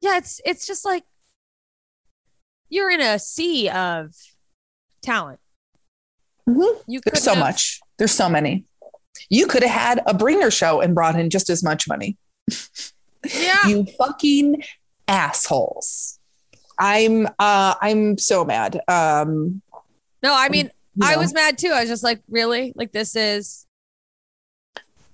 [0.00, 1.04] yeah, it's it's just like
[2.68, 4.12] you're in a sea of
[5.00, 5.38] talent.
[6.46, 6.82] Mhm.
[6.88, 7.80] You There's so much.
[7.98, 8.64] There's so many.
[9.30, 12.18] You could have had a bringer show and brought in just as much money.
[13.34, 13.66] Yeah.
[13.66, 14.62] You fucking
[15.08, 16.20] assholes.
[16.78, 18.80] I'm uh I'm so mad.
[18.86, 19.60] Um
[20.22, 21.72] No, I mean, you I was mad too.
[21.74, 22.72] I was just like, really?
[22.76, 23.66] Like this is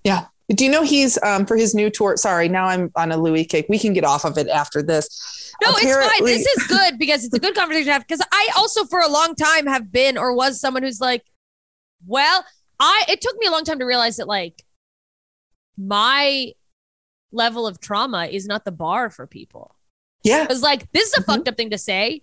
[0.04, 0.26] yeah.
[0.50, 2.16] Do you know he's um for his new tour?
[2.16, 3.66] Sorry, now I'm on a Louis kick.
[3.68, 5.52] We can get off of it after this.
[5.62, 5.84] No, it's
[6.16, 6.24] fine.
[6.26, 8.06] This is good because it's a good conversation to have.
[8.06, 11.22] Because I also, for a long time, have been or was someone who's like,
[12.06, 12.44] well,
[12.78, 13.04] I.
[13.08, 14.62] It took me a long time to realize that like
[15.76, 16.52] my
[17.32, 19.74] level of trauma is not the bar for people.
[20.22, 20.42] Yeah.
[20.42, 21.26] Because like this is a Mhm.
[21.26, 22.22] fucked up thing to say,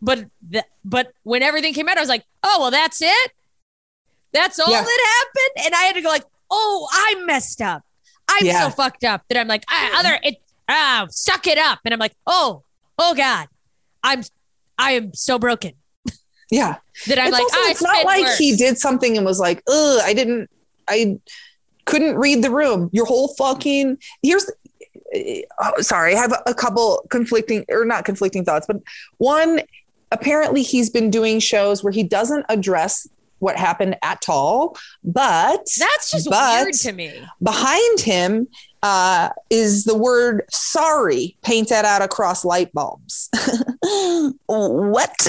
[0.00, 3.32] but the, but when everything came out, I was like, oh well, that's it.
[4.32, 4.82] That's all Yeah.
[4.82, 7.82] that happened, and I had to go like, oh, I'm messed up.
[8.28, 8.60] I'm Yeah.
[8.60, 10.36] so fucked up that I'm like, ah, other it,
[10.68, 12.62] ah, suck it up, and I'm like, oh,
[12.98, 13.48] oh god,
[14.02, 14.22] I'm,
[14.78, 15.72] I am so broken
[16.50, 16.76] Yeah.
[17.06, 19.62] that I'm it's like, also, ah, it's not like he did something and was like,
[19.68, 20.50] ugh, I didn't,
[20.88, 21.18] I
[21.84, 22.90] couldn't read the room.
[22.92, 24.50] Your whole fucking, here's,
[25.60, 28.78] oh, sorry, I have a couple conflicting, or not conflicting thoughts, but
[29.18, 29.60] one,
[30.12, 33.06] apparently he's been doing shows where he doesn't address
[33.46, 37.12] what happened at all, but That's just but weird to me.
[37.42, 38.48] behind him
[38.82, 43.30] uh, is the word sorry painted out across light bulbs.
[44.46, 45.28] what?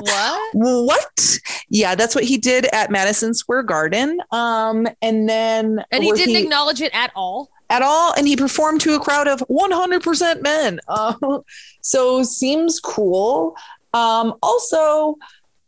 [0.00, 0.50] What?
[0.54, 1.38] what?
[1.70, 4.20] Yeah, that's what he did at Madison Square Garden.
[4.30, 7.50] Um, and then And he didn't acknowledge it at all.
[7.70, 10.80] at all, and he performed to a crowd of 100% men.
[10.88, 11.14] Uh,
[11.80, 13.56] so seems cool.
[13.94, 15.16] Um, also,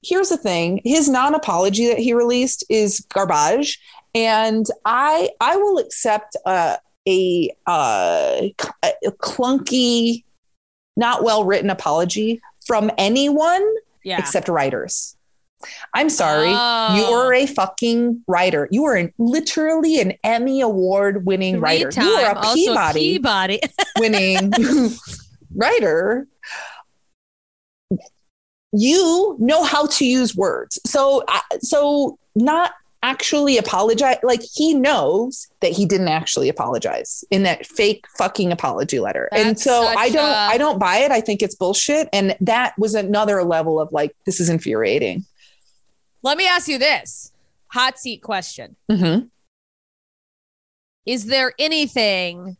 [0.02, 3.78] here's the thing: his non-apology that he released is garbage,
[4.14, 6.76] and I I will accept uh,
[7.08, 8.40] a uh,
[8.84, 10.24] a clunky,
[10.96, 13.64] not well written apology from anyone
[14.04, 14.18] Yeah.
[14.18, 15.16] except writers.
[15.92, 16.48] I'm sorry.
[16.48, 17.14] You Oh.
[17.26, 18.66] are a fucking writer.
[18.70, 21.90] You are an, literally an Emmy award winning Three writer.
[22.02, 23.60] You are a Peabody Peabody.
[23.98, 24.52] winning
[25.54, 26.26] writer.
[28.72, 30.78] You know how to use words.
[30.86, 31.24] So
[31.60, 32.72] so not
[33.02, 39.00] actually apologize like he knows that he didn't actually apologize in that fake fucking apology
[39.00, 39.28] letter.
[39.32, 41.10] and so I don't I don't buy it.
[41.10, 45.24] I think it's bullshit and that was another level of like this is infuriating.
[46.22, 47.32] Let me ask you this
[47.68, 48.76] hot seat question.
[48.90, 49.30] Mhm.
[51.06, 52.58] Is there anything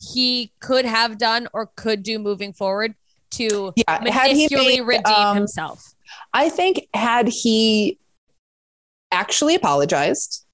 [0.00, 2.94] he could have done or could do moving forward
[3.32, 5.94] to Yeah, had he minusculely made, redeem um, himself?
[6.32, 7.98] I think had he
[9.10, 10.44] actually apologized,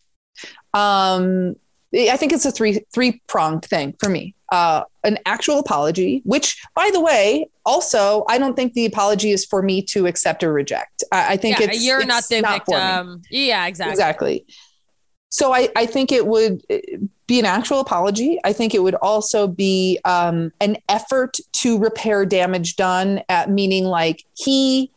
[0.74, 1.56] um,
[1.94, 4.34] I think it's a three three pronged thing for me.
[4.50, 9.44] Uh, an actual apology, which, by the way, also I don't think the apology is
[9.44, 11.04] for me to accept or reject.
[11.12, 12.52] I, I think yeah, it's you're it's not the me.
[12.54, 13.22] victim.
[13.30, 13.92] Yeah, exactly.
[13.92, 14.46] Exactly.
[15.30, 16.76] So I, I think it would uh,
[17.26, 18.40] be an actual apology.
[18.44, 23.84] I think it would also be um, an effort to repair damage done, at, meaning
[23.84, 24.90] like he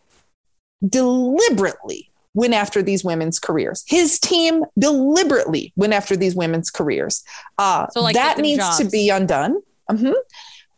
[0.88, 3.84] deliberately went after these women's careers.
[3.88, 7.24] His team deliberately went after these women's careers.
[7.58, 9.62] Uh, So, like, that needs to be undone.
[9.90, 10.14] Mhm.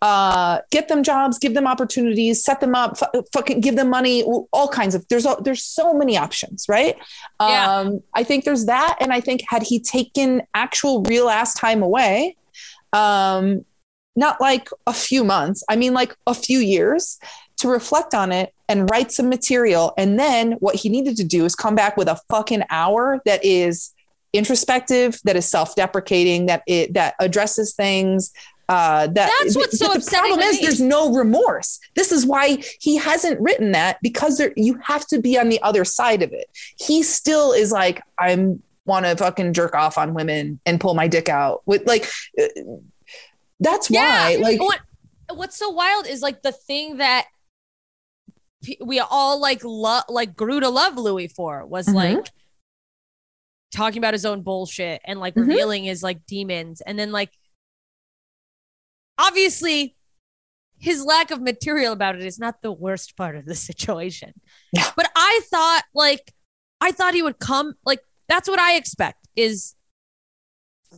[0.03, 4.21] Uh, get them jobs, give them opportunities, set them up, fu- fucking give them money,
[4.51, 5.07] all kinds of.
[5.07, 6.97] There's all, there's so many options, right?
[7.39, 7.77] Yeah.
[7.77, 11.81] Um, I think there's that, and I think had he taken actual real ass time
[11.81, 12.35] away,
[12.91, 13.63] um,
[14.17, 17.17] not like a few months, I mean like a few years
[17.59, 19.93] to reflect on it and write some material.
[19.97, 23.45] And then what he needed to do is come back with a fucking hour that
[23.45, 23.93] is
[24.33, 28.33] introspective, that is self-deprecating, that it that addresses things.
[28.69, 30.61] Uh, that That's what's so the problem is me.
[30.61, 31.79] there's no remorse.
[31.95, 35.61] This is why he hasn't written that because there you have to be on the
[35.61, 36.45] other side of it.
[36.79, 41.07] He still is like I'm want to fucking jerk off on women and pull my
[41.07, 42.09] dick out with like.
[42.41, 42.47] uh,
[43.59, 44.79] That's why, like, what,
[45.33, 47.27] what's so wild is like the thing that
[48.81, 51.93] we all like love, like grew to love Louis for was Mhm.
[51.95, 52.27] like
[53.73, 55.47] talking about his own bullshit and like Mhm.
[55.47, 57.31] revealing his like demons, and then like
[59.17, 59.95] obviously
[60.77, 64.33] his lack of material about it is not the worst part of the situation.
[64.71, 64.89] Yeah.
[64.95, 66.33] But I thought like
[66.81, 69.75] I thought he would come like that's what I expect is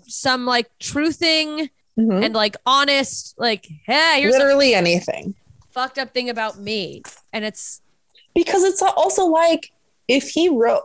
[0.07, 2.25] some like truthing mhm.
[2.25, 5.35] and like honest, like, hey, here's literally anything.
[5.69, 7.01] fucked up thing about me.
[7.31, 7.81] And it's
[8.35, 9.71] because it's also like
[10.07, 10.83] if he wrote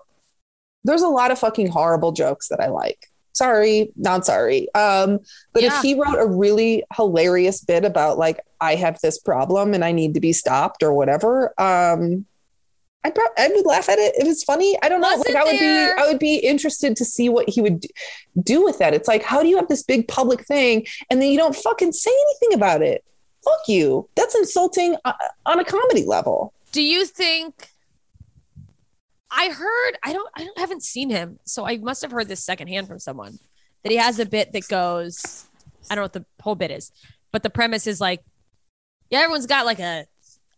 [0.85, 3.10] there's a lot of fucking horrible jokes that i like
[3.41, 5.19] sorry not sorry um
[5.55, 9.83] but if he wrote a really hilarious bit about like i have this problem and
[9.85, 12.27] i need to be stopped or whatever um
[13.03, 14.77] I, prob- I would laugh at it if it's funny.
[14.83, 15.09] I don't know.
[15.09, 17.87] Wasn't like I would there- be, I would be interested to see what he would
[18.43, 18.93] do with that.
[18.93, 21.93] It's like, how do you have this big public thing and then you don't fucking
[21.93, 23.03] say anything about it?
[23.43, 24.07] Fuck you.
[24.17, 25.15] That's insulting uh,
[25.47, 26.53] on a comedy level.
[26.73, 27.70] do you think
[29.31, 32.45] I heard I don't I don't haven't seen him, so I must have heard this
[32.45, 33.39] secondhand from someone
[33.83, 35.47] that he has a bit that goes
[35.91, 36.93] I don't know what the whole bit is,
[37.33, 38.23] but the premise is like,
[39.11, 40.07] yeah, everyone's got like a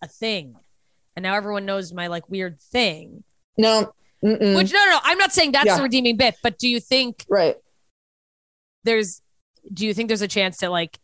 [0.02, 0.56] a thing.
[1.14, 3.22] And now everyone knows my like weird thing.
[3.58, 3.92] No,
[4.24, 4.56] mm-mm.
[4.56, 5.76] Which no, no, no, I'm not saying that's Yeah.
[5.76, 7.56] the redeeming bit, but do you think right.
[8.84, 9.20] there's
[9.72, 10.98] do you think there's a chance that like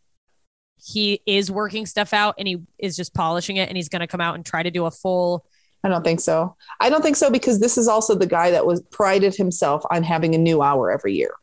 [0.81, 4.07] he is working stuff out and he is just polishing it and he's going to
[4.07, 5.45] come out and try to do a full
[5.85, 6.57] I don't think so.
[6.81, 10.03] I don't think so because this is also the guy that was prided himself on
[10.03, 11.35] having a new hour every year.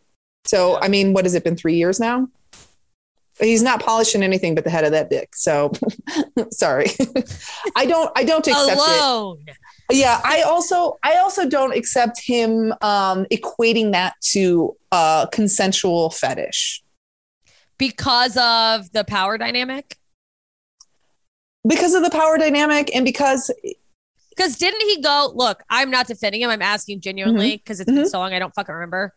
[0.46, 2.28] So, I mean, what has it been three years now?
[3.40, 5.36] He's not polishing anything but the head of that dick.
[5.36, 5.72] So,
[6.52, 6.88] sorry,
[7.76, 8.12] I don't.
[8.16, 8.78] I don't accept it.
[8.78, 9.46] alone
[9.92, 10.98] Yeah, I also.
[11.04, 16.82] I also don't accept him um, equating that to a consensual fetish
[17.78, 19.98] because of the power dynamic
[21.68, 23.52] because of the power dynamic and because
[24.36, 26.50] because didn't he go look i'm not defending him.
[26.50, 29.14] I'm asking genuinely because it's been so long i don't fucking remember.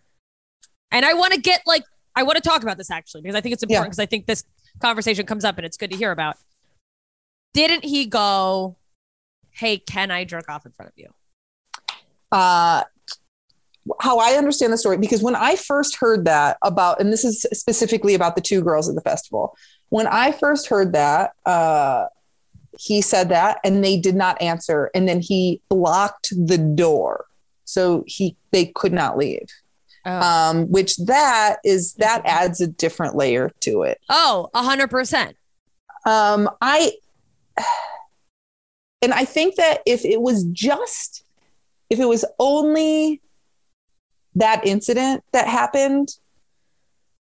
[0.91, 1.85] And i want to get like
[2.15, 4.27] i want to talk about this actually because i think it's important because i think
[4.27, 4.45] this
[4.81, 6.37] conversation comes up and it's good to hear about.
[7.55, 8.77] Didn't he go
[9.51, 11.09] hey can i jerk off in front of you?
[12.31, 12.85] Uh,
[14.01, 17.47] how I understand the story, because when I first heard that about, and this is
[17.53, 19.57] specifically about the two girls at the festival,
[19.89, 22.07] when I first heard that, uh,
[22.79, 24.91] he said that and they did not answer.
[24.95, 27.27] And then he blocked the door.
[27.65, 29.47] So he, they could not leave.
[30.07, 33.99] oh, Um, which that is, that adds a different layer to it.
[34.09, 35.35] oh a 100%
[36.07, 36.93] Um, I,
[39.03, 41.25] and I think that if it was just,
[41.91, 43.21] if it was only
[44.35, 46.09] that incident that happened,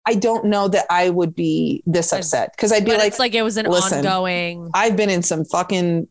[0.05, 3.19] I don't know that I would be this upset because I'd be but like, it's
[3.19, 6.09] like it was an ongoing I've been in some fucking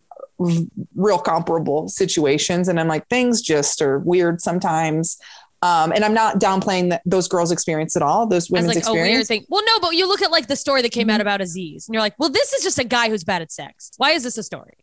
[0.96, 5.18] real comparable situations, and I'm like, things just are weird sometimes.
[5.64, 9.06] Um, and I'm not downplaying that those girls' experience at all, those women's like weird
[9.06, 9.28] experience.
[9.28, 9.46] thing.
[9.48, 11.16] Well, no, but you look at like the story that came Mm-hmm.
[11.16, 13.52] out about Aziz, and you're like, well, this is just a guy who's bad at
[13.52, 13.92] sex.
[13.98, 14.78] Why is this a story?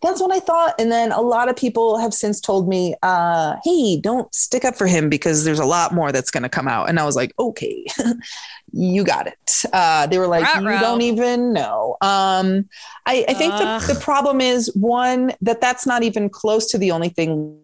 [0.00, 0.74] That's what I thought.
[0.78, 4.76] And then a lot of people have since told me, uh, hey, don't stick up
[4.76, 6.88] for him because there's a lot more that's going to come out.
[6.88, 7.84] And I was like, okay,
[8.72, 9.64] you got it.
[9.72, 10.74] Uh, they were like, Ruh-roh.
[10.74, 11.96] you don't even know.
[12.00, 12.68] Um,
[13.06, 16.92] I, I think the, the problem is one, that that's not even close to the
[16.92, 17.58] only thing.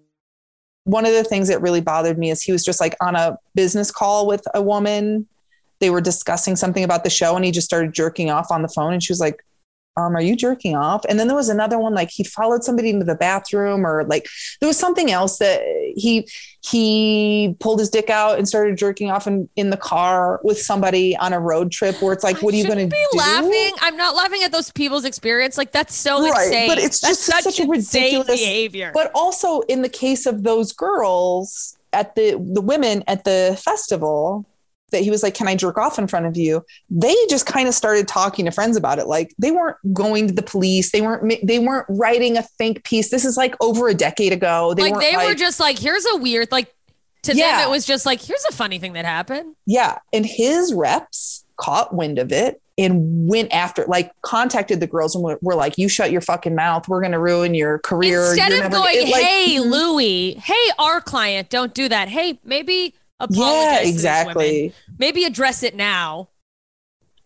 [0.85, 3.39] One of the things that really bothered me is he was just like on a
[3.55, 5.29] business call with a woman.
[5.79, 8.69] They were discussing something about the show and he just started jerking off on the
[8.69, 8.93] phone.
[8.93, 9.45] And she was like,
[9.97, 11.05] um, are you jerking off?
[11.09, 14.27] And then there was another one, like he followed somebody into the bathroom or like
[14.61, 15.61] there was something else that
[15.97, 16.29] he,
[16.63, 21.17] he pulled his dick out and started jerking off in, in the car with somebody
[21.17, 23.19] on a road trip where it's like, what are you going to be do?
[23.19, 23.73] laughing?
[23.81, 25.57] I'm not laughing at those people's experience.
[25.59, 26.69] Like that's so Right, insane.
[26.69, 28.91] but it's That's just such a ridiculous- behavior.
[28.95, 34.47] But also in the case of those girls at the, the women at the festival,
[34.95, 36.65] that he was like, Can I jerk off in front of you?
[36.89, 39.07] They just kind of started talking to friends about it.
[39.07, 40.91] Like they weren't going to the police.
[40.93, 43.11] They weren't they weren't writing a think piece.
[43.11, 44.73] This is like over a decade ago.
[44.75, 46.75] They like they were just like, here's a weird like
[47.25, 47.59] to Yeah.
[47.59, 49.57] them it was just like, here's a funny thing that happened.
[49.67, 49.99] Yeah.
[50.13, 55.23] And his reps caught wind of it and went after like contacted the girls and
[55.23, 56.89] were, were like, You shut your fucking mouth.
[56.89, 58.31] We're gonna ruin your career.
[58.31, 59.71] Instead You're of never-" going, it, like- hey mm-hmm.
[59.71, 62.09] Louie, hey our client, don't do that.
[62.09, 63.65] Hey, maybe apologize.
[63.73, 64.73] Yeah, to exactly.
[64.99, 66.29] Maybe address it now.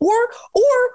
[0.01, 0.15] Or,
[0.55, 0.91] or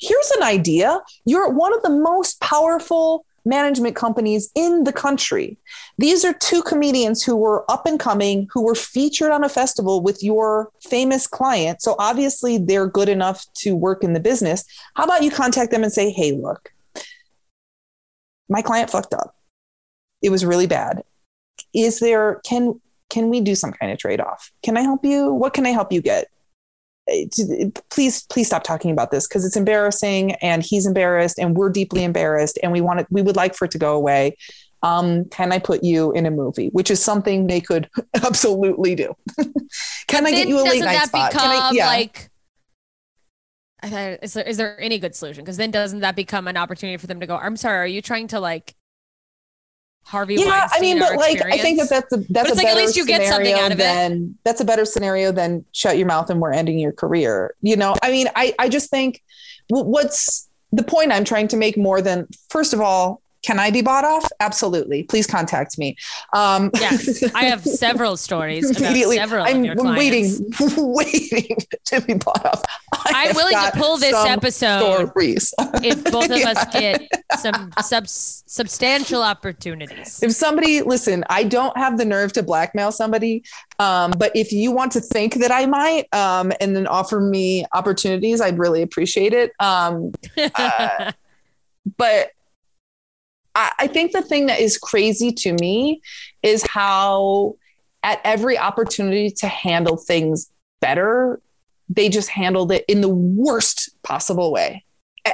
[0.00, 1.00] here's an idea.
[1.24, 5.58] You're one of the most powerful management companies in the country.
[5.98, 10.02] These are two comedians who were up and coming, who were featured on a festival
[10.02, 11.82] with your famous client.
[11.82, 14.64] So obviously they're good enough to work in the business.
[14.94, 16.72] How about you contact them and say, hey, look,
[18.48, 19.34] my client fucked up.
[20.22, 21.02] It was really bad.
[21.74, 22.80] Is there, can,
[23.14, 24.50] can we do some kind of trade off?
[24.64, 25.32] Can I help you?
[25.32, 26.26] What can I help you get?
[27.90, 32.02] Please please stop talking about this because it's embarrassing and he's embarrassed and we're deeply
[32.02, 34.34] embarrassed and we want it we would like for it to go away
[34.82, 37.90] um, can i put you in a movie which is something they could
[38.24, 39.14] absolutely do
[40.06, 41.86] can i get you a late night spot can I, yeah.
[41.86, 42.30] like
[43.82, 45.44] is there, is there any good solution?
[45.44, 47.36] Because then doesn't that become an opportunity for them to go?
[47.36, 48.74] I'm sorry, are you trying to like
[50.06, 50.36] Harvey?
[50.36, 52.80] yeah i mean but like i think that that's a that's a like, at better
[52.80, 53.82] least you get something scenario out of it.
[53.82, 57.76] than that's a better scenario than shut your mouth and we're ending your career you
[57.76, 59.22] know i mean i i just think
[59.68, 63.82] what's the point i'm trying to make more than first of all can i be
[63.82, 64.30] bought off?
[64.40, 65.02] Absolutely.
[65.02, 65.96] Please contact me.
[66.32, 69.16] Um Yes, I have several stories immediately.
[69.16, 69.62] several i'm
[69.96, 71.56] waiting waiting
[71.86, 72.62] to be bought off.
[72.92, 75.54] I I'm willing to pull this episode stories.
[75.82, 77.02] if both of us get
[77.38, 80.22] some sub- substantial opportunities.
[80.22, 83.44] if somebody listen i don't have the nerve to blackmail somebody
[83.78, 87.64] um, but if you want to think that i might um, and then offer me
[87.72, 89.52] opportunities i'd really appreciate it.
[89.60, 90.12] Um,
[90.54, 91.12] uh,
[91.96, 92.30] but
[93.54, 96.00] I, think the thing that is crazy to me
[96.42, 97.56] is how
[98.02, 100.50] at every opportunity to handle things
[100.80, 101.40] better
[101.88, 104.84] they just handled it in the worst possible way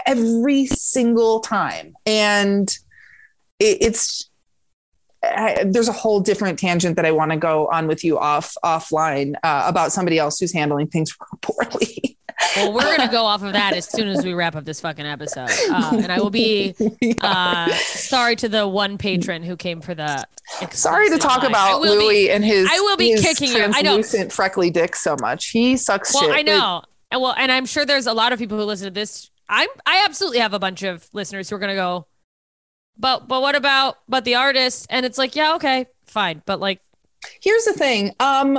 [0.06, 2.76] every single time and
[3.58, 4.30] it, it's
[5.22, 8.56] I, there's a whole different tangent that I want to go on with you off
[8.64, 12.18] offline uh, about somebody else who's handling things poorly.
[12.56, 15.06] Well, we're gonna go off of that as soon as we wrap up this fucking
[15.06, 16.74] episode, uh, and I will be
[17.20, 20.26] uh, sorry to the one patron who came for the.
[20.72, 21.50] Sorry to talk line.
[21.50, 22.68] About be- Louis and his.
[22.70, 23.62] I will be kicking you.
[23.62, 23.94] I know.
[23.94, 25.48] Translucent freckly dick so much.
[25.50, 26.32] He sucks Well, shit.
[26.32, 26.82] I know.
[27.10, 29.30] And well, and I'm sure there's a lot of people who listen to this.
[29.48, 32.06] I'm I absolutely have a bunch of listeners who are gonna go,
[32.98, 34.86] but but what about but the artist?
[34.90, 36.80] And it's like, yeah, okay, fine, but like,
[37.42, 38.14] Here's the thing.
[38.20, 38.58] Um,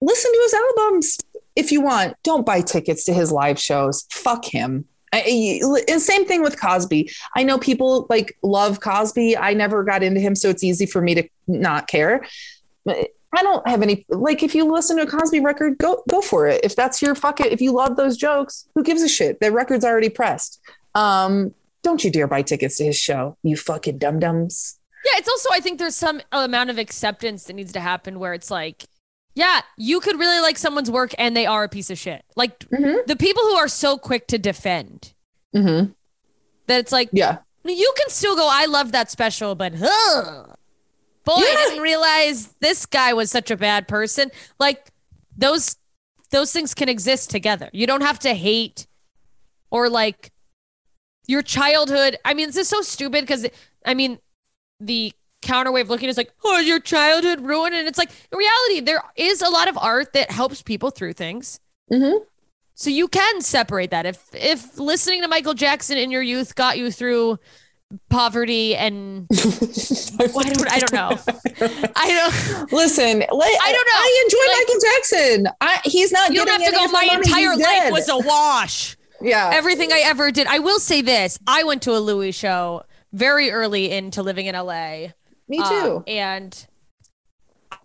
[0.00, 1.18] listen to his albums
[1.58, 2.16] if you want.
[2.22, 4.06] Don't buy tickets to his live shows.
[4.10, 4.86] Fuck him.
[5.12, 7.10] I, and same thing with Cosby.
[7.34, 9.36] I know people like love Cosby.
[9.36, 12.26] I never got into him, so it's easy for me to not care.
[12.86, 14.42] I don't have any like.
[14.42, 16.60] If you listen to a Cosby record, go go for it.
[16.62, 17.52] If that's your fuck it.
[17.52, 19.40] If you love those jokes, who gives a shit?
[19.40, 20.60] The record's already pressed.
[20.94, 24.78] Um, don't you dare buy tickets to his show, you fucking dum dums.
[25.04, 28.34] yeah, it's also I think there's some amount of acceptance that needs to happen where
[28.34, 28.84] it's like,
[29.38, 32.24] yeah, you could really like someone's work and they are a piece of shit.
[32.34, 33.06] Like Mhm.
[33.06, 35.14] the people who are so quick to defend
[35.54, 35.92] Mm-hmm.
[36.66, 37.38] that it's like Yeah.
[37.64, 40.56] you can still go, I love that special, but ugh,
[41.24, 44.30] boy, I didn't realize this guy was such a bad person.
[44.58, 44.90] Like
[45.36, 45.76] those
[46.30, 47.70] those things can exist together.
[47.72, 48.86] You don't have to hate
[49.70, 50.30] or like
[51.26, 52.18] your childhood.
[52.24, 53.46] I mean, this is so stupid because
[53.86, 54.18] I mean,
[54.80, 55.12] the
[55.42, 57.74] counter way of looking is like, oh, your childhood ruined.
[57.74, 61.12] And it's like, in reality, there is a lot of art that helps people through
[61.14, 61.60] things.
[61.92, 62.24] Mm-hmm.
[62.74, 64.06] So you can separate that.
[64.06, 67.38] If if listening to Michael Jackson in your youth got you through
[68.10, 71.18] poverty and what, I don't- I don't know.
[71.96, 72.08] I
[72.60, 72.72] don't.
[72.72, 73.96] Listen, like, I don't know.
[73.96, 75.48] I enjoy Like- Michael Jackson.
[75.60, 76.30] I, he's not.
[76.30, 76.86] You don't have to go.
[76.92, 77.16] My money.
[77.16, 78.96] entire He's life dead." was a wash.
[79.20, 79.50] yeah.
[79.52, 80.46] Everything I ever did.
[80.46, 82.82] I will say this: I went to a Louis show
[83.12, 85.08] very early into living in LA.
[85.48, 86.04] Me Uh, too.
[86.06, 86.66] and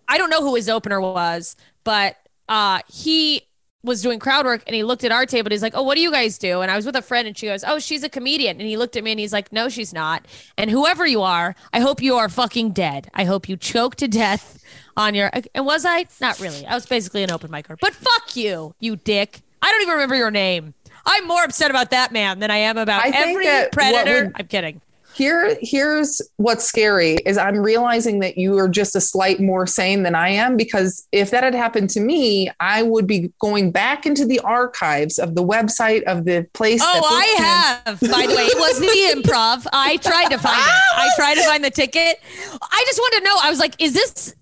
[0.08, 2.16] I don't know who his opener was, but
[2.48, 3.42] uh, he
[3.82, 5.94] was doing crowd work and he looked at our table and he's like, Oh, what
[5.96, 6.62] do you guys do?
[6.62, 8.58] And I was with a friend and she goes, Oh, she's a comedian.
[8.58, 10.26] And he looked at me and he's like, No, she's not.
[10.56, 13.10] And whoever you are, I hope you are fucking dead.
[13.12, 14.62] I hope you choke to death
[14.96, 15.30] on your.
[15.54, 16.06] And was I?
[16.20, 16.66] Not really.
[16.66, 17.76] I was basically an open micer.
[17.78, 19.42] But fuck you, you dick.
[19.60, 20.72] I don't even remember your name.
[21.06, 24.24] I'm more upset about that man than I am about every predator.
[24.26, 24.80] would- I'm kidding.
[25.14, 30.02] Here, here's what's scary is I'm realizing that you are just a slight more sane
[30.02, 34.06] than I am because if that had happened to me, I would be going back
[34.06, 36.80] into the archives of the website of the place.
[36.80, 38.00] that Oh, I have.
[38.00, 38.86] By the way, it was the
[39.22, 39.66] improv.
[39.72, 40.82] I tried to find it.
[40.96, 42.20] I tried to find the ticket.
[42.60, 43.36] I just wanted to know.
[43.42, 44.34] I was like, is this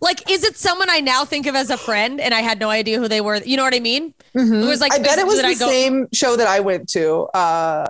[0.00, 2.20] like, is it someone I now think of as a friend?
[2.20, 3.36] And I had no idea who they were.
[3.36, 4.14] You know what I mean?
[4.34, 4.62] Mhm.
[4.62, 7.24] It was like, I bet it was the go- same show that I went to.
[7.34, 7.86] Uh,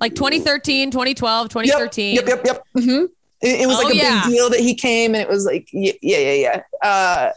[0.00, 2.14] Like 2013, 2012, 2013.
[2.14, 2.62] Yep, yep, yep.
[2.74, 2.84] yep.
[2.84, 3.04] hmm
[3.42, 4.22] It, it was Oh, like a yeah.
[4.24, 6.88] big deal that he came, and it was like, yeah, yeah, yeah, yeah.
[6.88, 7.30] Uh,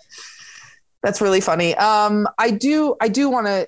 [1.04, 1.76] that's really funny.
[1.76, 3.68] Um, I do, I do want to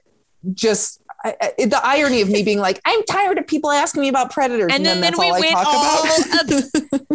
[0.53, 4.08] just I, I, the irony of me being like, I'm tired of people asking me
[4.08, 6.06] about predators, And then, that's we all I talk all.
[6.06, 7.02] about.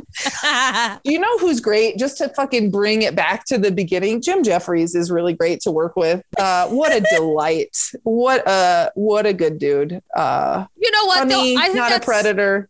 [0.97, 1.99] of- you know who's great?
[1.99, 5.71] Just to fucking bring it back to the beginning, Jim Jefferies is really great to
[5.71, 6.23] work with.
[6.39, 7.77] Uh, what a delight!
[8.03, 10.01] What a what a good dude.
[10.15, 11.29] Uh, you know what?
[11.29, 11.41] though?
[11.41, 12.69] I think not a predator.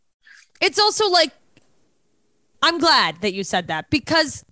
[0.60, 1.32] it's also like
[2.62, 4.44] I'm glad that you said that because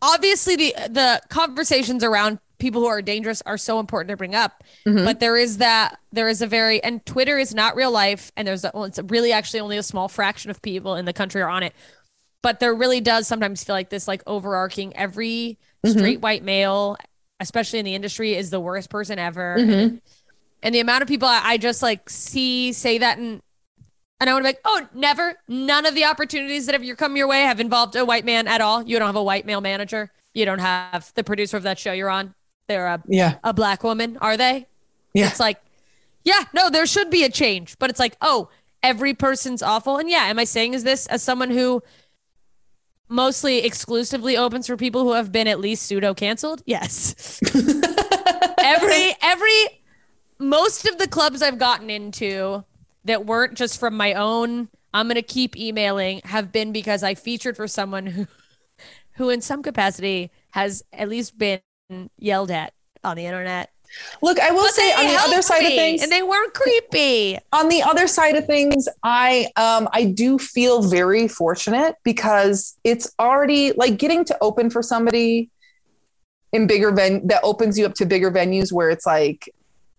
[0.00, 4.62] obviously the the conversations around people who are dangerous are so important to bring up
[4.86, 5.04] Mhm.
[5.04, 8.46] but there is that there is a very and Twitter is not real life and
[8.48, 11.42] there's a, well, it's really actually only a small fraction of people in the country
[11.42, 11.74] are on it
[12.40, 15.90] but there really does sometimes feel like this like overarching every Mhm.
[15.90, 16.96] straight white male
[17.40, 20.00] especially in the industry is the worst person ever Mhm.
[20.62, 23.42] and the amount of people I, I just like see say that and
[24.20, 25.34] and I want to be like, oh, never.
[25.48, 28.46] None of the opportunities that have you come your way have involved a white man
[28.46, 28.80] at all.
[28.80, 30.12] You don't have a white male manager.
[30.32, 32.32] You don't have the producer of that show you're on.
[32.68, 34.66] They're a, Yeah, a black woman, are they?
[35.14, 35.28] Yeah.
[35.28, 35.60] It's like,
[36.24, 38.48] yeah, no, there should be a change, but it's like, oh,
[38.82, 39.98] every person's awful.
[39.98, 41.82] And yeah, am I saying is this as someone who
[43.08, 46.62] mostly exclusively opens for people who have been at least pseudo canceled?
[46.66, 47.40] Yes.
[48.62, 49.82] every every
[50.38, 52.64] most of the clubs I've gotten into
[53.04, 57.14] that weren't just from my own I'm going to keep emailing have been because I
[57.14, 58.26] featured for someone who
[59.16, 61.60] who in some capacity has at least been
[62.18, 62.72] yelled at
[63.04, 63.70] on the internet.
[64.22, 67.38] Look, I will But say on the other side of things, and they weren't creepy.
[67.52, 73.12] on the other side of things, I um I do feel very fortunate because it's
[73.18, 75.50] already like getting to open for somebody
[76.52, 79.48] in bigger ven that opens you up to bigger venues where it's like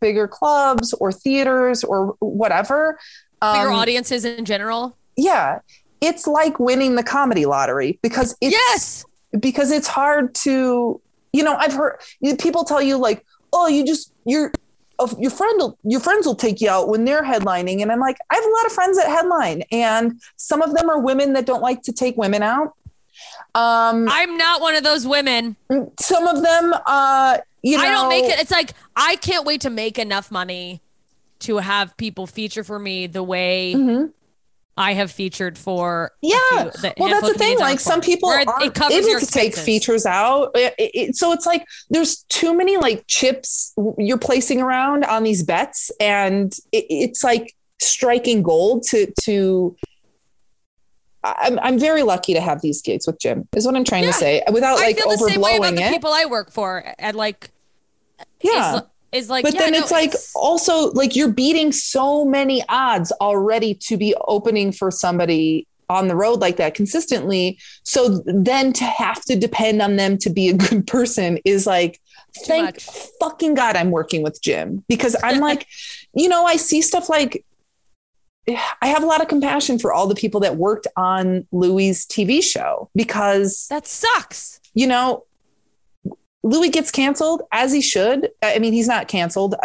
[0.01, 2.97] bigger clubs or theaters or whatever.
[3.41, 4.97] Bigger Um, audiences in general.
[5.15, 5.59] Yeah.
[6.01, 9.05] It's like winning the comedy lottery because it's yes.
[9.39, 10.99] because it's hard to
[11.33, 14.51] you know i've heard you- people tell you like oh you just your
[14.99, 17.99] of your friend will your friends will take you out when they're headlining and i'm
[17.99, 21.33] like i have a lot of friends that headline and some of them are women
[21.33, 22.73] that don't like to take women out
[23.55, 25.55] um I'm not one of those women.
[25.99, 28.39] some of them uh you know I don't make it.
[28.39, 30.81] It's like I can't wait to make enough money
[31.39, 34.11] to have people feature for me the way Mhm.
[34.75, 36.11] I have featured for.
[36.21, 36.35] Yeah.
[36.49, 39.55] few- the well that's the thing like some people it- it covers able to take
[39.55, 44.61] features out It- it- it- so it's like there's too many like chips you're placing
[44.61, 49.75] around on these bets and it, it's like striking gold to to
[51.23, 54.11] I'm, I'm very lucky to have these gigs with Jim is what I'm trying Yeah.
[54.11, 56.51] to say without I like feel the same way about overblowing the people I work
[56.51, 56.93] for.
[56.99, 57.49] and like,
[58.41, 58.81] yeah is,
[59.13, 63.11] is like, but yeah, then no, it's like also like you're beating so many odds
[63.21, 68.83] already to be opening for somebody on the road like that consistently so then to
[68.83, 71.99] have to depend on them to be a good person is like
[72.45, 72.83] thank much.
[73.19, 75.67] fucking god i'm working with jim because i'm like
[76.15, 77.45] you know i see stuff like
[78.81, 82.41] i have a lot of compassion for all the people that worked on louis tv
[82.41, 84.59] show because that sucks.
[84.73, 85.25] you know,
[86.45, 88.29] Louis gets canceled as he should.
[88.41, 89.55] I mean, he's not canceled.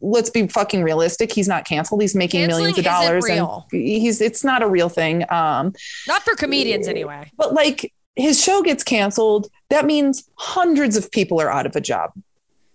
[0.00, 1.32] Let's be fucking realistic.
[1.32, 2.00] He's not canceled.
[2.02, 5.22] He's making millions of dollars, and he's it's not a real thing.
[5.30, 5.74] Um,
[6.08, 7.30] Not for comedians anyway.
[7.36, 11.80] but like his show gets canceled, that means hundreds of people are out of a
[11.80, 12.10] job.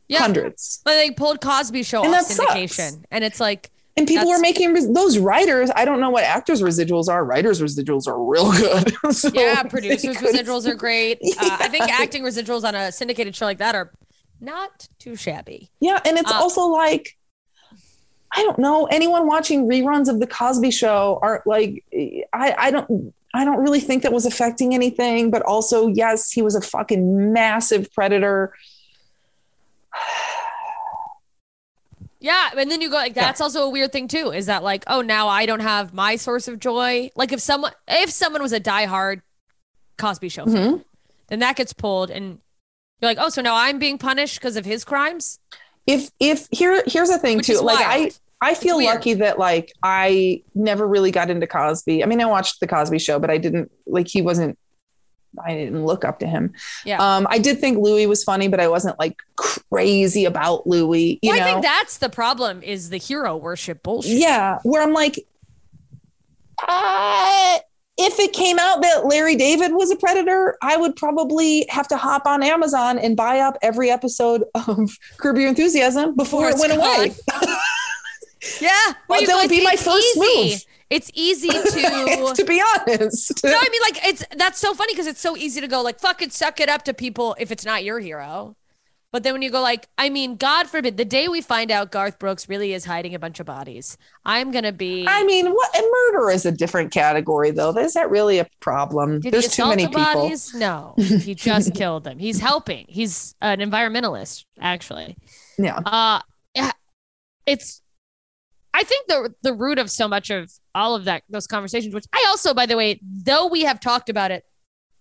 [0.07, 0.19] Yeah.
[0.19, 0.81] Hundreds.
[0.85, 2.53] Like they pulled Cosby Show And off that sucks.
[2.53, 3.69] syndication, and it's like
[3.99, 5.69] And people That's- were making those writers.
[5.75, 7.23] I don't know what actors' residuals are.
[7.25, 8.93] Writers' residuals are real good.
[9.13, 11.19] So Yeah, producers residuals are great.
[11.37, 13.91] Uh, I think acting residuals on a syndicated show like that are
[14.39, 15.69] not too shabby.
[15.81, 17.17] Yeah, and it's Uh, also like
[18.31, 18.85] I don't know.
[18.85, 21.83] Anyone watching reruns of the Cosby Show are like
[22.31, 25.29] I I don't I don't really think that was affecting anything.
[25.29, 28.53] But also, yes, he was a fucking massive predator.
[32.21, 33.23] Yeah, and then you go like Yeah.
[33.25, 34.31] that's also a weird thing too.
[34.31, 37.09] Is that like, oh, now I don't have my source of joy.
[37.15, 39.21] Like if someone if someone was a diehard
[39.97, 40.83] Cosby Show, fan, Mhm.
[41.27, 42.39] then that gets pulled, and
[43.01, 45.39] you're like, oh, so now I'm being punished because of his crimes.
[45.87, 47.59] If if here here's the thing Which too.
[47.61, 48.19] Like I wild.
[48.41, 52.03] I feel lucky that like I never really got into Cosby.
[52.03, 54.57] I mean, I watched the Cosby Show, but I didn't like he wasn't.
[55.45, 56.53] I didn't look up to him.
[56.85, 56.97] Yeah.
[57.17, 61.19] Um, I did think Louis was funny, but I wasn't like crazy about Louis.
[61.21, 64.17] You Well, know, I think that's the problem is the hero worship bullshit.
[64.17, 65.25] yeah, where I'm like,
[66.67, 67.59] uh,
[67.97, 71.97] if it came out that Larry David was a predator, I would probably have to
[71.97, 76.69] hop on Amazon and buy up every episode of Curb Your Enthusiasm before, Before it
[76.69, 77.13] went away.
[78.61, 78.71] Yeah,
[79.09, 80.51] Well, you that would be my first easy.
[80.51, 80.65] move.
[80.89, 83.43] It's easy to to be honest.
[83.43, 85.99] No, I mean like it's that's so funny because it's so easy to go like
[85.99, 88.55] fucking suck it up to people if it's not your hero.
[89.11, 91.91] But then when you go like, I mean, God forbid, the day we find out
[91.91, 95.05] Garth Brooks really is hiding a bunch of bodies, I'm gonna be.
[95.07, 97.75] I mean, what and murder is a different category, though.
[97.75, 99.19] Is that really a problem?
[99.19, 100.03] Did There's he too many the people.
[100.03, 100.53] bodies?
[100.53, 102.19] No, he just killed them.
[102.19, 102.85] He's helping.
[102.87, 105.17] He's an environmentalist, actually.
[105.57, 105.77] Yeah.
[105.77, 106.21] Uh,
[106.53, 106.71] yeah,
[107.47, 107.81] it's.
[108.73, 112.05] I think the the root of so much of all of that those conversations, which
[112.13, 114.45] I also, by the way, though we have talked about it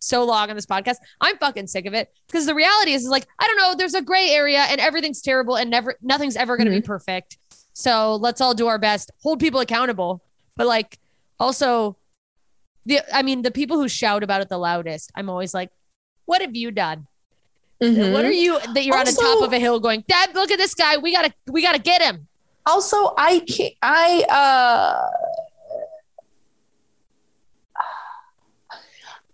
[0.01, 3.09] so long on this podcast, I'm fucking sick of it because the reality is, is
[3.09, 6.57] like I don't know, there's a gray area and everything's terrible and never nothing's ever
[6.57, 7.36] going to be perfect.
[7.74, 10.23] So let's all do our best, hold people accountable,
[10.57, 10.99] but like
[11.39, 11.97] also
[12.86, 15.70] the I mean the people who shout about it the loudest, I'm always like,
[16.24, 17.07] what have you done?
[17.82, 18.12] Mhm.
[18.12, 20.59] What are you that you're on the top of a hill going, Dad, look at
[20.59, 20.97] this guy.
[20.97, 22.28] We gotta we gotta get him.
[22.69, 25.11] Also i can't i uh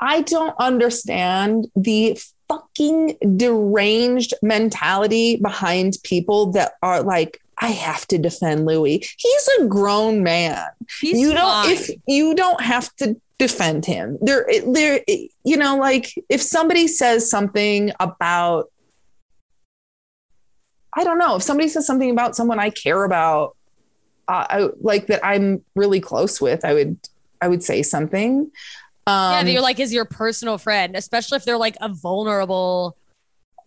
[0.00, 8.18] i don't understand the fucking deranged mentality behind people that are like i have to
[8.18, 9.06] defend louis.
[9.16, 10.66] He's a grown man.
[11.00, 14.18] He's you don't if you don't have to defend him.
[14.20, 15.00] There there
[15.44, 18.70] you know like if somebody says something about
[20.96, 23.56] I don't know if somebody says something about someone I care about,
[24.28, 26.64] uh, I like that I'm really close with.
[26.64, 26.98] I would
[27.40, 28.50] I would say something.
[29.06, 32.96] Um, yeah, that you're like is your personal friend, especially if they're like a vulnerable.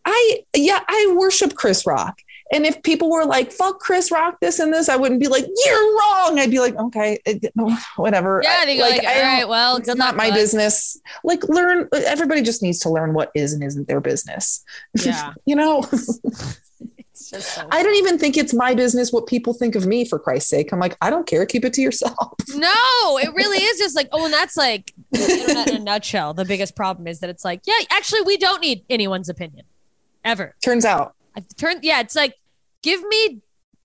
[0.04, 2.22] I yeah I worship Chris Rock,
[2.52, 5.46] and if people were like "fuck Chris Rock," this and this, I wouldn't be like
[5.66, 7.20] "you're wrong." I'd be like, "Okay,
[7.98, 11.00] whatever." Yeah, they go like, I all well, it's not my bud." business.
[11.24, 11.90] Like, learn.
[11.94, 14.64] Everybody just needs to learn what is and isn't their business.
[15.04, 15.84] Yeah, you know.
[17.30, 17.68] so.
[17.72, 20.06] I don't even think it's my business what people think of me.
[20.06, 21.46] For Christ's sake, I'm like, I don't care.
[21.46, 22.34] Keep it to yourself.
[22.56, 26.34] no, it really is just like, oh, and that's like in a nutshell.
[26.34, 29.66] The biggest problem is that it's like, yeah, actually, we don't need anyone's opinion
[30.24, 30.56] ever.
[30.64, 32.36] Turns out, I turn, yeah, it's like,
[32.84, 33.42] give me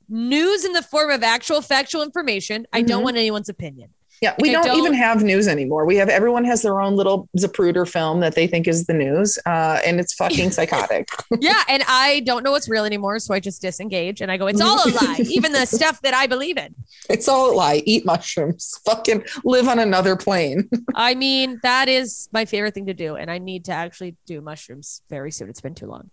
[0.09, 2.67] news in the form of actual factual information.
[2.73, 3.05] I don't Mhm.
[3.05, 3.91] want anyone's opinion.
[4.23, 5.85] Yeah, we don't, even don't- have news anymore.
[5.85, 9.39] We have everyone has their own little Zapruder film that they think is the news,
[9.45, 11.09] uh, and it's fucking psychotic.
[11.41, 14.47] yeah, and I don't know what's real anymore, so I just disengage and I go,
[14.47, 16.75] it's all a lie, even the stuff that I believe in.
[17.11, 17.83] it's all a lie.
[17.85, 18.79] Eat mushrooms.
[18.87, 20.71] Fucking live on another plane.
[20.95, 24.41] I mean, that is my favorite thing to do, and I need to actually do
[24.41, 25.49] mushrooms very soon.
[25.51, 26.11] It's been too long.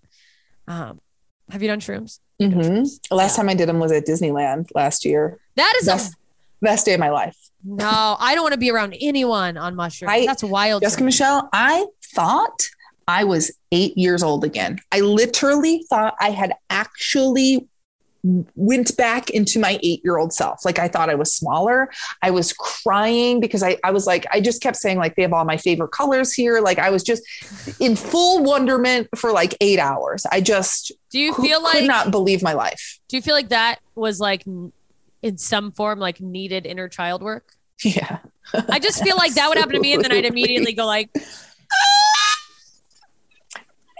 [0.68, 1.00] Um,
[1.52, 2.20] have you done shrooms?
[2.42, 2.88] Mhm.
[3.12, 3.38] Last Yeah.
[3.38, 5.38] time I did them was at Disneyland last year.
[5.56, 6.16] That is a Best,
[6.62, 7.36] best day of my life.
[7.64, 8.16] No.
[8.20, 10.12] I don't want to be around anyone on mushrooms.
[10.12, 10.82] I- That's wild.
[10.84, 11.04] Jessica.
[11.04, 12.68] Michelle, I thought
[13.08, 14.80] I was eight years old again.
[14.92, 17.68] I literally thought I had actually
[18.56, 20.66] went back into my eight year old self.
[20.66, 21.90] Like I thought I was smaller.
[22.22, 25.32] I was crying because I, I was like, I just kept saying, like, they have
[25.32, 26.60] all my favorite colors here.
[26.60, 27.24] Like I was just
[27.80, 30.26] in full wonderment for like eight hours.
[30.32, 31.86] I just Do you feel could like?
[31.86, 33.00] not believe my life.
[33.08, 34.44] Do you feel like that was like
[35.22, 37.54] in some form like needed inner child work?
[37.84, 38.20] Yeah.
[38.70, 41.10] I just feel like that would happen to me, and then I'd immediately go like,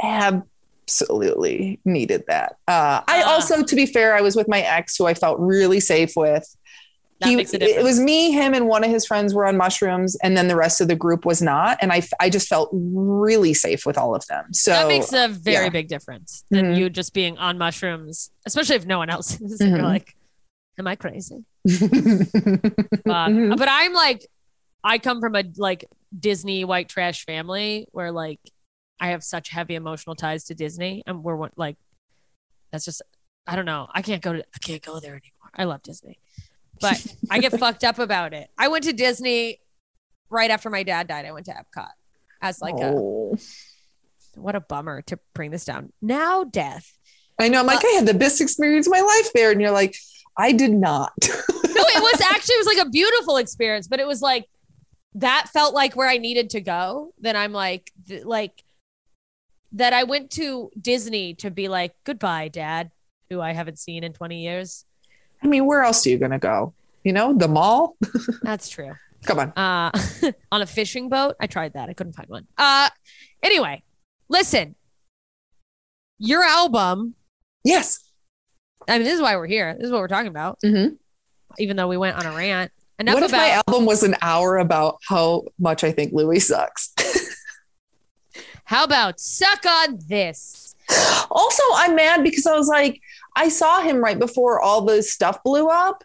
[0.02, 2.54] absolutely needed that.
[2.68, 3.32] Uh, I Ah.
[3.34, 6.56] also, to be fair, I was with my ex who I felt really safe with.
[7.22, 10.48] A it was me, him, and one of his friends were on mushrooms, and then
[10.48, 11.78] the rest of the group was not.
[11.82, 14.54] And I, I just felt really safe with all of them.
[14.54, 15.70] So that makes a very yeah.
[15.70, 16.78] big difference than Mhm.
[16.78, 19.60] you just being on mushrooms, especially if no one else is.
[19.60, 19.84] You're Mhm.
[19.84, 20.16] like,
[20.80, 21.46] am I crazy?
[21.68, 21.90] Fuck.
[23.10, 23.56] Uh, mm-hmm.
[23.56, 24.26] but I'm like,
[24.84, 25.86] I come from a like
[26.18, 28.40] Disney white trash family where like
[29.00, 31.78] I have such heavy emotional ties to Disney, and we're one- like,
[32.72, 33.02] that's just
[33.48, 33.88] I don't know.
[33.94, 35.52] I can't go to I can't go there anymore.
[35.56, 36.20] I love Disney,
[36.80, 38.50] but I get fucked up about it.
[38.58, 39.60] I went to Disney
[40.30, 41.26] right after my dad died.
[41.26, 41.90] I went to Epcot
[42.42, 43.38] as like a Oh.
[44.36, 45.92] what a bummer to bring this down.
[46.02, 46.94] Now death.
[47.42, 47.62] I know.
[47.62, 49.52] I'm like, uh, I had the best experience of my life there.
[49.52, 49.96] And you're like,
[50.38, 51.14] I did not.
[51.22, 54.46] no, it was actually it was like a beautiful experience, but it was like
[55.16, 57.14] that felt like where I needed to go.
[57.20, 58.64] Then I'm like th- like
[59.74, 62.92] that I went to Disney to be like goodbye, Dad,
[63.30, 64.86] who I haven't seen in 20 years.
[65.44, 66.74] I mean, where else are you going to go?
[67.04, 67.96] You know, the mall?
[68.42, 68.94] That's true.
[69.26, 69.50] Come on.
[69.52, 69.92] Uh,
[70.52, 71.90] on a fishing boat, I tried that.
[71.90, 72.48] I couldn't find one.
[72.58, 72.90] Uh,
[73.44, 73.84] anyway,
[74.28, 74.76] listen,
[76.18, 77.16] your album.
[77.64, 78.09] Yes.
[78.90, 79.76] I mean, this is why we're here.
[79.76, 80.60] This is what we're talking about.
[80.66, 80.98] Mhm.
[81.58, 82.72] Even though we went on a rant.
[83.00, 86.40] Enough what if about my album was an hour about how much I think Louis
[86.40, 86.94] sucks?
[88.66, 90.76] how about suck on this?
[91.32, 93.00] also, I'm mad because I was like,
[93.36, 96.04] I saw him right before all this stuff blew up.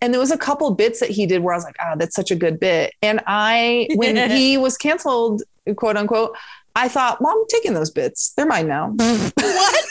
[0.00, 2.16] And there was a couple bits that he did where I was like, oh, that's
[2.16, 2.94] such a good bit.
[3.02, 5.42] And I, when he was canceled,
[5.76, 6.34] quote unquote,
[6.74, 8.32] I thought, well, I'm taking those bits.
[8.36, 8.94] They're mine now.
[9.34, 9.84] what?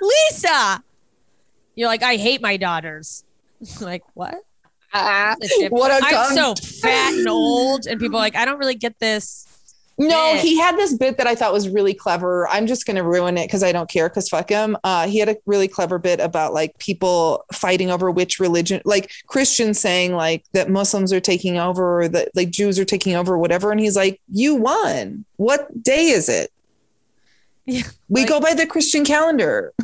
[0.00, 0.82] Lisa.
[1.74, 3.24] You're like, I hate my daughters.
[3.80, 4.36] like, what?
[5.70, 7.86] what a I'm so fat and old.
[7.86, 9.48] And people are like, I don't really get this.
[9.96, 10.42] No, bit.
[10.42, 12.48] he had this bit that I thought was really clever.
[12.48, 14.76] I'm just going to ruin it because I don't care because fuck him.
[14.82, 19.12] Uh, he had a really clever bit about like people fighting over which religion, like
[19.28, 23.34] Christians saying like that Muslims are taking over or that like Jews are taking over,
[23.34, 23.70] or whatever.
[23.70, 25.24] And he's like, You won.
[25.36, 26.50] What day is it?
[27.64, 29.72] Yeah, We like- go by the Christian calendar.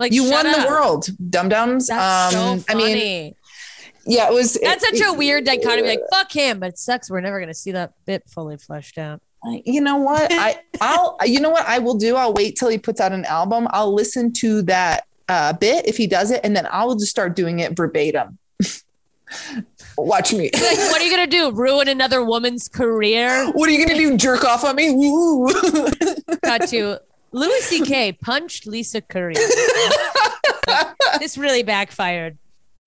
[0.00, 1.88] Like, you won the world, dum dums.
[1.90, 3.34] Um, so I mean,
[4.06, 4.54] yeah, it was.
[4.60, 5.88] That's it- such a weird dichotomy.
[5.88, 7.10] Like, fuck him, but it sucks.
[7.10, 9.20] We're never gonna see that bit fully fleshed out.
[9.66, 12.78] you know what i i'll you know what i will do i'll wait till he
[12.78, 16.56] puts out an album i'll listen to that uh bit if he does it and
[16.56, 18.38] then i'll just start doing it verbatim
[19.98, 21.50] watch me Like, what are you gonna do?
[21.52, 23.50] Ruin another woman's career?
[23.52, 24.86] what are you gonna do jerk off on me.
[26.42, 26.98] Got to
[27.34, 28.12] Louis C.K.
[28.12, 29.34] punched Lisa Curry.
[31.18, 32.38] this really backfired.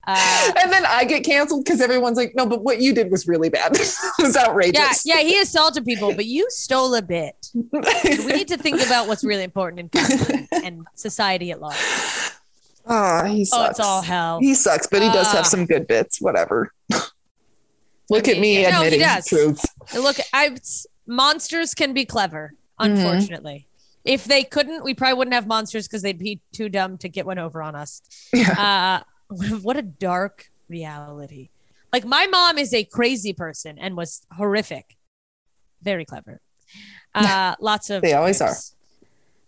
[0.09, 3.27] Uh, and then i get canceled because everyone's like no but what you did was
[3.27, 7.35] really bad it was outrageous yeah, yeah, he assaulted people, but you stole a bit.
[7.53, 11.75] We need to think about what's really important in and society at large.
[12.85, 13.61] Ah, he sucks.
[13.61, 14.39] Oh, it's all hell.
[14.39, 15.37] he sucks but he does Ah.
[15.37, 16.71] have some good bits whatever
[18.09, 19.25] look at mean, me yeah, no, he admitting does.
[19.25, 20.55] truth Look, I
[21.05, 22.95] monsters can be clever, Mm-hmm.
[22.95, 23.66] unfortunately.
[24.07, 27.25] If they couldn't, we probably wouldn't have monsters because they'd be too dumb to get
[27.25, 28.01] one over on us.
[28.33, 31.49] yeah Uh, what a dark reality.
[31.91, 34.95] Like my mom is a crazy person and was horrific.
[35.81, 36.39] Very clever.
[37.13, 38.55] Uh, lots of They always are.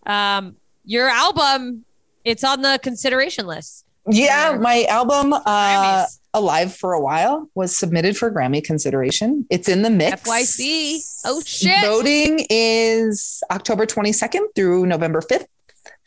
[0.05, 0.55] Um,
[0.85, 1.85] your album,
[2.25, 3.85] it's on the consideration list.
[4.09, 6.18] Yeah, my album uh Grammys.
[6.33, 9.47] Alive for a While was submitted for Grammy consideration.
[9.49, 10.21] It's in the mix.
[10.21, 10.99] FYC.
[11.25, 11.83] Oh shit.
[11.83, 15.47] Voting is October 22nd through November 5th.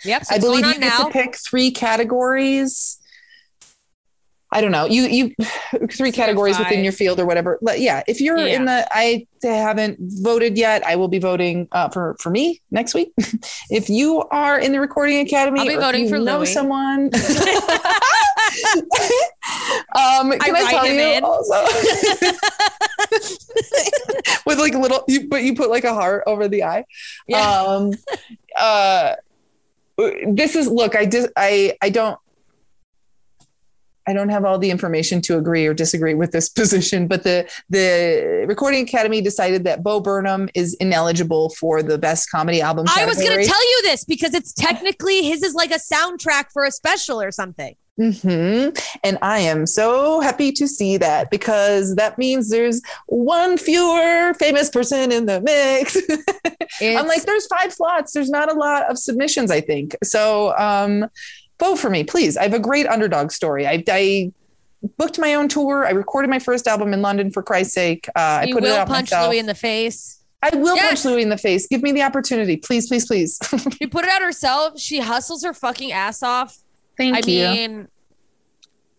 [0.04, 0.24] Yep.
[0.24, 1.04] So I believe you get now.
[1.04, 2.98] to pick three categories.
[4.54, 4.84] I don't know.
[4.84, 5.34] You you
[5.90, 7.58] three categories within your field or whatever.
[7.62, 11.88] But yeah, if you're in the I haven't voted yet, I will be voting uh,
[11.88, 13.12] for for me next week.
[13.70, 16.52] if you are in the Recording Academy, I'll be voting you for know Louis.
[16.52, 17.10] someone.
[19.94, 21.62] um, can I, write tell you also
[24.46, 26.84] with like a little, you, but you put like a heart over the eye.
[27.26, 27.40] Yeah.
[27.40, 27.92] Um,
[28.58, 29.14] uh,
[30.26, 30.96] this is look.
[30.96, 31.30] I did.
[31.36, 32.18] I I don't.
[34.04, 37.48] I don't have all the information to agree or disagree with this position, but the
[37.70, 42.86] the Recording Academy decided that Bo Burnham is ineligible for the Best Comedy Album.
[42.88, 46.46] I was going to tell you this because it's technically his is like a soundtrack
[46.52, 47.76] for a special or something.
[47.96, 48.68] Hmm
[49.04, 54.70] And I am so happy to see that because that means there's one fewer famous
[54.70, 55.96] person in the mix.
[56.80, 58.12] I'm like, there's five slots.
[58.12, 59.94] There's not a lot of submissions, I think.
[60.02, 61.06] So um,
[61.60, 62.36] vote for me, please.
[62.36, 63.66] I have a great underdog story.
[63.66, 64.32] I, I
[64.96, 65.86] booked my own tour.
[65.86, 68.08] I recorded my first album in London for Christ's sake.
[68.16, 69.28] Uh, I put it will out punch myself.
[69.28, 70.18] Louis in the face.
[70.42, 71.02] I will Yes.
[71.02, 71.68] punch Louis in the face.
[71.68, 73.38] Give me the opportunity, please, please, please.
[73.78, 74.80] She put it out herself.
[74.80, 76.58] She hustles her fucking ass off.
[77.10, 77.48] Thank I you.
[77.50, 77.88] mean,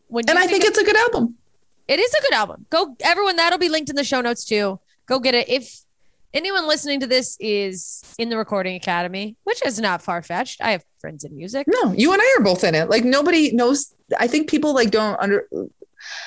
[0.07, 1.35] when and I think it's a good album.
[1.87, 2.65] it is a good album.
[2.69, 3.35] Go everyone.
[3.37, 4.79] That'll be linked in the show notes too.
[5.05, 5.49] Go get it.
[5.49, 5.81] If
[6.33, 10.71] anyone listening to this is in the Recording Academy, which is not far fetched, I
[10.71, 11.67] have friends in music.
[11.67, 12.89] No, you and I are both in it.
[12.89, 13.93] Like nobody knows.
[14.19, 15.47] I think people like don't under.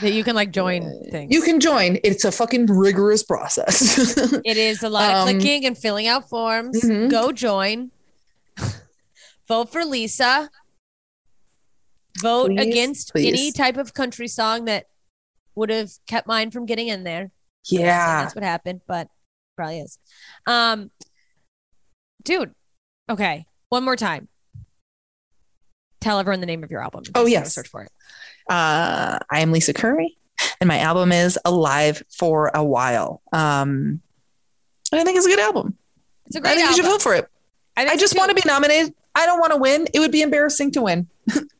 [0.00, 1.32] that you can like join things.
[1.32, 1.98] You can join.
[2.02, 4.32] It's a fucking rigorous process.
[4.44, 6.82] It is a lot of Um, clicking and filling out forms.
[6.82, 7.10] mhm.
[7.10, 7.90] Go join.
[9.48, 10.50] Vote for Lisa.
[12.20, 14.86] Vote Please, against any type of country song that
[15.55, 17.30] would have kept mine from getting in there.
[17.66, 18.22] Yeah.
[18.22, 19.09] that's what happened, but
[19.56, 19.98] probably is.
[20.47, 20.90] Um,
[22.22, 22.55] dude.
[23.09, 24.28] Okay, one more time.
[26.01, 27.05] Tell everyone the name of your album.
[27.14, 27.55] Oh, yes.
[27.55, 27.90] search for it.
[28.48, 30.16] Uh, I am Lisa Curry,
[30.60, 33.22] and my album is Alive for a While.
[33.32, 34.01] Um,
[34.93, 35.76] I think it's a good album.
[36.26, 37.28] It's a great I think you should vote for it.
[37.76, 38.94] think I just want to be nominated.
[39.14, 39.88] I don't want to win.
[39.94, 41.09] It would be embarrassing to win,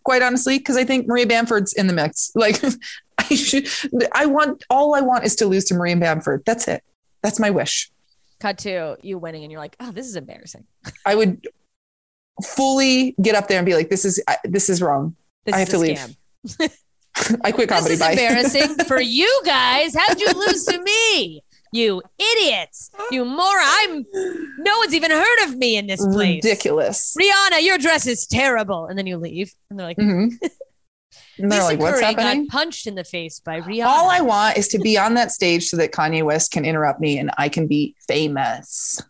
[0.05, 2.31] quite honestly, because I think Maria Bamford's in the mix.
[2.35, 2.63] Like,
[3.19, 3.69] I should.
[4.13, 6.43] I want all I want is to lose to Maria Bamford.
[6.47, 6.83] That's it.
[7.23, 7.91] That's my wish.
[8.41, 10.65] cut to you winning, and you're like, "Oh, this is embarrassing.
[11.05, 11.47] I would
[12.45, 15.17] fully get up there and be like, "This is this is wrong.
[15.45, 16.17] This I is have to a leave.
[16.47, 16.71] scam.
[17.45, 18.11] I quit comedy." This is Bye.
[18.13, 19.95] embarrassing for you guys.
[19.97, 21.43] How'd you lose to me?
[21.73, 22.91] You idiots.
[23.11, 23.61] You moron.
[23.63, 24.07] I'm
[24.59, 26.43] no one's even heard of me in this place.
[26.45, 27.15] Ridiculous.
[27.21, 28.87] Rihanna, your dress is terrible.
[28.87, 29.53] And then you leave.
[29.71, 30.47] And they're like, Mm-hmm.
[31.39, 33.87] And they're Lisa like, "What's Curry happening?" got punched in the face by Rihanna.
[33.87, 37.01] All I want is to be on that stage so that Kanye West can interrupt
[37.01, 39.03] me and I can be famous.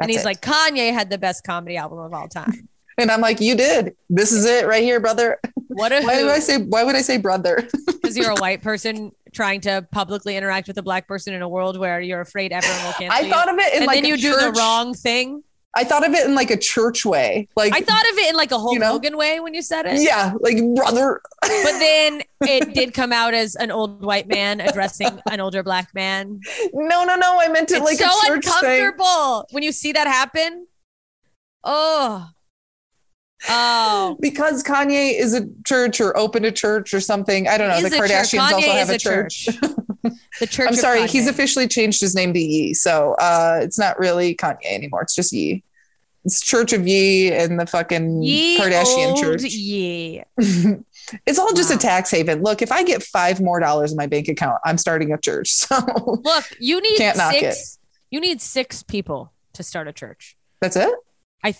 [0.00, 0.24] and he's it.
[0.24, 2.68] like, Kanye had the best comedy album of all time.
[2.98, 3.96] and I'm like, you did.
[4.08, 5.40] This is it right here, brother.
[5.66, 6.58] What a Why do I say?
[6.58, 7.68] Why would I say brother?
[7.86, 11.48] because you're a white person trying to publicly interact with a black person in a
[11.48, 13.30] world where you're afraid everyone will cancel I you.
[13.32, 15.42] thought of it in and like then a you do the wrong thing.
[15.76, 17.48] I thought of it in like a church way.
[17.56, 18.92] Like I thought of it in like a Hulk You know?
[18.92, 20.00] Hogan way when you said it.
[20.00, 21.20] yeah, like brother.
[21.42, 25.92] But then it did come out as an old white man addressing an older black
[25.92, 26.40] man.
[26.72, 27.40] no, no, no.
[27.40, 28.54] I meant it It's like so a church thing.
[28.84, 30.68] uncomfortable when you see that happen.
[31.64, 32.28] Oh.
[33.48, 34.16] Oh.
[34.20, 37.46] Because Kanye is a church or opened a church or something.
[37.48, 37.76] I don't know.
[37.76, 37.96] Is the.
[37.96, 39.48] Kardashians also have a a church.
[40.40, 40.68] The church.
[40.68, 42.74] I'm sorry, he's officially changed his name to Ye.
[42.74, 45.00] So uh it's not really Kanye anymore.
[45.02, 45.62] It's just Ye.
[46.26, 49.42] It's Church of Ye and the fucking Ye Kardashian church.
[49.44, 50.22] Ye.
[51.26, 51.76] it's all just Wow.
[51.76, 52.42] a tax haven.
[52.42, 55.50] Look, if I get five more dollars in my bank account, I'm starting a church.
[55.52, 55.76] So
[56.24, 57.54] Look, you need Can't knock it.
[57.54, 57.78] six.
[58.10, 60.36] You need six people to start a church.
[60.60, 60.92] that's it.
[61.42, 61.54] I.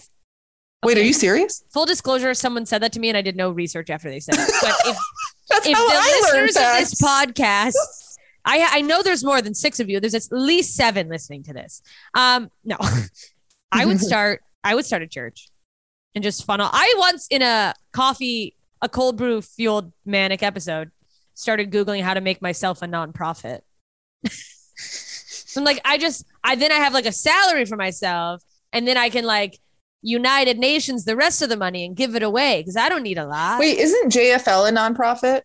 [0.84, 1.64] Wait, are you serious?
[1.72, 4.36] Full disclosure: Someone said that to me, and I did no research after they said
[4.38, 4.50] it.
[4.60, 4.98] But if
[5.48, 7.74] That's if how the I listeners of this podcast,
[8.44, 10.00] I I know there's more than six of you.
[10.00, 11.82] There's at least seven listening to this.
[12.14, 12.76] Um, no,
[13.72, 14.42] I would start.
[14.62, 15.48] I would start a church,
[16.14, 16.68] and just funnel.
[16.72, 20.90] I once in a coffee, a cold brew fueled manic episode,
[21.34, 23.60] started googling how to make myself a nonprofit.
[25.54, 28.42] So I'm like, I just, I then I have like a salary for myself,
[28.72, 29.60] and then I can like
[30.04, 33.18] United Nations the rest of the money and give it away because I don't need
[33.18, 33.58] a lot.
[33.58, 35.42] Wait, isn't JFL a nonprofit?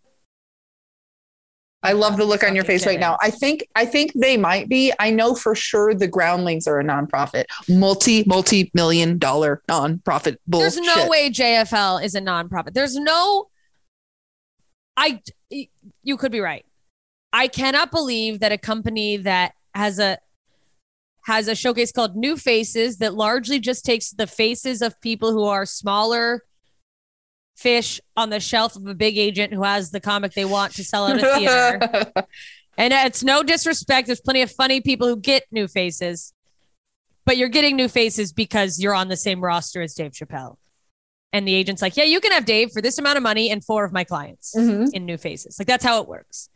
[1.81, 3.17] I love the look on your face right now.
[3.21, 4.91] I think I think they might be.
[4.99, 10.35] I know for sure the Groundlings are a nonprofit, multi multi million dollar nonprofit.
[10.45, 10.83] Bullshit.
[10.83, 12.73] There's no way JFL is a nonprofit.
[12.73, 13.47] There's no.
[14.97, 15.21] I.
[16.03, 16.65] You could be right.
[17.31, 20.17] I cannot believe that a company that has a
[21.25, 25.43] has a showcase called New Faces that largely just takes the faces of people who
[25.43, 26.43] are smaller
[27.55, 30.83] fish on the shelf of a big agent who has the comic they want to
[30.83, 32.13] sell at a theater.
[32.77, 34.07] And it's no disrespect.
[34.07, 36.31] There's plenty of funny people who get new faces,
[37.25, 40.55] but you're getting new faces because you're on the same roster as Dave Chappelle.
[41.33, 43.61] And the agent's like, yeah, you can have Dave for this amount of money and
[43.65, 44.93] four of my clients Mhm.
[44.93, 45.59] in new faces.
[45.59, 46.47] Like that's how it works.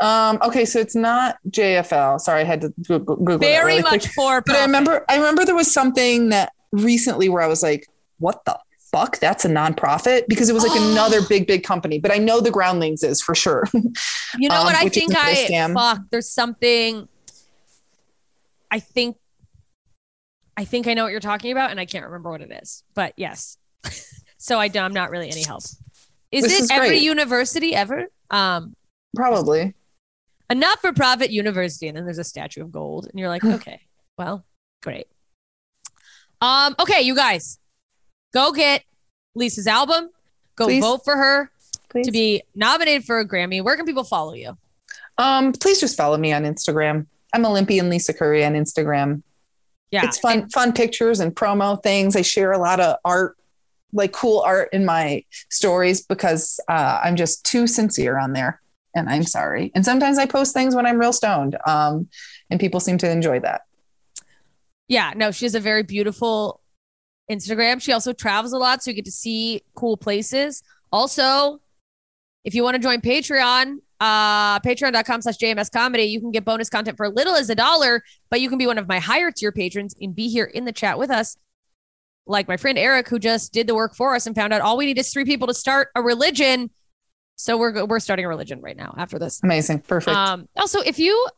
[0.00, 2.20] Um, okay, so it's not JFL.
[2.20, 4.12] Sorry, I had to Goo- Goo- Google Very really much quick.
[4.14, 7.86] for But I remember, I remember there was something that recently where I was like,
[8.18, 8.56] "What the
[8.92, 9.18] fuck?
[9.18, 11.98] That's a nonprofit?" Because it was like another big, big company.
[11.98, 13.64] But I know the Groundlings is for sure.
[13.74, 15.74] You know um, what I think I scam.
[15.74, 16.00] fuck.
[16.10, 17.08] There's something
[18.70, 19.16] I think
[20.56, 22.82] I think I know what you're talking about and I can't remember what it is.
[22.94, 23.56] But yes.
[24.38, 25.62] so I I'm not really any help.
[26.30, 27.02] Is This it is every great.
[27.02, 28.06] university ever?
[28.30, 28.74] Um
[29.16, 29.74] Probably.
[30.50, 33.82] A not-for-profit university and then there's a statue of gold and you're like, "Okay.
[34.16, 34.44] Well,
[34.82, 35.06] great."
[36.40, 37.58] Um okay, you guys.
[38.32, 38.84] Go get
[39.34, 40.10] Lisa's album.
[40.56, 40.80] Go Please.
[40.80, 41.50] vote for her
[41.88, 42.06] Please.
[42.06, 43.62] to be nominated for a Grammy.
[43.62, 44.56] Where can people follow you?
[45.16, 47.06] Um, please just follow me on Instagram.
[47.32, 49.22] I'm Olympian Lisa Curry on Instagram.
[49.90, 50.04] Yeah.
[50.04, 52.14] it's fun, fun pictures and promo things.
[52.14, 53.36] I share a lot of art,
[53.92, 58.60] like cool art in my stories because uh, I'm just too sincere on there.
[58.94, 59.70] And I'm sorry.
[59.74, 61.56] And sometimes I post things when I'm real stoned.
[61.66, 62.08] Um,
[62.50, 63.62] and people seem to enjoy that.
[64.88, 66.60] Yeah, no, she has a very beautiful
[67.30, 67.80] Instagram.
[67.80, 70.62] She also travels a lot, so you get to see cool places.
[70.90, 71.60] Also,
[72.44, 76.04] if you want to join Patreon, uh, patreon.com slash JMS comedy.
[76.04, 78.78] You can get bonus content for little as a dollar, but you can be one
[78.78, 81.36] of my higher tier patrons and be here in the chat with us.
[82.26, 84.76] Like my friend Eric, who just did the work for us and found out all
[84.76, 86.70] we need is three people to start a religion.
[87.38, 89.40] So we're we're starting a religion right now after this.
[89.44, 89.80] Amazing.
[89.82, 90.16] Perfect.
[90.16, 91.28] Um, also, if you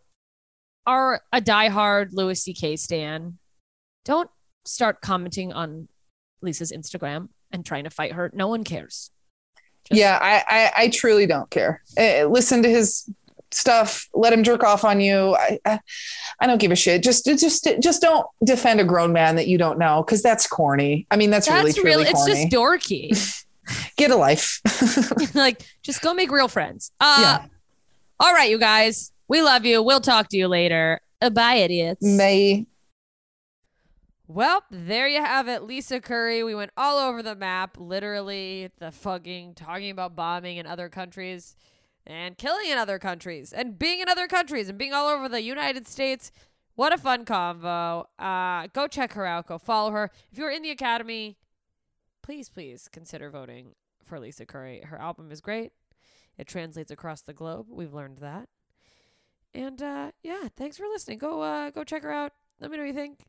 [0.86, 2.76] are a diehard Louis C.K.
[2.76, 3.36] stan,
[4.06, 4.30] don't
[4.64, 5.88] start commenting on
[6.40, 8.30] Lisa's Instagram and trying to fight her.
[8.32, 9.10] No one cares.
[9.84, 11.82] Just- yeah, I, I I truly don't care.
[11.98, 13.06] Uh, listen to his
[13.50, 14.08] stuff.
[14.14, 15.36] Let him jerk off on you.
[15.36, 15.80] I, I
[16.40, 17.02] I don't give a shit.
[17.02, 21.06] Just just just don't defend a grown man that you don't know because that's corny.
[21.10, 22.48] I mean, that's, really That's truly really, it's corny.
[22.48, 23.44] just dorky.
[23.96, 24.60] Get a life.
[25.34, 26.92] like, just go make real friends.
[27.00, 27.46] Uh, Yeah.
[28.18, 29.12] All right, you guys.
[29.28, 29.82] We love you.
[29.82, 31.00] We'll talk to you later.
[31.22, 32.02] Uh, bye, idiots.
[32.02, 32.66] May
[34.26, 36.42] Well, there you have it, Lisa Curry.
[36.44, 41.56] We went all over the map, literally the fucking talking about bombing in other countries
[42.06, 45.42] and killing in other countries and being in other countries and being all over the
[45.42, 46.30] United States.
[46.74, 48.04] What a fun convo.
[48.18, 49.46] Uh, go check her out.
[49.46, 50.10] Go follow her.
[50.32, 51.36] If you're in the Academy,
[52.22, 53.74] please, please consider voting
[54.04, 54.82] for Lisa Curry.
[54.84, 55.72] Her album is great.
[56.38, 57.66] It translates across the globe.
[57.68, 58.48] We've learned that.
[59.52, 61.18] And uh, yeah, thanks for listening.
[61.18, 62.32] Go uh, go check her out.
[62.60, 63.20] Let me know what you think.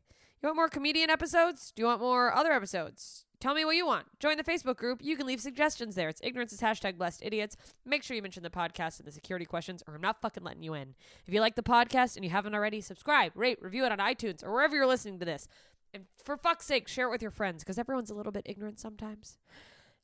[0.42, 1.72] You want more comedian episodes?
[1.74, 3.26] Do you want more other episodes?
[3.38, 4.06] Tell me what you want.
[4.20, 5.00] Join the Facebook group.
[5.02, 6.08] You can leave suggestions there.
[6.08, 7.56] It's ignorance is hashtag blessed idiots.
[7.84, 10.62] Make sure you mention the podcast and the security questions, or I'm not fucking letting
[10.62, 10.94] you in.
[11.26, 14.44] If you like the podcast and you haven't already, subscribe, rate, review it on iTunes
[14.44, 15.48] or wherever you're listening to this.
[15.94, 18.80] And for fuck's sake, share it with your friends because everyone's a little bit ignorant
[18.80, 19.38] sometimes.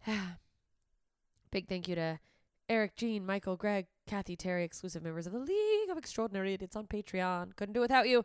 [1.50, 2.18] Big thank you to
[2.68, 6.86] Eric, Jean, Michael, Greg, Kathy, Terry, exclusive members of the League of Extraordinary Idiots on
[6.86, 7.56] Patreon.
[7.56, 8.24] Couldn't do it without you.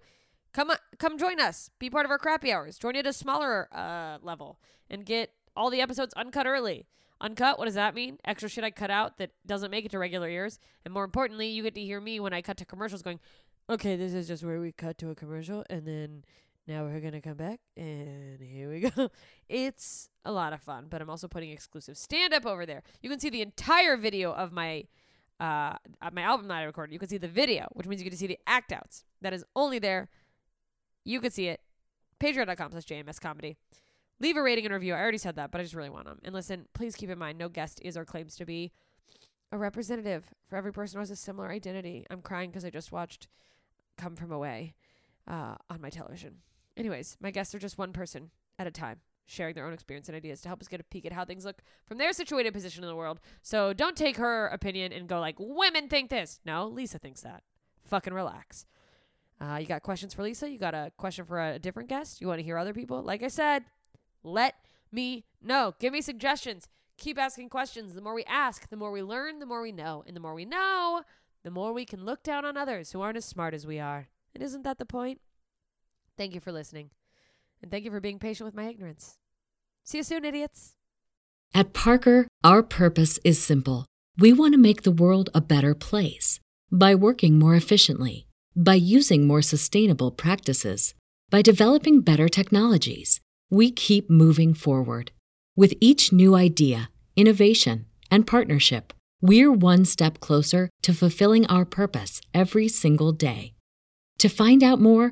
[0.54, 1.70] Come on, come join us.
[1.80, 2.78] Be part of our crappy hours.
[2.78, 4.60] Join at a smaller uh, level
[4.90, 6.86] and get all the episodes uncut early.
[7.22, 8.18] Uncut, what does that mean?
[8.26, 10.60] Extra shit I cut out that doesn't make it to regular ears.
[10.84, 13.22] And more importantly, you get to hear me when I cut to commercials going,
[13.70, 16.26] okay, this is just where we cut to a commercial and then
[16.68, 19.10] now we're going to come back and here we go.
[19.50, 22.84] It's a lot of fun, but I'm also putting exclusive stand up over there.
[23.02, 24.86] You can see the entire video of my
[25.40, 25.76] uh
[26.12, 26.94] my album that I recorded.
[26.94, 29.04] You can see the video, which means you get to see the act outs.
[29.22, 30.10] That is only there.
[31.04, 31.62] You can see it.
[32.20, 33.58] Patreon.com slash JMS comedy.
[34.20, 34.94] Leave a rating and review.
[34.94, 36.20] I already said that, but I just really want them.
[36.24, 38.72] And listen, please keep in mind no guest is or claims to be
[39.52, 42.06] a representative for every person who has a similar identity.
[42.10, 43.28] I'm crying because I just watched
[43.98, 44.76] Come From Away
[45.28, 46.38] uh, on my television.
[46.76, 50.16] Anyways, my guests are just one person at a time, sharing their own experience and
[50.16, 52.84] ideas to help us get a peek at how things look from their situated position
[52.84, 53.20] in the world.
[53.42, 56.40] So don't take her opinion and go like, women think this.
[56.46, 57.44] No, Lisa thinks that.
[57.86, 58.66] Fucking relax.
[59.40, 60.50] Uh, you got questions for Lisa?
[60.50, 62.22] You got a question for a different guest?
[62.22, 63.02] You want to hear other people?
[63.02, 63.64] Like I said,
[64.24, 64.56] let
[64.92, 65.74] me know.
[65.80, 66.68] Give me suggestions.
[66.98, 67.94] Keep asking questions.
[67.94, 70.04] The more we ask, the more we learn, the more we know.
[70.08, 71.02] And the more we know,
[71.44, 74.08] the more we can look down on others who aren't as smart as we are.
[74.34, 75.20] And isn't that the point?
[76.18, 76.90] Thank you for listening.
[77.62, 79.18] And thank you for being patient with my ignorance.
[79.84, 80.76] See you soon, idiots.
[81.54, 83.86] At Parker, our purpose is simple.
[84.18, 86.40] We want to make the world a better place
[86.72, 90.94] by working more efficiently, by using more sustainable practices,
[91.30, 93.20] by developing better technologies.
[93.50, 95.12] We keep moving forward.
[95.56, 102.22] With each new idea, innovation, and partnership, we're one step closer to fulfilling our purpose
[102.34, 103.54] every single day.
[104.20, 105.12] To find out more,